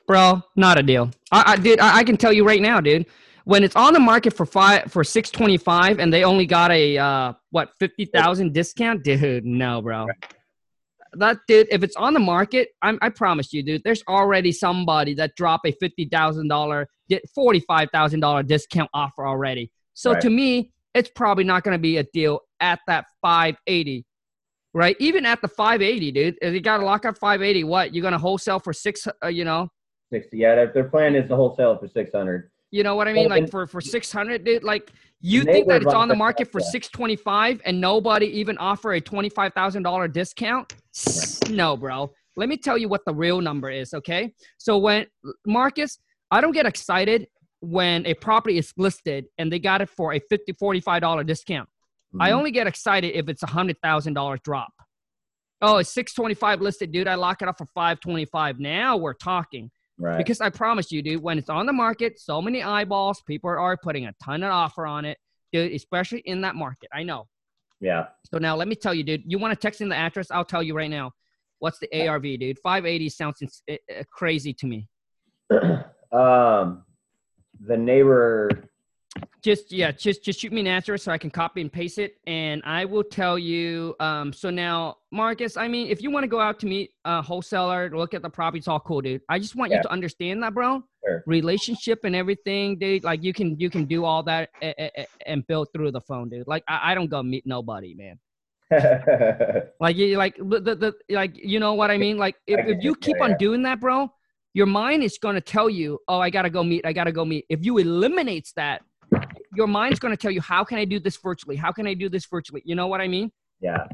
Bro, 0.07 0.42
not 0.57 0.78
a 0.78 0.83
deal. 0.83 1.11
I, 1.31 1.52
I 1.52 1.57
did. 1.57 1.78
I, 1.78 1.98
I, 1.98 2.04
can 2.04 2.16
tell 2.16 2.33
you 2.33 2.46
right 2.46 2.62
now, 2.62 2.81
dude. 2.81 3.07
when 3.44 3.62
it's 3.62 3.76
on 3.76 3.92
the 3.92 4.00
market 4.00 4.33
for 4.33 4.46
five 4.46 4.90
for 4.90 5.04
six 5.04 5.31
twenty 5.31 5.59
five, 5.59 5.98
and 5.98 6.12
they 6.12 6.24
only 6.24 6.46
got 6.46 6.70
a 6.70 6.96
uh, 6.96 7.33
what 7.50 7.72
fifty 7.78 8.07
thousand 8.07 8.54
discount, 8.54 9.04
dude. 9.04 9.44
No, 9.44 9.83
bro. 9.83 10.07
That 11.14 11.38
dude, 11.49 11.68
if 11.71 11.83
it's 11.83 11.97
on 11.97 12.14
the 12.14 12.21
market, 12.21 12.68
I'm, 12.83 12.99
I 13.03 13.09
promise 13.09 13.53
you, 13.53 13.62
dude. 13.62 13.83
There's 13.85 14.03
already 14.09 14.53
somebody 14.53 15.14
that 15.14 15.35
dropped 15.37 15.66
a 15.66 15.73
fifty 15.81 16.07
thousand 16.07 16.49
dollar, 16.49 16.88
forty 17.35 17.61
five 17.61 17.88
thousand 17.92 18.21
dollar 18.21 18.42
discount 18.42 18.90
offer 18.94 19.27
already. 19.27 19.71
So 19.94 20.12
Right. 20.12 20.21
to 20.23 20.31
me, 20.31 20.73
it's 20.94 21.11
probably 21.14 21.44
not 21.44 21.64
going 21.64 21.75
to 21.75 21.79
be 21.81 21.97
a 21.99 22.05
deal 22.12 22.40
at 22.61 22.81
that 22.87 23.07
five 23.23 23.57
eighty, 23.66 24.05
right? 24.75 24.97
Even 25.01 25.25
at 25.27 25.40
the 25.42 25.49
five 25.49 25.83
eighty, 25.83 26.11
dude. 26.12 26.37
If 26.42 26.55
you 26.55 26.61
got 26.61 26.79
to 26.79 26.85
lock 26.85 27.05
up 27.05 27.18
five 27.18 27.42
eighty, 27.42 27.64
what 27.64 27.94
you're 27.94 28.03
going 28.03 28.12
to 28.12 28.18
wholesale 28.18 28.59
for 28.59 28.73
six? 28.73 29.07
Uh, 29.23 29.29
you 29.29 29.44
know, 29.44 29.68
Sixty. 30.11 30.38
Yeah, 30.38 30.55
their, 30.55 30.73
their 30.73 30.85
plan 30.85 31.14
is 31.14 31.29
to 31.29 31.37
wholesale 31.37 31.77
for 31.77 31.87
six 31.88 32.11
hundred. 32.12 32.51
you 32.71 32.83
know 32.83 32.97
what 32.97 33.09
I 33.09 33.12
mean? 33.12 33.29
Like 33.29 33.51
for 33.51 33.66
for 33.66 33.81
six 33.81 34.11
hundred, 34.12 34.44
dude. 34.44 34.64
Like 34.64 34.90
you 35.20 35.44
They 35.44 35.52
think 35.52 35.68
that 35.68 35.83
it's 35.83 35.94
on 35.94 36.09
the 36.09 36.14
market 36.14 36.50
for 36.50 36.61
six 36.61 36.88
twenty 36.88 37.16
five, 37.16 37.61
and 37.64 37.81
nobody 37.81 38.26
even 38.26 38.57
offer 38.59 38.92
a 38.92 39.00
twenty 39.00 39.28
five 39.28 39.52
thousand 39.54 39.83
dollar 39.83 40.07
discount? 40.09 40.74
No, 41.50 41.76
bro. 41.76 42.12
Let 42.37 42.48
me 42.48 42.57
tell 42.57 42.78
you 42.78 42.88
what 42.88 43.04
the 43.04 43.14
real 43.14 43.40
number 43.40 43.68
is. 43.68 43.94
Okay, 43.94 44.33
so 44.59 44.78
when 44.78 45.07
Marcus, 45.44 45.98
I 46.31 46.40
don't 46.40 46.52
get 46.52 46.66
excited 46.66 47.26
when 47.61 48.07
a 48.07 48.14
property 48.14 48.59
is 48.59 48.72
listed 48.76 49.26
and 49.38 49.52
they 49.52 49.59
got 49.59 49.81
it 49.81 49.88
for 49.88 50.14
a 50.14 50.20
50 50.20 50.52
45 50.52 51.00
dollar 51.00 51.24
discount. 51.24 51.68
Mm-hmm. 51.68 52.22
I 52.22 52.31
only 52.31 52.52
get 52.52 52.66
excited 52.66 53.16
if 53.16 53.28
it's 53.28 53.42
a 53.42 53.46
hundred 53.46 53.76
thousand 53.83 54.14
dollars 54.14 54.40
drop. 54.44 54.72
Oh, 55.61 55.78
it's 55.78 55.92
six 55.92 56.14
twenty 56.14 56.35
five 56.35 56.61
listed, 56.61 56.92
dude. 56.92 57.09
I 57.09 57.16
lock 57.16 57.42
it 57.42 57.48
up 57.48 57.59
for 57.59 57.66
five 57.74 58.00
twenty 58.00 58.24
five. 58.24 58.61
Now 58.61 58.96
we're 58.96 59.14
talking. 59.14 59.70
Right. 59.98 60.18
Because 60.18 60.40
I 60.40 60.50
promise 60.50 60.90
you, 60.92 61.02
dude, 61.02 61.22
when 61.22 61.38
it's 61.38 61.50
on 61.50 61.66
the 61.66 61.72
market, 61.72 62.18
so 62.18 62.40
many 62.40 62.62
eyeballs, 62.62 63.22
people 63.26 63.50
are 63.50 63.76
putting 63.76 64.06
a 64.06 64.12
ton 64.22 64.42
of 64.42 64.50
offer 64.50 64.87
on 64.87 65.04
it, 65.04 65.18
dude, 65.52 65.72
especially 65.72 66.20
in 66.20 66.40
that 66.42 66.54
market. 66.54 66.88
I 66.92 67.02
know. 67.02 67.26
yeah. 67.80 68.06
So 68.30 68.38
now 68.38 68.56
let 68.56 68.68
me 68.68 68.74
tell 68.74 68.94
you, 68.94 69.04
dude, 69.04 69.22
you 69.26 69.38
want 69.38 69.52
to 69.52 69.56
text 69.56 69.80
in 69.80 69.88
the 69.88 69.96
address? 69.96 70.30
I'll 70.30 70.44
tell 70.44 70.62
you 70.62 70.74
right 70.74 70.90
now. 70.90 71.12
What's 71.61 71.78
the 71.80 71.88
ARV, 72.06 72.22
dude? 72.22 72.58
580 72.61 73.08
sounds 73.08 73.42
ins- 73.42 73.62
uh, 73.68 73.74
uh, 73.90 74.02
crazy 74.12 74.52
to 74.54 74.66
me. 74.66 74.88
um, 76.12 76.84
the 77.61 77.76
neighbor. 77.76 78.48
Just 79.40 79.70
yeah, 79.72 79.92
just 79.92 80.24
just 80.24 80.40
shoot 80.40 80.52
me 80.52 80.61
an 80.61 80.66
answer 80.66 80.98
so 80.98 81.12
I 81.12 81.18
can 81.18 81.31
copy 81.31 81.61
and 81.61 81.72
paste 81.72 81.98
it, 81.98 82.16
and 82.26 82.61
I 82.64 82.85
will 82.85 83.04
tell 83.04 83.38
you. 83.38 83.94
Um, 84.00 84.33
so 84.33 84.50
now, 84.50 84.98
Marcus, 85.12 85.57
I 85.57 85.68
mean, 85.68 85.88
if 85.88 86.02
you 86.02 86.11
want 86.11 86.24
to 86.24 86.28
go 86.28 86.40
out 86.40 86.59
to 86.61 86.66
meet 86.66 86.90
a 87.04 87.22
wholesaler, 87.22 87.90
look 87.96 88.14
at 88.14 88.22
the 88.22 88.28
property, 88.31 88.59
it's 88.59 88.68
all 88.68 88.81
cool, 88.81 89.00
dude. 89.00 89.22
I 89.28 89.38
just 89.38 89.54
want 89.54 89.70
Yeah. 89.70 89.76
you 89.78 89.83
to 89.85 89.90
understand 89.92 90.42
that, 90.42 90.54
bro. 90.54 90.83
Sure. 91.07 91.22
Relationship 91.26 92.00
and 92.04 92.16
everything, 92.16 92.78
dude. 92.78 93.04
Like 93.04 93.22
you 93.22 93.33
can 93.33 93.59
you 93.61 93.70
can 93.70 93.85
do 93.85 94.04
all 94.04 94.22
that 94.24 94.50
and 95.24 95.46
build 95.46 95.68
through 95.72 95.92
the 95.92 96.00
phone, 96.00 96.28
dude. 96.28 96.48
Like 96.48 96.64
I, 96.68 96.92
I 96.92 96.94
don't 96.94 97.09
go 97.09 97.22
meet 97.22 97.46
nobody, 97.46 97.94
man. 97.94 98.18
Like 99.81 99.96
you 99.96 100.16
like 100.18 100.37
the, 100.37 100.61
the, 100.61 100.94
like 101.09 101.37
you 101.37 101.61
know 101.61 101.74
what 101.74 101.90
I 101.90 101.96
mean? 101.98 102.18
Like 102.18 102.37
if, 102.46 102.59
if 102.66 102.83
you 102.83 102.90
you. 102.90 102.96
keep 102.96 103.20
on 103.20 103.37
doing 103.38 103.62
that, 103.62 103.81
bro, 103.81 104.12
your 104.52 104.66
mind 104.66 105.02
is 105.04 105.18
gonna 105.18 105.40
tell 105.40 105.70
you, 105.70 105.98
oh, 106.09 106.18
I 106.18 106.31
gotta 106.31 106.50
go 106.50 106.62
meet, 106.64 106.85
I 106.85 106.92
gotta 106.92 107.12
go 107.12 107.24
meet. 107.24 107.46
If 107.48 107.64
you 107.64 107.78
eliminates 107.78 108.52
that, 108.54 108.83
your 109.54 109.66
mind's 109.66 109.98
gonna 109.98 110.16
tell 110.16 110.30
you, 110.30 110.40
how 110.40 110.64
can 110.64 110.78
I 110.78 110.84
do 110.84 110.98
this 111.00 111.16
virtually? 111.16 111.56
How 111.56 111.72
can 111.72 111.87
I 111.87 111.94
do 111.94 112.08
this 112.08 112.26
virtually? 112.26 112.62
You 112.64 112.74
know 112.74 112.87
what 112.87 113.00
I 113.00 113.08
mean? 113.08 113.30
yeah. 113.61 113.87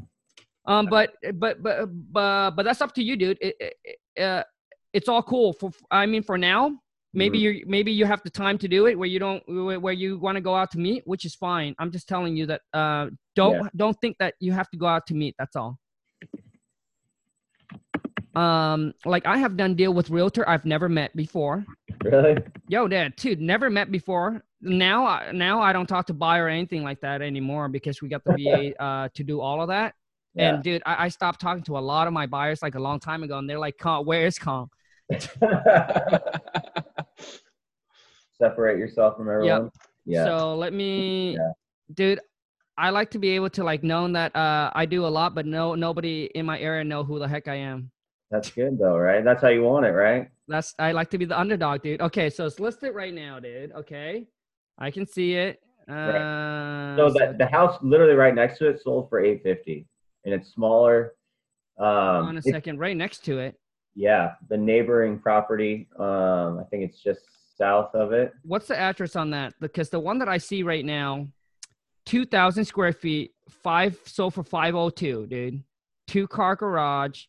Um, 0.66 0.86
but 0.86 1.12
but 1.34 1.62
but 1.62 1.86
but 2.12 2.50
but 2.52 2.62
that's 2.64 2.80
up 2.80 2.94
to 2.94 3.02
you, 3.02 3.16
dude. 3.16 3.36
It, 3.40 3.54
it, 3.60 4.22
uh, 4.22 4.42
it's 4.94 5.08
all 5.10 5.22
cool. 5.22 5.52
For 5.52 5.70
I 5.90 6.06
mean, 6.06 6.22
for 6.22 6.38
now, 6.38 6.78
maybe 7.12 7.38
Mhm. 7.38 7.42
you 7.42 7.64
maybe 7.66 7.92
you 7.92 8.06
have 8.06 8.22
the 8.22 8.30
time 8.30 8.56
to 8.58 8.68
do 8.68 8.86
it 8.86 8.98
where 8.98 9.06
you 9.08 9.18
don't 9.18 9.42
where 9.46 9.78
where 9.78 9.92
you 9.92 10.18
want 10.18 10.36
to 10.36 10.40
go 10.40 10.54
out 10.54 10.70
to 10.70 10.78
meet, 10.78 11.02
which 11.06 11.26
is 11.26 11.34
fine. 11.34 11.74
I'm 11.78 11.90
just 11.92 12.08
telling 12.08 12.34
you 12.34 12.46
that 12.46 12.62
uh, 12.72 13.10
don't 13.36 13.56
Yeah. 13.64 13.68
don't 13.76 13.98
think 14.00 14.16
that 14.20 14.34
you 14.40 14.52
have 14.52 14.70
to 14.70 14.78
go 14.78 14.86
out 14.86 15.06
to 15.08 15.14
meet. 15.14 15.34
That's 15.38 15.54
all. 15.54 15.76
Um, 18.36 18.94
like 19.04 19.26
I 19.26 19.38
have 19.38 19.56
done 19.56 19.74
deal 19.74 19.92
with 19.94 20.10
realtor 20.10 20.48
I've 20.48 20.64
never 20.64 20.88
met 20.88 21.14
before. 21.16 21.64
Really? 22.02 22.36
Yo, 22.68 22.88
dad, 22.88 23.14
dude, 23.16 23.40
never 23.40 23.70
met 23.70 23.90
before. 23.90 24.42
Now, 24.60 25.06
I- 25.06 25.32
now 25.32 25.60
I 25.60 25.72
don't 25.72 25.86
talk 25.86 26.06
to 26.06 26.14
buyer 26.14 26.46
or 26.46 26.48
anything 26.48 26.82
like 26.82 27.00
that 27.02 27.22
anymore 27.22 27.68
because 27.68 28.00
we 28.02 28.08
got 28.08 28.24
the 28.24 28.32
VA 28.32 28.82
uh, 28.82 29.08
to 29.14 29.22
do 29.24 29.40
all 29.40 29.60
of 29.62 29.68
that. 29.68 29.94
Yeah. 30.34 30.54
And 30.54 30.62
dude, 30.64 30.82
I, 30.84 31.04
I 31.04 31.08
stopped 31.08 31.40
talking 31.40 31.62
to 31.64 31.78
a 31.78 31.80
lot 31.80 32.06
of 32.08 32.12
my 32.12 32.26
buyers 32.26 32.60
like 32.62 32.74
a 32.74 32.80
long 32.80 32.98
time 32.98 33.22
ago, 33.22 33.38
and 33.38 33.48
they're 33.48 33.58
like, 33.58 33.76
"Khang, 33.78 34.04
where 34.04 34.26
is 34.26 34.36
Khang?" 34.36 34.66
Separate 38.38 38.78
yourself 38.78 39.16
from 39.16 39.28
everyone. 39.28 39.70
Yeah. 40.04 40.24
So 40.24 40.54
let 40.56 40.72
me, 40.72 41.34
Yeah. 41.34 41.52
dude. 41.92 42.20
I 42.76 42.90
like 42.90 43.12
to 43.12 43.20
be 43.20 43.28
able 43.30 43.50
to 43.50 43.62
like 43.62 43.84
known 43.84 44.14
that 44.14 44.34
uh, 44.34 44.72
I 44.74 44.84
do 44.86 45.06
a 45.06 45.08
lot, 45.08 45.32
but 45.36 45.46
no, 45.46 45.76
nobody 45.76 46.24
in 46.34 46.44
my 46.44 46.58
area 46.58 46.82
know 46.82 47.04
who 47.04 47.20
the 47.20 47.28
heck 47.28 47.46
I 47.46 47.54
am. 47.54 47.92
That's 48.30 48.50
good 48.50 48.78
though, 48.78 48.96
right? 48.96 49.24
That's 49.24 49.42
how 49.42 49.48
you 49.48 49.62
want 49.62 49.87
it, 49.87 49.90
right? 49.90 50.28
That's 50.48 50.74
I 50.78 50.92
like 50.92 51.10
to 51.10 51.18
be 51.18 51.24
the 51.24 51.38
underdog, 51.38 51.82
dude. 51.82 52.00
Okay, 52.00 52.30
so 52.30 52.46
it's 52.46 52.58
listed 52.60 52.94
right 52.94 53.14
now, 53.14 53.38
dude. 53.40 53.72
Okay, 53.72 54.26
I 54.78 54.90
can 54.90 55.06
see 55.06 55.34
it. 55.34 55.60
Uh, 55.88 56.96
So 56.96 57.10
the, 57.10 57.37
the 57.38 57.46
house 57.46 57.78
literally 57.82 58.14
right 58.14 58.34
next 58.34 58.58
to 58.58 58.68
it 58.68 58.80
sold 58.82 59.08
for 59.08 59.20
eight 59.24 59.42
fifty, 59.42 59.87
and 60.24 60.34
it's 60.34 60.52
smaller. 60.52 61.12
Um, 61.78 61.87
on 61.87 62.37
a 62.37 62.42
second, 62.42 62.78
right 62.78 62.96
next 62.96 63.24
to 63.26 63.38
it. 63.38 63.58
yeah, 63.96 64.32
the 64.48 64.56
neighboring 64.56 65.18
property. 65.18 65.88
Um, 65.98 66.58
I 66.60 66.64
think 66.70 66.84
it's 66.84 67.02
just 67.02 67.20
south 67.56 67.94
of 67.94 68.12
it. 68.12 68.32
What's 68.42 68.66
the 68.68 68.76
address 68.78 69.16
on 69.16 69.30
that? 69.30 69.54
Because 69.60 69.90
the 69.90 70.00
one 70.00 70.18
that 70.18 70.28
I 70.28 70.38
see 70.38 70.62
right 70.62 70.84
now, 70.84 71.28
two 72.06 72.24
thousand 72.24 72.64
square 72.64 72.92
feet, 72.92 73.32
five 73.48 73.98
sold 74.06 74.34
for 74.34 74.42
five 74.44 74.74
oh 74.74 74.90
two, 74.90 75.26
dude. 75.26 75.62
Two 76.06 76.26
car 76.28 76.54
garage. 76.56 77.24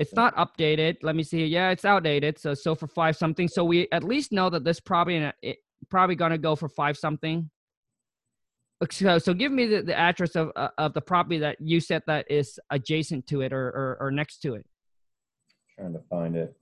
It's 0.00 0.14
not 0.14 0.34
updated. 0.36 0.96
Let 1.02 1.14
me 1.14 1.22
see. 1.22 1.44
Yeah, 1.44 1.68
it's 1.70 1.84
outdated. 1.84 2.38
So 2.38 2.54
so 2.54 2.74
for 2.74 2.86
five 2.86 3.16
something. 3.16 3.48
So 3.48 3.62
we 3.62 3.86
at 3.92 4.02
least 4.02 4.32
know 4.32 4.48
that 4.48 4.64
this 4.64 4.80
probably 4.80 5.30
it, 5.42 5.58
probably 5.90 6.16
gonna 6.16 6.38
go 6.38 6.56
for 6.56 6.70
five 6.70 6.96
something. 6.96 7.50
So 8.90 9.18
so 9.18 9.34
give 9.34 9.52
me 9.52 9.66
the, 9.66 9.82
the 9.82 9.98
address 9.98 10.36
of 10.36 10.52
uh, 10.56 10.68
of 10.78 10.94
the 10.94 11.02
property 11.02 11.38
that 11.40 11.60
you 11.60 11.80
said 11.80 12.02
that 12.06 12.30
is 12.30 12.58
adjacent 12.70 13.26
to 13.26 13.42
it 13.42 13.52
or 13.52 13.68
or, 13.68 13.98
or 14.00 14.10
next 14.10 14.38
to 14.38 14.54
it. 14.54 14.64
trying 15.78 15.92
to 15.92 16.00
find 16.08 16.34
it. 16.34 16.56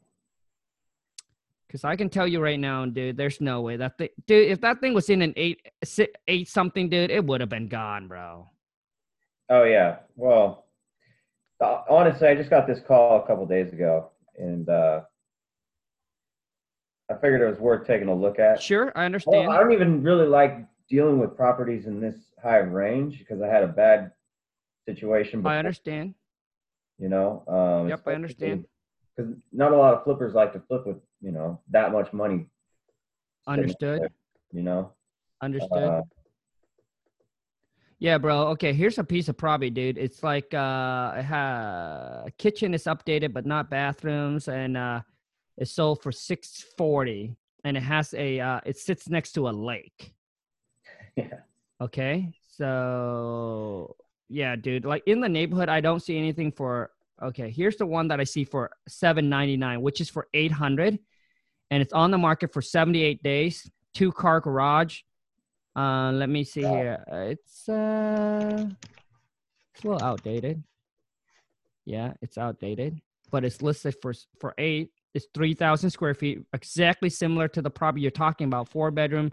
Because 1.68 1.84
I 1.84 1.94
can 1.94 2.08
tell 2.08 2.26
you 2.26 2.40
right 2.40 2.58
now, 2.58 2.86
dude, 2.86 3.16
there's 3.16 3.40
no 3.40 3.60
way 3.60 3.76
that 3.76 3.98
thing, 3.98 4.08
dude. 4.26 4.50
If 4.50 4.60
that 4.62 4.80
thing 4.80 4.94
was 4.94 5.10
in 5.10 5.22
an 5.22 5.34
eight, 5.36 5.60
eight 6.26 6.48
something, 6.48 6.88
dude, 6.88 7.12
it 7.12 7.24
would 7.24 7.40
have 7.40 7.50
been 7.50 7.68
gone, 7.68 8.08
bro. 8.08 8.50
Oh 9.48 9.62
yeah. 9.62 9.98
Well, 10.16 10.64
honestly, 11.60 12.28
I 12.28 12.34
just 12.34 12.50
got 12.50 12.66
this 12.66 12.80
call 12.86 13.22
a 13.22 13.26
couple 13.26 13.46
days 13.46 13.72
ago, 13.72 14.10
and 14.36 14.68
uh, 14.68 15.02
I 17.10 17.14
figured 17.14 17.40
it 17.40 17.50
was 17.50 17.58
worth 17.58 17.86
taking 17.86 18.08
a 18.08 18.14
look 18.14 18.38
at. 18.38 18.62
Sure, 18.62 18.92
I 18.94 19.00
Well, 19.00 19.04
understand. 19.06 19.50
I 19.50 19.58
don't 19.58 19.72
even 19.72 20.02
really 20.02 20.26
like 20.26 20.58
dealing 20.88 21.18
with 21.18 21.36
properties 21.36 21.86
in 21.86 22.00
this 22.00 22.16
high 22.42 22.58
range 22.58 23.18
because 23.18 23.42
I 23.42 23.48
had 23.48 23.62
a 23.62 23.68
bad 23.68 24.12
situation. 24.86 25.44
I 25.46 25.58
understand. 25.58 26.14
You 26.98 27.08
know. 27.08 27.44
Um, 27.46 27.88
Yep, 27.88 28.02
I 28.06 28.12
understand. 28.14 28.64
Because 29.16 29.32
not 29.52 29.72
a 29.72 29.76
lot 29.76 29.94
of 29.94 30.04
flippers 30.04 30.34
like 30.34 30.52
to 30.52 30.60
flip 30.60 30.86
with 30.86 30.98
you 31.20 31.32
know 31.32 31.60
that 31.70 31.92
much 31.92 32.12
money. 32.12 32.46
Understood. 33.46 34.02
there, 34.02 34.10
You 34.52 34.62
know. 34.62 34.92
Understood. 35.40 35.72
Uh, 35.72 36.02
yeah, 37.98 38.18
bro. 38.18 38.48
Okay, 38.48 38.72
here's 38.72 38.98
a 38.98 39.04
piece 39.04 39.28
of 39.28 39.36
property, 39.36 39.70
dude. 39.70 39.98
It's 39.98 40.22
like 40.22 40.54
uh, 40.54 41.22
ha- 41.22 42.24
kitchen 42.38 42.72
is 42.72 42.84
updated, 42.84 43.32
but 43.32 43.44
not 43.44 43.70
bathrooms, 43.70 44.46
and 44.48 44.76
uh, 44.76 45.00
it's 45.56 45.72
sold 45.72 46.02
for 46.02 46.12
six 46.12 46.64
forty, 46.76 47.36
and 47.64 47.76
it 47.76 47.82
has 47.82 48.14
a 48.14 48.38
uh, 48.38 48.60
it 48.64 48.78
sits 48.78 49.08
next 49.08 49.32
to 49.32 49.48
a 49.48 49.50
lake. 49.50 50.14
yeah. 51.16 51.40
Okay. 51.80 52.32
So 52.46 53.96
yeah, 54.28 54.54
dude. 54.54 54.84
Like 54.84 55.02
in 55.06 55.20
the 55.20 55.28
neighborhood, 55.28 55.68
I 55.68 55.80
don't 55.80 56.00
see 56.00 56.16
anything 56.16 56.52
for 56.52 56.92
okay, 57.20 57.50
here's 57.50 57.76
the 57.76 57.86
one 57.86 58.06
that 58.08 58.20
I 58.20 58.24
see 58.24 58.44
for 58.44 58.70
seven 58.86 59.28
ninety 59.28 59.56
nine, 59.56 59.82
which 59.82 60.00
is 60.00 60.08
for 60.08 60.28
eight 60.34 60.52
hundred. 60.52 61.00
And 61.70 61.82
it's 61.82 61.92
on 61.92 62.12
the 62.12 62.18
market 62.18 62.52
for 62.52 62.62
seventy 62.62 63.02
eight 63.02 63.24
days, 63.24 63.68
two 63.92 64.12
car 64.12 64.40
garage. 64.40 65.00
Uh 65.78 66.10
let 66.12 66.28
me 66.28 66.42
see 66.44 66.62
here. 66.62 67.04
Uh, 67.10 67.16
It's 67.34 67.68
uh 67.68 68.66
it's 69.74 69.84
a 69.84 69.88
little 69.88 70.02
outdated. 70.04 70.62
Yeah, 71.84 72.14
it's 72.20 72.36
outdated. 72.36 73.00
But 73.30 73.44
it's 73.44 73.62
listed 73.62 73.94
for 74.02 74.12
for 74.40 74.54
eight. 74.58 74.90
It's 75.14 75.26
three 75.34 75.54
thousand 75.54 75.90
square 75.90 76.14
feet, 76.14 76.44
exactly 76.52 77.10
similar 77.10 77.46
to 77.48 77.62
the 77.62 77.70
property 77.70 78.02
you're 78.02 78.10
talking 78.10 78.46
about. 78.46 78.68
Four 78.68 78.90
bedroom, 78.90 79.30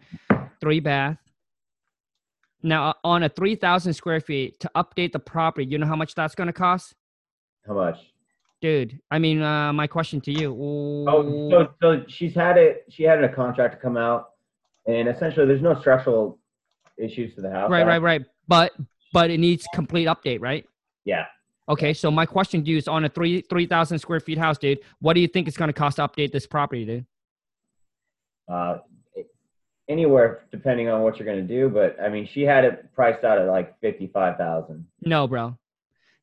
three 0.62 0.80
bath. 0.80 1.18
Now, 2.64 2.90
uh, 2.90 2.94
on 3.04 3.22
a 3.22 3.30
3,000 3.30 3.94
square 3.94 4.20
feet 4.20 4.60
to 4.62 4.72
update 4.76 5.12
the 5.12 5.20
property, 5.20 5.68
you 5.68 5.78
know 5.78 5.86
how 5.86 5.96
much 5.96 6.16
that's 6.16 6.34
going 6.34 6.48
to 6.48 6.54
cost? 6.54 6.96
How 7.68 7.76
much? 7.76 8.00
Dude, 8.60 9.00
I 9.12 9.20
mean, 9.20 9.44
uh, 9.44 9.72
my 9.72 9.86
question 9.86 10.20
to 10.22 10.32
you. 10.32 10.52
Oh, 11.08 11.50
so 11.52 11.68
so 11.80 12.04
she's 12.08 12.34
had 12.34 12.58
it. 12.58 12.86
She 12.90 13.04
had 13.04 13.24
a 13.24 13.30
contract 13.30 13.76
to 13.76 13.80
come 13.80 13.98
out. 13.98 14.32
And 14.88 15.08
essentially 15.08 15.46
there's 15.46 15.62
no 15.62 15.80
structural 15.80 16.40
issues 16.98 17.36
to 17.36 17.42
the 17.42 17.52
house. 17.52 17.70
Right, 17.70 17.86
right, 17.86 18.02
right. 18.02 18.26
But 18.48 18.74
but 19.14 19.30
it 19.30 19.40
needs 19.40 19.66
complete 19.74 20.08
update, 20.08 20.42
right? 20.42 20.66
Yeah. 21.04 21.26
Okay, 21.68 21.94
so 21.94 22.12
my 22.12 22.26
question 22.26 22.64
to 22.64 22.70
you 22.70 22.78
is 22.78 22.88
on 22.88 23.06
a 23.06 23.10
three 23.10 23.42
three 23.42 23.66
thousand 23.66 24.00
square 24.00 24.20
feet 24.20 24.38
house, 24.38 24.58
dude. 24.58 24.80
What 25.00 25.14
do 25.14 25.20
you 25.20 25.28
think 25.28 25.48
it's 25.48 25.58
going 25.58 25.70
to 25.70 25.74
cost 25.74 25.96
to 25.98 26.08
update 26.08 26.32
this 26.32 26.46
property, 26.46 26.86
dude? 26.86 27.06
Uh, 28.48 28.78
anywhere 29.90 30.46
depending 30.52 30.90
on 30.90 31.02
what 31.02 31.18
you're 31.18 31.26
going 31.26 31.46
to 31.46 31.54
do, 31.54 31.70
but 31.70 31.98
I 32.00 32.10
mean, 32.10 32.28
she 32.32 32.44
had 32.44 32.66
it 32.66 32.94
priced 32.94 33.24
out 33.24 33.40
at 33.40 33.48
like 33.48 33.80
fifty 33.80 34.08
five 34.08 34.38
thousand. 34.38 34.86
No, 35.02 35.28
bro. 35.28 35.58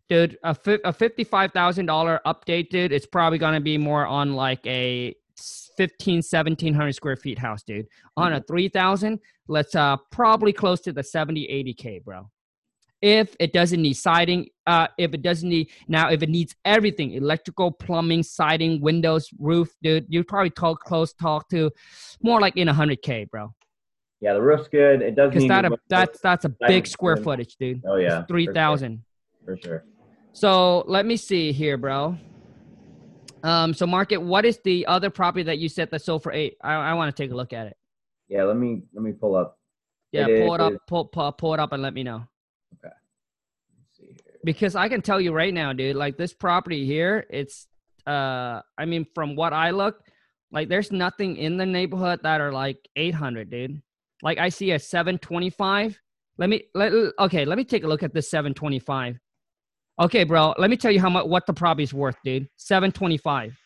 Dude, 0.09 0.39
a, 0.45 0.55
fi- 0.55 0.81
a 0.85 0.93
fifty-five 0.93 1.53
thousand 1.53 1.87
dollar 1.87 2.21
update, 2.27 2.69
dude. 2.71 2.93
It's 2.93 3.07
probably 3.07 3.39
gonna 3.39 3.61
be 3.61 3.79
more 3.79 4.07
on 4.07 4.35
like 4.35 4.65
a 4.67 5.17
15 5.77 6.16
1700 6.16 6.93
square 6.93 7.16
feet 7.16 7.39
house 7.39 7.62
dude. 7.62 7.87
On 8.16 8.33
a 8.33 8.41
3000 8.43 9.18
let's 9.49 9.75
uh 9.75 9.97
probably 10.11 10.53
close 10.53 10.81
to 10.81 10.93
the 10.93 11.03
70 11.03 11.47
80k 11.47 12.05
bro. 12.05 12.31
If 13.01 13.35
it 13.41 13.53
doesn't 13.53 13.83
need 13.83 13.95
siding 13.95 14.49
uh 14.66 14.89
if 14.99 15.12
it 15.14 15.23
doesn't 15.23 15.49
need 15.49 15.70
now 15.89 16.11
if 16.11 16.23
it 16.23 16.29
needs 16.29 16.55
everything 16.64 17.12
electrical 17.12 17.70
plumbing 17.73 18.23
siding 18.23 18.81
windows 18.81 19.29
roof 19.39 19.75
dude 19.83 20.07
you 20.09 20.23
probably 20.25 20.51
talk 20.51 20.81
close 20.81 21.12
talk 21.14 21.49
to 21.49 21.70
more 22.23 22.41
like 22.41 22.57
in 22.57 22.68
100k 22.68 23.29
bro. 23.31 23.53
Yeah, 24.20 24.35
the 24.35 24.43
roof's 24.43 24.68
good. 24.68 25.03
It 25.03 25.16
does 25.16 25.31
because 25.31 25.43
need 25.43 25.51
that 25.51 25.64
a, 25.64 25.77
that's 25.89 26.20
that's 26.20 26.45
a 26.45 26.55
big 26.68 26.87
square 26.87 27.16
footage 27.16 27.57
dude. 27.57 27.83
Oh 27.85 27.97
yeah, 27.97 28.23
for 28.23 28.39
sure, 28.39 28.53
3000 28.53 29.03
for 29.45 29.57
sure. 29.57 29.85
So 30.33 30.85
let 30.87 31.05
me 31.05 31.16
see 31.16 31.53
here, 31.53 31.77
bro. 31.77 32.16
Um, 33.43 33.74
so 33.74 33.86
Marcus, 33.86 34.18
what 34.18 34.45
is 34.45 34.59
the 34.64 34.86
other 34.86 35.11
property 35.11 35.43
that 35.45 35.59
you 35.59 35.68
said 35.68 35.90
that 35.90 36.03
sold 36.03 36.22
for 36.22 36.32
eight? 36.32 36.57
I, 36.62 36.74
I 36.74 36.95
want 36.95 37.14
to 37.14 37.22
take 37.22 37.32
a 37.32 37.34
look 37.34 37.53
at 37.53 37.66
it. 37.66 37.76
Yeah, 38.28 38.45
let 38.45 38.57
me 38.57 38.82
let 38.95 39.03
me 39.03 39.12
pull 39.12 39.34
up. 39.34 39.59
Yeah, 40.12 40.26
It 40.26 40.45
pull 40.47 40.55
it 40.55 40.61
up, 40.61 40.72
is- 40.72 40.78
pull, 40.86 41.07
pull, 41.07 41.32
pull 41.32 41.55
it 41.55 41.61
up, 41.61 41.72
and 41.72 41.82
let 41.82 41.95
me 41.95 42.03
know. 42.03 42.24
Let's 42.82 42.95
see 43.99 44.07
here. 44.07 44.34
Because 44.45 44.76
I 44.76 44.88
can 44.88 45.03
tell 45.03 45.20
you 45.20 45.32
right 45.32 45.53
now, 45.53 45.72
dude. 45.72 45.97
Like 45.97 46.16
this 46.16 46.32
property 46.32 46.86
here, 46.86 47.26
it's 47.30 47.66
uh, 48.07 48.61
I 48.78 48.84
mean, 48.84 49.07
from 49.14 49.36
what 49.36 49.53
I 49.53 49.70
look, 49.70 50.01
like 50.51 50.68
there's 50.68 50.93
nothing 50.93 51.36
in 51.36 51.57
the 51.57 51.66
neighborhood 51.66 52.20
that 52.22 52.40
are 52.40 52.53
like 52.53 52.78
800, 52.97 53.51
dude. 53.51 53.82
Like 54.22 54.38
I 54.38 54.49
see 54.51 54.70
a 54.72 54.78
725. 54.78 55.99
Let 56.38 56.49
me 56.49 56.64
let 56.74 56.93
okay. 57.18 57.45
Let 57.45 57.59
me 57.59 57.64
take 57.64 57.84
a 57.84 57.86
look 57.88 58.03
at 58.03 58.14
this 58.14 58.30
725. 58.30 59.18
Okay, 60.03 60.24
bro. 60.24 60.53
Let 60.59 60.68
me 60.68 60.76
tell 60.76 60.90
you 60.90 61.00
how 61.00 61.09
much 61.09 61.26
what 61.26 61.46
the 61.46 61.53
property 61.53 61.84
is 61.84 61.94
worth, 61.94 62.16
dude. 62.24 62.48
725. 62.57 63.57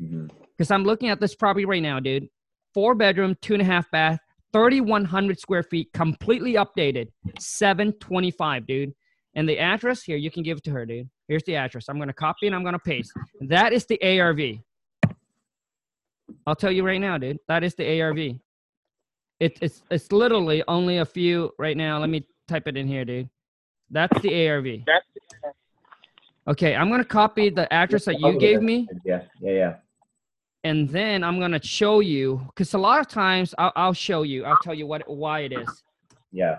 Mhm. 0.00 0.30
because 0.56 0.70
I'm 0.70 0.84
looking 0.84 1.08
at 1.10 1.20
this 1.20 1.34
property 1.34 1.64
right 1.64 1.82
now, 1.82 1.98
dude. 2.00 2.28
Four 2.74 2.94
bedroom, 2.94 3.36
two 3.40 3.54
and 3.54 3.62
a 3.62 3.64
half 3.64 3.90
bath, 3.90 4.18
3,100 4.52 5.38
square 5.38 5.62
feet, 5.62 5.92
completely 5.92 6.54
updated. 6.54 7.08
725, 7.38 8.66
dude. 8.66 8.92
And 9.34 9.48
the 9.48 9.58
address 9.58 10.02
here, 10.02 10.16
you 10.16 10.30
can 10.30 10.42
give 10.42 10.58
it 10.58 10.64
to 10.64 10.70
her, 10.72 10.84
dude. 10.86 11.08
Here's 11.28 11.42
the 11.44 11.56
address. 11.56 11.88
I'm 11.88 11.98
gonna 11.98 12.12
copy 12.12 12.46
and 12.46 12.54
I'm 12.54 12.64
gonna 12.64 12.78
paste. 12.78 13.12
That 13.40 13.72
is 13.72 13.86
the 13.86 13.98
ARV. 14.02 14.60
I'll 16.46 16.56
tell 16.56 16.72
you 16.72 16.84
right 16.84 17.00
now, 17.00 17.16
dude. 17.18 17.38
That 17.48 17.62
is 17.64 17.74
the 17.74 18.00
ARV. 18.00 18.18
It, 19.40 19.58
it's 19.60 19.82
it's 19.90 20.10
literally 20.12 20.62
only 20.68 20.98
a 20.98 21.04
few 21.06 21.52
right 21.58 21.76
now. 21.76 21.98
Let 21.98 22.10
me 22.10 22.26
type 22.48 22.66
it 22.68 22.76
in 22.76 22.86
here, 22.86 23.04
dude. 23.04 23.28
That's 23.90 24.20
the 24.20 24.48
ARV. 24.48 24.84
Okay, 26.48 26.74
I'm 26.74 26.90
gonna 26.90 27.04
copy 27.04 27.50
the 27.50 27.72
address 27.72 28.04
that 28.06 28.18
you 28.20 28.38
gave 28.38 28.62
me 28.62 28.88
Yeah, 29.04 29.22
yeah, 29.40 29.52
yeah. 29.52 29.74
and 30.64 30.88
then 30.88 31.22
I'm 31.22 31.38
gonna 31.38 31.62
show 31.62 32.00
you 32.00 32.42
because 32.48 32.74
a 32.74 32.78
lot 32.78 33.00
of 33.00 33.08
times 33.08 33.54
I'll, 33.58 33.72
I'll 33.76 33.92
show 33.92 34.22
you. 34.22 34.44
I'll 34.44 34.58
tell 34.58 34.74
you 34.74 34.86
what 34.86 35.02
why 35.08 35.40
it 35.40 35.52
is. 35.52 35.82
Yeah. 36.32 36.58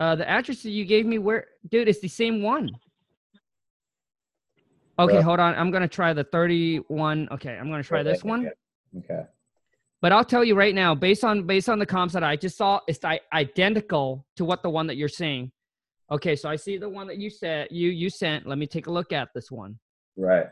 Uh, 0.00 0.14
the 0.14 0.28
address 0.28 0.62
that 0.62 0.70
you 0.70 0.84
gave 0.84 1.06
me, 1.06 1.18
where, 1.18 1.46
dude, 1.70 1.88
it's 1.88 2.00
the 2.00 2.08
same 2.08 2.42
one. 2.42 2.70
Okay, 4.98 5.14
Yeah. 5.16 5.22
hold 5.22 5.40
on. 5.40 5.54
I'm 5.54 5.70
gonna 5.70 5.88
try 5.88 6.12
the 6.12 6.24
31. 6.24 7.28
Okay, 7.32 7.56
I'm 7.56 7.70
gonna 7.70 7.82
try 7.82 8.02
this 8.02 8.20
Okay, 8.20 8.28
one. 8.28 8.46
okay, 8.46 9.04
Okay. 9.12 9.26
But 10.02 10.12
I'll 10.12 10.24
tell 10.24 10.44
you 10.44 10.54
right 10.54 10.74
now, 10.74 10.94
based 10.94 11.24
on 11.24 11.46
based 11.46 11.68
on 11.68 11.78
the 11.78 11.86
comps 11.86 12.14
that 12.14 12.22
I 12.24 12.36
just 12.36 12.56
saw, 12.56 12.80
it's 12.86 13.00
identical 13.32 14.24
to 14.36 14.44
what 14.44 14.62
the 14.62 14.70
one 14.70 14.86
that 14.86 14.96
you're 14.96 15.08
saying. 15.08 15.50
Okay, 16.10 16.36
so 16.36 16.48
I 16.48 16.56
see 16.56 16.78
the 16.78 16.88
one 16.88 17.06
that 17.08 17.18
you 17.18 17.30
said 17.30 17.68
you 17.70 17.90
you 17.90 18.10
sent. 18.10 18.46
Let 18.46 18.58
me 18.58 18.66
take 18.66 18.86
a 18.86 18.92
look 18.92 19.12
at 19.12 19.34
this 19.34 19.50
one. 19.50 19.78
Right. 20.16 20.46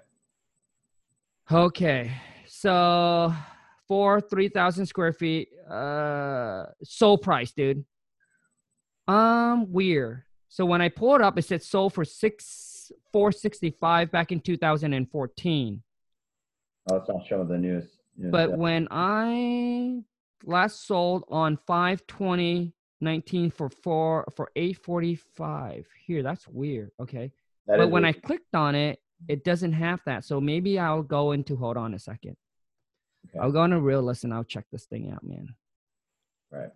Okay, 1.50 2.10
so 2.46 3.32
for 3.86 4.20
three 4.20 4.48
thousand 4.48 4.86
square 4.86 5.12
feet, 5.12 5.50
uh, 5.70 6.66
sold 6.82 7.22
price, 7.22 7.52
dude. 7.52 7.84
Um, 9.06 9.70
weird. 9.70 10.22
So 10.48 10.64
when 10.64 10.80
I 10.80 10.88
pull 10.88 11.14
it 11.14 11.20
up, 11.20 11.38
it 11.38 11.42
said 11.42 11.62
sold 11.62 11.94
for 11.94 12.04
six 12.04 12.90
four 13.12 13.30
sixty 13.30 13.70
five 13.70 14.10
back 14.10 14.32
in 14.32 14.40
two 14.40 14.56
thousand 14.56 14.92
and 14.92 15.08
fourteen. 15.08 15.82
Oh, 16.90 16.96
it's 16.96 17.08
not 17.08 17.26
showing 17.26 17.48
the 17.48 17.58
news. 17.58 17.84
But 18.16 18.56
when 18.56 18.88
I 18.90 20.02
last 20.44 20.86
sold 20.86 21.24
on 21.28 21.58
520 21.66 22.72
19 23.00 23.50
for 23.50 23.68
four 23.68 24.24
for 24.34 24.50
845 24.56 25.86
here 26.06 26.22
that's 26.22 26.46
weird 26.48 26.90
okay? 27.00 27.32
That 27.66 27.78
but 27.78 27.90
when 27.90 28.04
i 28.04 28.12
clicked 28.12 28.54
on 28.54 28.74
it 28.74 29.00
it 29.28 29.44
doesn't 29.44 29.72
have 29.72 30.00
that. 30.06 30.24
So 30.24 30.40
maybe 30.40 30.78
i'll 30.78 31.02
go 31.02 31.32
into 31.32 31.56
hold 31.56 31.76
on 31.76 31.94
a 31.94 31.98
second. 31.98 32.36
Okay. 33.28 33.38
i'll 33.40 33.52
go 33.52 33.64
into 33.64 33.80
Realist 33.80 34.24
and 34.24 34.34
i'll 34.34 34.44
check 34.44 34.66
this 34.70 34.84
thing 34.84 35.10
out 35.10 35.24
man. 35.24 35.54
Right. 36.50 36.70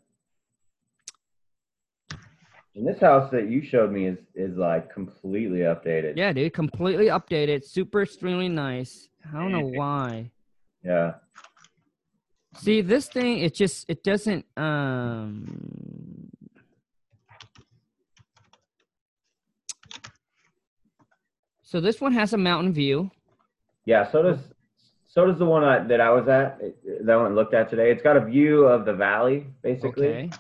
And 2.74 2.86
this 2.86 3.00
house 3.00 3.30
that 3.32 3.48
you 3.50 3.62
showed 3.62 3.90
me 3.92 4.06
is 4.06 4.18
is 4.34 4.56
like 4.56 4.92
completely 4.92 5.60
updated. 5.60 6.14
yeah 6.16 6.32
dude 6.32 6.52
completely 6.52 7.06
updated 7.06 7.64
super 7.64 8.02
extremely 8.02 8.48
nice. 8.48 9.08
I 9.32 9.38
don't 9.38 9.52
know 9.52 9.66
why. 9.66 10.30
Yeah. 10.84 11.14
see 12.56 12.80
this 12.80 13.08
thing 13.08 13.38
it 13.40 13.54
just 13.54 13.84
it 13.88 14.02
doesn't 14.04 14.46
um 14.56 15.97
so 21.68 21.82
this 21.82 22.00
one 22.00 22.12
has 22.14 22.32
a 22.32 22.38
mountain 22.38 22.72
view. 22.72 23.10
Yeah. 23.84 24.10
So 24.10 24.22
does 24.22 24.38
so 25.06 25.26
does 25.26 25.38
the 25.38 25.44
one 25.44 25.64
I, 25.64 25.80
that 25.84 26.00
I 26.00 26.10
was 26.10 26.26
at 26.26 26.58
that 26.60 27.12
I 27.12 27.16
went 27.16 27.28
and 27.28 27.36
looked 27.36 27.52
at 27.52 27.68
today. 27.68 27.90
It's 27.90 28.02
got 28.02 28.16
a 28.16 28.24
view 28.24 28.64
of 28.64 28.86
the 28.86 28.94
valley 28.94 29.46
basically. 29.62 30.06
okay. 30.08 30.30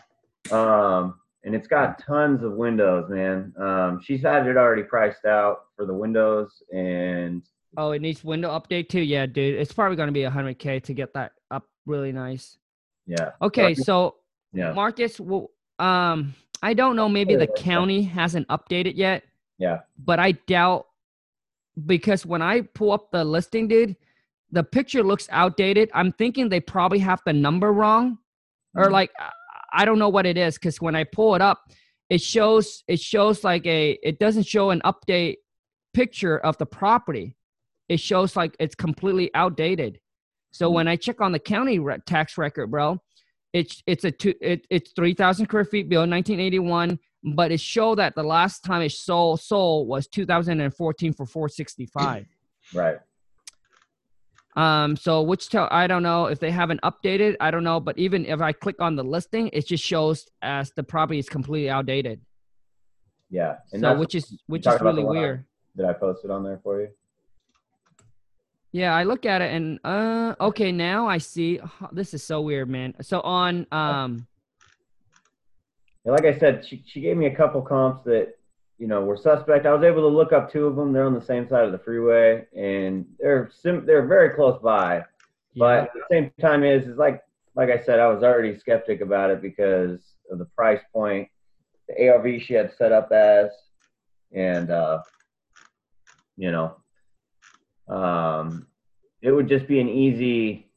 Um, 0.50 1.20
and 1.44 1.54
it's 1.54 1.68
got 1.68 2.02
tons 2.02 2.42
of 2.42 2.52
windows, 2.52 3.10
man. 3.10 3.52
Um, 3.58 4.00
she's 4.02 4.22
had 4.22 4.46
it 4.46 4.56
already 4.56 4.82
priced 4.82 5.26
out 5.26 5.66
for 5.76 5.84
the 5.84 5.92
windows, 5.92 6.62
and 6.72 7.42
oh 7.76 7.92
it 7.92 8.00
needs 8.00 8.24
window 8.24 8.48
update 8.58 8.88
too? 8.88 9.02
Yeah 9.02 9.26
dude. 9.26 9.60
It's 9.60 9.72
probably 9.72 9.96
going 9.96 10.08
to 10.08 10.12
be 10.12 10.22
100k 10.22 10.82
to 10.84 10.94
get 10.94 11.12
that 11.12 11.32
up 11.50 11.64
really 11.84 12.12
nice. 12.12 12.56
Yeah, 13.06 13.32
okay 13.42 13.74
so 13.74 14.16
yeah, 14.54 14.72
marcus 14.72 15.20
well, 15.20 15.50
um 15.78 16.34
i 16.62 16.72
don't 16.72 16.96
know. 16.96 17.08
Maybe 17.08 17.36
the 17.36 17.46
county 17.46 18.02
hasn't 18.02 18.48
updated 18.48 18.96
yet. 18.96 19.24
Yeah, 19.58 19.80
but 19.98 20.18
I 20.18 20.32
doubt 20.32 20.87
because 21.86 22.26
when 22.26 22.42
I 22.42 22.62
pull 22.62 22.92
up 22.92 23.10
the 23.10 23.24
listing, 23.24 23.68
dude, 23.68 23.96
the 24.50 24.62
picture 24.64 25.02
looks 25.02 25.28
outdated. 25.30 25.90
I'm 25.94 26.12
thinking 26.12 26.48
they 26.48 26.60
probably 26.60 26.98
have 27.00 27.20
the 27.26 27.32
number 27.32 27.72
wrong, 27.72 28.18
or 28.74 28.86
Mhm. 28.86 28.92
like 28.92 29.10
I- 29.72 29.84
don't 29.84 29.98
know 29.98 30.08
what 30.08 30.24
it 30.24 30.38
is 30.38 30.54
because 30.54 30.80
when 30.80 30.96
I 30.96 31.04
pull 31.04 31.34
it 31.34 31.42
up, 31.42 31.70
it 32.08 32.22
shows 32.22 32.84
it 32.88 33.00
shows 33.00 33.44
like 33.44 33.66
a 33.66 33.98
it 34.02 34.18
doesn't 34.18 34.46
show 34.46 34.70
an 34.70 34.80
update 34.84 35.36
picture 35.92 36.38
of 36.38 36.56
the 36.58 36.64
property. 36.66 37.36
It 37.88 38.00
shows 38.00 38.34
like 38.36 38.56
it's 38.58 38.74
completely 38.74 39.30
outdated. 39.34 40.00
So 40.52 40.70
Mhm. 40.70 40.74
when 40.74 40.88
I 40.88 40.96
check 40.96 41.20
on 41.20 41.32
the 41.32 41.38
county 41.38 41.78
re- 41.78 41.98
tax 42.06 42.38
record, 42.38 42.70
bro, 42.70 42.98
it's 43.52 43.82
it's 43.86 44.04
a 44.04 44.10
two 44.10 44.34
it, 44.40 44.66
it's 44.70 44.92
three 44.92 45.12
thousand 45.12 45.46
square 45.46 45.64
feet 45.66 45.88
bill, 45.90 46.06
1981 46.06 46.98
but 47.24 47.50
it 47.50 47.60
showed 47.60 47.96
that 47.96 48.14
the 48.14 48.22
last 48.22 48.62
time 48.64 48.82
it 48.82 48.92
sold 48.92 49.40
sold 49.40 49.88
was 49.88 50.06
2014 50.06 51.12
for 51.12 51.26
465 51.26 52.26
right. 52.74 52.98
um 54.56 54.96
so 54.96 55.22
which 55.22 55.48
tell 55.48 55.68
i 55.70 55.86
don't 55.86 56.02
know 56.02 56.26
if 56.26 56.38
they 56.38 56.50
haven't 56.50 56.80
updated 56.82 57.36
i 57.40 57.50
don't 57.50 57.64
know 57.64 57.80
but 57.80 57.98
even 57.98 58.24
if 58.26 58.40
i 58.40 58.52
click 58.52 58.80
on 58.80 58.94
the 58.96 59.02
listing 59.02 59.48
it 59.52 59.66
just 59.66 59.84
shows 59.84 60.26
as 60.42 60.70
the 60.76 60.82
property 60.82 61.18
is 61.18 61.28
completely 61.28 61.68
outdated. 61.70 62.20
Yeah, 63.30 63.56
and 63.72 63.80
so 63.82 63.94
which 63.98 64.14
is 64.14 64.38
which 64.46 64.60
is 64.60 64.64
talking 64.64 64.80
about 64.80 64.92
the 64.96 65.02
really 65.02 65.06
one 65.06 65.16
I- 65.18 65.20
weird. 65.20 65.44
that 65.76 65.86
I 65.86 66.06
it 66.24 66.30
on 66.30 66.42
there 66.44 66.60
for 66.62 66.80
you. 66.80 66.88
yeah 68.72 68.94
i 68.94 69.02
look 69.02 69.26
at 69.26 69.42
it 69.42 69.52
and 69.52 69.78
uh 69.84 70.34
okay 70.40 70.72
now 70.72 71.06
i 71.06 71.18
see 71.18 71.60
this 71.92 72.14
is 72.14 72.22
so 72.22 72.40
weird 72.40 72.68
man. 72.70 72.94
So 73.02 73.20
on 73.20 73.66
um 73.72 74.26
And 76.08 76.14
like 76.14 76.24
I 76.24 76.38
said, 76.38 76.64
she 76.66 76.82
she 76.86 77.02
gave 77.02 77.18
me 77.18 77.26
a 77.26 77.36
couple 77.36 77.60
comps 77.60 78.02
that 78.04 78.32
you 78.78 78.86
know 78.86 79.02
were 79.02 79.18
suspect. 79.18 79.66
I 79.66 79.74
was 79.74 79.84
able 79.84 80.00
to 80.00 80.16
look 80.16 80.32
up 80.32 80.50
two 80.50 80.64
of 80.64 80.74
them. 80.74 80.90
They're 80.90 81.04
on 81.04 81.12
the 81.12 81.20
same 81.20 81.46
side 81.46 81.66
of 81.66 81.72
the 81.72 81.78
freeway, 81.78 82.46
and 82.56 83.04
they're 83.20 83.50
sim- 83.52 83.84
they're 83.84 84.06
very 84.06 84.34
close 84.34 84.58
by. 84.62 85.04
But 85.54 85.64
yeah, 85.66 85.82
at 85.82 85.92
the 85.92 86.00
same 86.10 86.30
time, 86.40 86.64
is 86.64 86.86
is 86.86 86.96
like 86.96 87.22
like 87.56 87.68
I 87.68 87.84
said, 87.84 88.00
I 88.00 88.08
was 88.08 88.22
already 88.22 88.58
skeptic 88.58 89.02
about 89.02 89.28
it 89.28 89.42
because 89.42 90.00
of 90.30 90.38
the 90.38 90.46
price 90.46 90.80
point, 90.94 91.28
the 91.88 92.08
ARV 92.08 92.40
she 92.40 92.54
had 92.54 92.72
set 92.72 92.90
up 92.90 93.12
as, 93.12 93.50
and 94.32 94.70
uh, 94.70 95.02
you 96.38 96.50
know, 96.50 96.74
um, 97.94 98.66
it 99.20 99.30
would 99.30 99.46
just 99.46 99.68
be 99.68 99.78
an 99.78 99.90
easy 99.90 100.67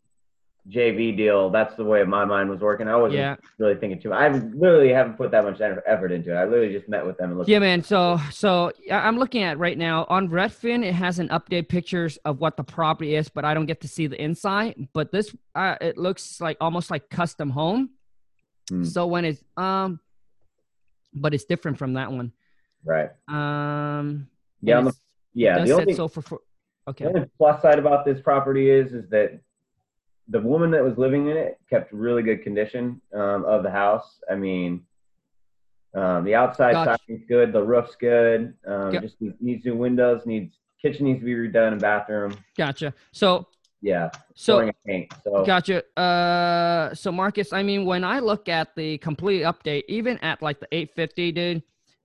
JV 0.70 1.16
deal. 1.18 1.50
That's 1.50 1.76
the 1.76 1.84
way 1.84 2.04
my 2.04 2.24
mind 2.24 2.50
was 2.50 2.60
working. 2.60 2.88
I 2.88 2.96
wasn't 2.96 3.20
Yeah. 3.20 3.36
really 3.58 3.76
thinking 3.76 4.00
too. 4.00 4.14
I 4.14 4.30
literally 4.30 4.94
haven't 4.94 5.18
put 5.18 5.32
that 5.32 5.44
much 5.44 5.60
effort 5.60 6.12
into 6.12 6.32
it. 6.32 6.36
I 6.36 6.46
literally 6.46 6.72
just 6.72 6.88
met 6.88 7.04
with 7.06 7.18
them 7.18 7.30
and 7.32 7.38
looked. 7.40 7.50
Yeah, 7.50 7.60
man. 7.60 7.82
So, 7.84 8.20
so 8.30 8.72
I'm 8.92 9.18
looking 9.18 9.42
at 9.42 9.58
right 9.58 9.78
now 9.78 10.06
on 10.08 10.30
Redfin. 10.30 10.86
It 10.86 10.94
has 10.94 11.18
an 11.18 11.30
update 11.30 11.68
pictures 11.68 12.18
of 12.26 12.40
what 12.40 12.58
the 12.58 12.64
property 12.64 13.16
is, 13.16 13.28
but 13.28 13.44
I 13.44 13.54
don't 13.56 13.66
get 13.66 13.82
to 13.82 13.88
see 13.88 14.06
the 14.06 14.22
inside. 14.22 14.88
But 14.94 15.12
this, 15.12 15.36
uh, 15.56 15.78
it 15.82 15.98
looks 15.98 16.40
like 16.40 16.58
almost 16.62 16.92
like 16.92 17.10
custom 17.10 17.50
home. 17.50 17.90
Hmm. 18.70 18.84
So 18.84 19.08
when 19.08 19.26
it's 19.26 19.44
um, 19.58 20.00
but 21.14 21.34
it's 21.34 21.44
different 21.46 21.78
from 21.78 21.94
that 21.94 22.12
one. 22.12 22.32
Right. 22.86 23.10
Um, 23.28 24.28
Yeah. 24.62 24.78
and 24.78 24.86
I'm- 24.86 24.88
it's- 24.88 25.02
yeah. 25.34 25.66
The 25.66 25.72
only 25.72 25.94
so 25.94 26.08
for, 26.08 26.22
for 26.22 26.40
okay. 26.88 27.06
The 27.06 27.10
only 27.16 27.30
plus 27.38 27.62
side 27.62 27.80
about 27.80 28.06
this 28.06 28.22
property 28.22 28.70
is 28.70 28.94
is 28.94 29.10
that 29.10 29.40
the 30.28 30.40
woman 30.40 30.72
that 30.72 30.84
was 30.84 30.98
living 30.98 31.28
in 31.28 31.38
it 31.38 31.58
kept 31.70 31.92
really 31.92 32.24
good 32.24 32.44
condition 32.44 33.02
um, 33.14 33.44
of 33.46 33.64
the 33.64 33.72
house. 33.72 34.20
I 34.30 34.36
mean, 34.36 34.86
um, 35.94 36.24
the 36.24 36.36
outside 36.36 36.74
Gotcha. 36.74 36.98
siding's 37.08 37.28
good, 37.28 37.52
the 37.52 37.62
roof's 37.64 37.96
good. 37.96 38.54
Um, 38.66 38.94
Yep. 38.94 39.02
Just 39.04 39.22
needs, 39.22 39.36
needs 39.42 39.66
new 39.66 39.76
windows, 39.76 40.26
needs 40.26 40.56
kitchen 40.82 41.06
needs 41.06 41.20
to 41.20 41.26
be 41.26 41.34
redone, 41.34 41.74
and 41.74 41.82
bathroom. 41.82 42.38
Gotcha. 42.58 42.94
So, 43.12 43.48
Yeah, 43.82 44.10
so 44.36 44.72
paint. 44.86 45.12
So 45.24 45.44
Gotcha. 45.46 45.84
Uh, 46.00 46.94
so 46.96 47.12
Marcus, 47.12 47.52
I 47.54 47.62
mean, 47.64 47.86
when 47.86 48.04
I 48.04 48.20
look 48.20 48.48
at 48.50 48.76
the 48.76 48.98
complete 49.00 49.42
update, 49.44 49.84
even 49.90 50.18
at 50.20 50.42
like 50.42 50.60
the 50.60 50.68
850, 50.72 51.32
dude, 51.34 51.64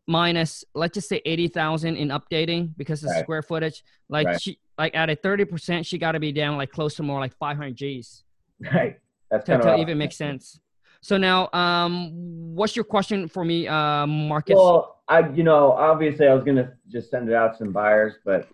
minus 0.09 0.65
let's 0.75 0.95
just 0.95 1.09
say 1.09 1.21
80,000 1.25 1.97
in 1.97 2.09
updating 2.09 2.73
because 2.77 3.03
of 3.05 3.11
Right. 3.11 3.23
square 3.23 3.43
footage, 3.43 3.83
like 4.09 4.27
Right. 4.27 4.41
she, 4.41 4.59
like 4.79 4.95
at 4.95 5.11
a 5.11 5.17
30%, 5.17 5.87
she 5.87 5.99
got 5.99 6.13
to 6.13 6.21
be 6.21 6.33
down 6.33 6.57
like 6.57 6.71
close 6.71 6.95
to 6.97 7.03
more 7.03 7.21
like 7.21 7.37
500 7.37 7.75
G's 7.75 8.25
right, 8.73 8.99
that's 9.31 9.45
to, 9.47 9.53
kind 9.53 9.63
to 9.63 9.75
of 9.75 9.81
even 9.81 9.99
make 9.99 10.13
sense. 10.13 10.61
So 11.01 11.17
now, 11.17 11.49
um, 11.53 12.11
what's 12.55 12.75
your 12.75 12.85
question 12.85 13.29
for 13.29 13.45
me, 13.45 13.69
uh, 13.69 14.07
Marcus? 14.07 14.57
Well, 14.57 15.03
I 15.09 15.29
you 15.31 15.45
know 15.45 15.73
obviously 15.73 16.27
I 16.27 16.35
was 16.35 16.43
gonna 16.43 16.73
just 16.89 17.11
send 17.11 17.29
it 17.29 17.35
out 17.35 17.53
to 17.53 17.59
some 17.59 17.73
buyers, 17.73 18.15
but 18.25 18.49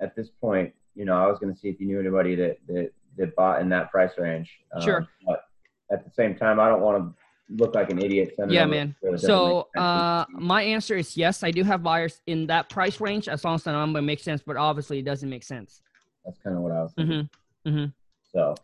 at 0.00 0.14
this 0.14 0.28
point, 0.28 0.72
you 0.94 1.04
know, 1.04 1.14
I 1.16 1.26
was 1.26 1.38
gonna 1.38 1.56
see 1.56 1.68
if 1.68 1.80
you 1.80 1.86
knew 1.86 1.98
anybody 1.98 2.36
that 2.36 2.58
that, 2.68 2.92
that 3.16 3.34
bought 3.34 3.60
in 3.60 3.68
that 3.70 3.90
price 3.90 4.12
range. 4.18 4.50
Um, 4.72 4.82
Sure. 4.82 5.08
But 5.26 5.44
at 5.90 6.04
the 6.04 6.10
same 6.10 6.36
time, 6.36 6.60
I 6.60 6.68
don't 6.68 6.80
want 6.80 6.98
to 6.98 7.14
look 7.48 7.74
like 7.74 7.90
an 7.90 7.98
idiot. 8.02 8.34
Yeah, 8.48 8.66
man. 8.66 8.94
a- 9.04 9.18
So, 9.18 9.68
uh, 9.76 10.24
my 10.30 10.62
answer 10.62 10.96
is 10.96 11.16
yes. 11.16 11.42
I 11.42 11.50
do 11.50 11.62
have 11.62 11.82
buyers 11.82 12.20
in 12.26 12.46
that 12.48 12.68
price 12.68 13.00
range 13.00 13.28
as 13.28 13.44
long 13.44 13.54
as 13.54 13.62
the 13.64 13.72
number 13.72 14.02
makes 14.02 14.22
sense, 14.22 14.42
but 14.44 14.56
obviously 14.56 14.98
it 14.98 15.04
doesn't 15.04 15.28
make 15.28 15.42
sense. 15.44 15.82
that's 16.24 16.38
kind 16.38 16.56
of 16.56 16.62
what 16.62 16.72
I 16.72 16.82
was. 16.82 16.92
Thinking. 16.94 17.28
Mm-hmm. 17.66 17.84
So, 18.32 18.54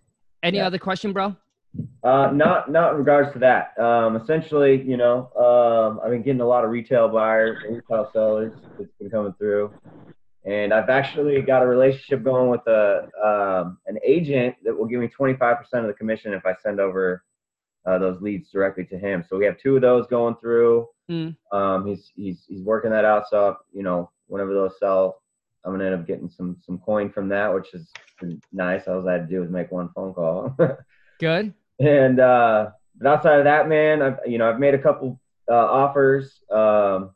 Any 0.42 0.58
Yeah. 0.58 0.66
other 0.66 0.78
question, 0.78 1.12
bro? 1.12 1.36
uh, 2.02 2.30
not 2.34 2.70
not 2.70 2.92
in 2.92 2.98
regards 2.98 3.32
to 3.32 3.38
that. 3.38 3.78
Um, 3.78 4.16
essentially, 4.16 4.82
you 4.82 4.96
know, 4.96 5.30
um, 5.36 6.00
I've 6.02 6.10
been 6.10 6.22
getting 6.22 6.40
a 6.40 6.46
lot 6.46 6.64
of 6.64 6.70
retail 6.70 7.08
buyers, 7.08 7.62
retail 7.68 8.10
sellers 8.12 8.52
that's 8.76 8.90
been 8.98 9.08
coming 9.10 9.32
through, 9.34 9.72
and 10.44 10.74
I've 10.74 10.90
actually 10.90 11.40
got 11.42 11.62
a 11.62 11.66
relationship 11.66 12.24
going 12.24 12.50
with 12.50 12.66
a 12.66 13.08
um, 13.24 13.78
an 13.86 13.98
agent 14.04 14.56
that 14.64 14.76
will 14.76 14.86
give 14.86 14.98
me 15.00 15.06
25% 15.08 15.60
of 15.74 15.86
the 15.86 15.92
commission 15.94 16.32
if 16.34 16.44
I 16.44 16.54
send 16.60 16.80
over 16.80 17.22
uh, 17.86 17.98
those 17.98 18.20
leads 18.20 18.50
directly 18.50 18.84
to 18.86 18.98
him. 18.98 19.24
So 19.28 19.36
we 19.36 19.44
have 19.44 19.58
two 19.58 19.76
of 19.76 19.82
those 19.82 20.06
going 20.06 20.36
through. 20.40 20.88
Mm. 21.10 21.36
Um, 21.52 21.86
he's 21.86 22.12
he's 22.14 22.44
he's 22.48 22.62
working 22.62 22.90
that 22.90 23.04
out. 23.04 23.24
So 23.28 23.56
you 23.72 23.82
know, 23.82 24.10
whenever 24.26 24.54
those 24.54 24.78
sell, 24.78 25.22
I'm 25.64 25.72
gonna 25.72 25.86
end 25.86 25.94
up 25.94 26.06
getting 26.06 26.30
some 26.30 26.56
some 26.64 26.78
coin 26.78 27.10
from 27.10 27.28
that, 27.30 27.52
which 27.52 27.74
is 27.74 27.90
nice. 28.52 28.86
All 28.86 29.06
I 29.08 29.12
had 29.12 29.28
to 29.28 29.34
do 29.34 29.40
was 29.40 29.50
make 29.50 29.72
one 29.72 29.90
phone 29.94 30.14
call. 30.14 30.56
Good. 31.20 31.54
And 31.78 32.20
uh, 32.20 32.70
but 32.96 33.08
outside 33.08 33.38
of 33.38 33.44
that, 33.44 33.68
man, 33.68 34.02
I've 34.02 34.18
you 34.26 34.38
know 34.38 34.48
I've 34.48 34.60
made 34.60 34.74
a 34.74 34.82
couple 34.82 35.20
uh, 35.50 35.54
offers, 35.54 36.40
um, 36.50 37.10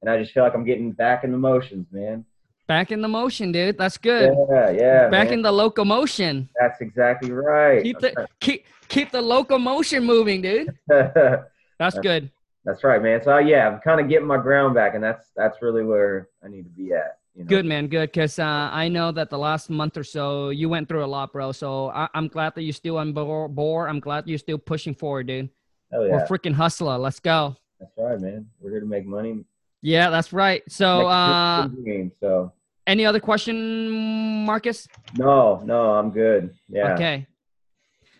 and 0.00 0.10
I 0.10 0.18
just 0.18 0.32
feel 0.32 0.42
like 0.42 0.54
I'm 0.54 0.64
getting 0.64 0.92
back 0.92 1.24
in 1.24 1.32
the 1.32 1.38
motions, 1.38 1.86
man. 1.90 2.24
Back 2.66 2.90
in 2.90 3.00
the 3.00 3.08
motion, 3.08 3.52
dude. 3.52 3.78
That's 3.78 3.96
good. 3.96 4.34
Yeah, 4.50 4.70
yeah. 4.70 5.08
Back 5.08 5.26
man. 5.28 5.34
in 5.34 5.42
the 5.42 5.52
locomotion. 5.52 6.48
That's 6.60 6.80
exactly 6.80 7.30
right. 7.30 7.82
Keep 7.82 8.00
the 8.00 8.26
keep 8.40 8.64
keep 8.88 9.10
the 9.12 9.22
locomotion 9.22 10.04
moving, 10.04 10.42
dude. 10.42 10.76
That's 10.88 11.14
That's- 11.78 11.98
good. 12.02 12.30
that's 12.64 12.82
right, 12.82 13.00
man. 13.00 13.22
So 13.22 13.38
yeah, 13.38 13.68
I'm 13.68 13.78
kind 13.80 14.00
of 14.00 14.08
getting 14.08 14.26
my 14.26 14.38
ground 14.38 14.74
back, 14.74 14.94
and 14.96 15.04
that's 15.04 15.28
that's 15.36 15.62
really 15.62 15.84
where 15.84 16.28
I 16.44 16.48
need 16.48 16.64
to 16.64 16.70
be 16.70 16.92
at. 16.92 17.18
You 17.36 17.44
know? 17.44 17.48
Good 17.48 17.66
man, 17.66 17.86
good. 17.86 18.12
Cause 18.12 18.38
uh, 18.38 18.44
I 18.72 18.88
know 18.88 19.12
that 19.12 19.28
the 19.30 19.38
last 19.38 19.68
month 19.70 19.96
or 19.96 20.02
so 20.04 20.48
you 20.48 20.68
went 20.68 20.88
through 20.88 21.04
a 21.04 21.06
lot, 21.06 21.32
bro. 21.32 21.52
So 21.52 21.90
I- 21.90 22.08
I'm 22.14 22.26
glad 22.28 22.54
that 22.56 22.62
you're 22.62 22.72
still 22.72 22.96
on 22.98 23.12
board. 23.12 23.90
I'm 23.90 24.00
glad 24.00 24.26
you're 24.26 24.38
still 24.38 24.58
pushing 24.58 24.94
forward, 24.94 25.26
dude. 25.28 25.50
Hell 25.92 26.08
We're 26.10 26.26
freaking 26.26 26.54
hustler. 26.54 26.96
Let's 26.98 27.20
go. 27.20 27.54
that's 27.78 27.92
right, 27.98 28.18
man. 28.20 28.46
We're 28.58 28.70
here 28.70 28.80
to 28.80 28.86
make 28.86 29.06
money. 29.06 29.44
Yeah, 29.82 30.10
that's 30.10 30.32
right. 30.32 30.62
So 30.68 31.06
uh, 31.06 31.68
game. 31.68 32.12
So 32.20 32.52
any 32.86 33.04
other 33.06 33.20
question, 33.20 34.44
Marcus? 34.44 34.88
no, 35.16 35.60
no, 35.64 35.92
I'm 35.92 36.10
good. 36.10 36.54
Yeah. 36.68 36.94
Okay. 36.94 37.26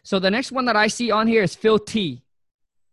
So 0.03 0.19
the 0.19 0.31
next 0.31 0.53
one 0.53 0.65
that 0.67 0.77
I 0.77 0.87
see 0.87 1.11
on 1.11 1.27
here 1.27 1.43
is 1.43 1.55
Phil 1.55 1.79
T. 1.79 2.23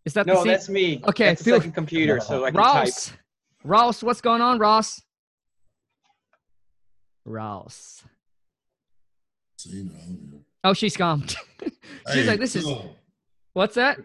Is 0.06 0.14
that 0.14 0.26
the 0.26 0.34
No, 0.34 0.40
same? 0.44 0.48
that's 0.48 0.70
me. 0.70 1.02
Okay, 1.08 1.26
that's 1.28 1.44
the 1.44 1.52
second 1.52 1.74
computer, 1.74 2.20
so 2.20 2.44
I 2.46 2.52
can 2.52 2.60
type. 2.60 2.74
Ross. 2.86 3.14
Ross, 3.64 4.04
what's 4.04 4.20
going 4.22 4.42
on, 4.42 4.58
Ross? 4.60 5.02
Ross. 7.26 8.04
See, 9.58 9.84
no, 9.84 9.92
yeah. 9.94 10.40
Oh, 10.66 10.74
she's 10.74 10.98
gone. 10.98 11.26
She's 12.12 12.24
Hey, 12.24 12.28
like, 12.28 12.40
this 12.40 12.56
is 12.58 12.64
so, 12.66 12.90
what's 13.54 13.76
that? 13.76 13.98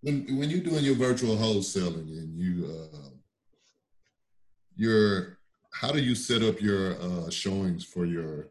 when 0.00 0.24
when 0.38 0.48
you're 0.48 0.60
doing 0.62 0.82
your 0.84 0.94
virtual 0.94 1.36
wholesaling 1.36 2.08
and 2.18 2.38
you 2.38 2.66
uh 2.66 2.96
your 4.76 5.38
how 5.72 5.90
do 5.90 6.00
you 6.00 6.14
set 6.14 6.42
up 6.42 6.60
your 6.60 7.00
uh 7.00 7.30
showings 7.30 7.84
for 7.84 8.04
your 8.04 8.48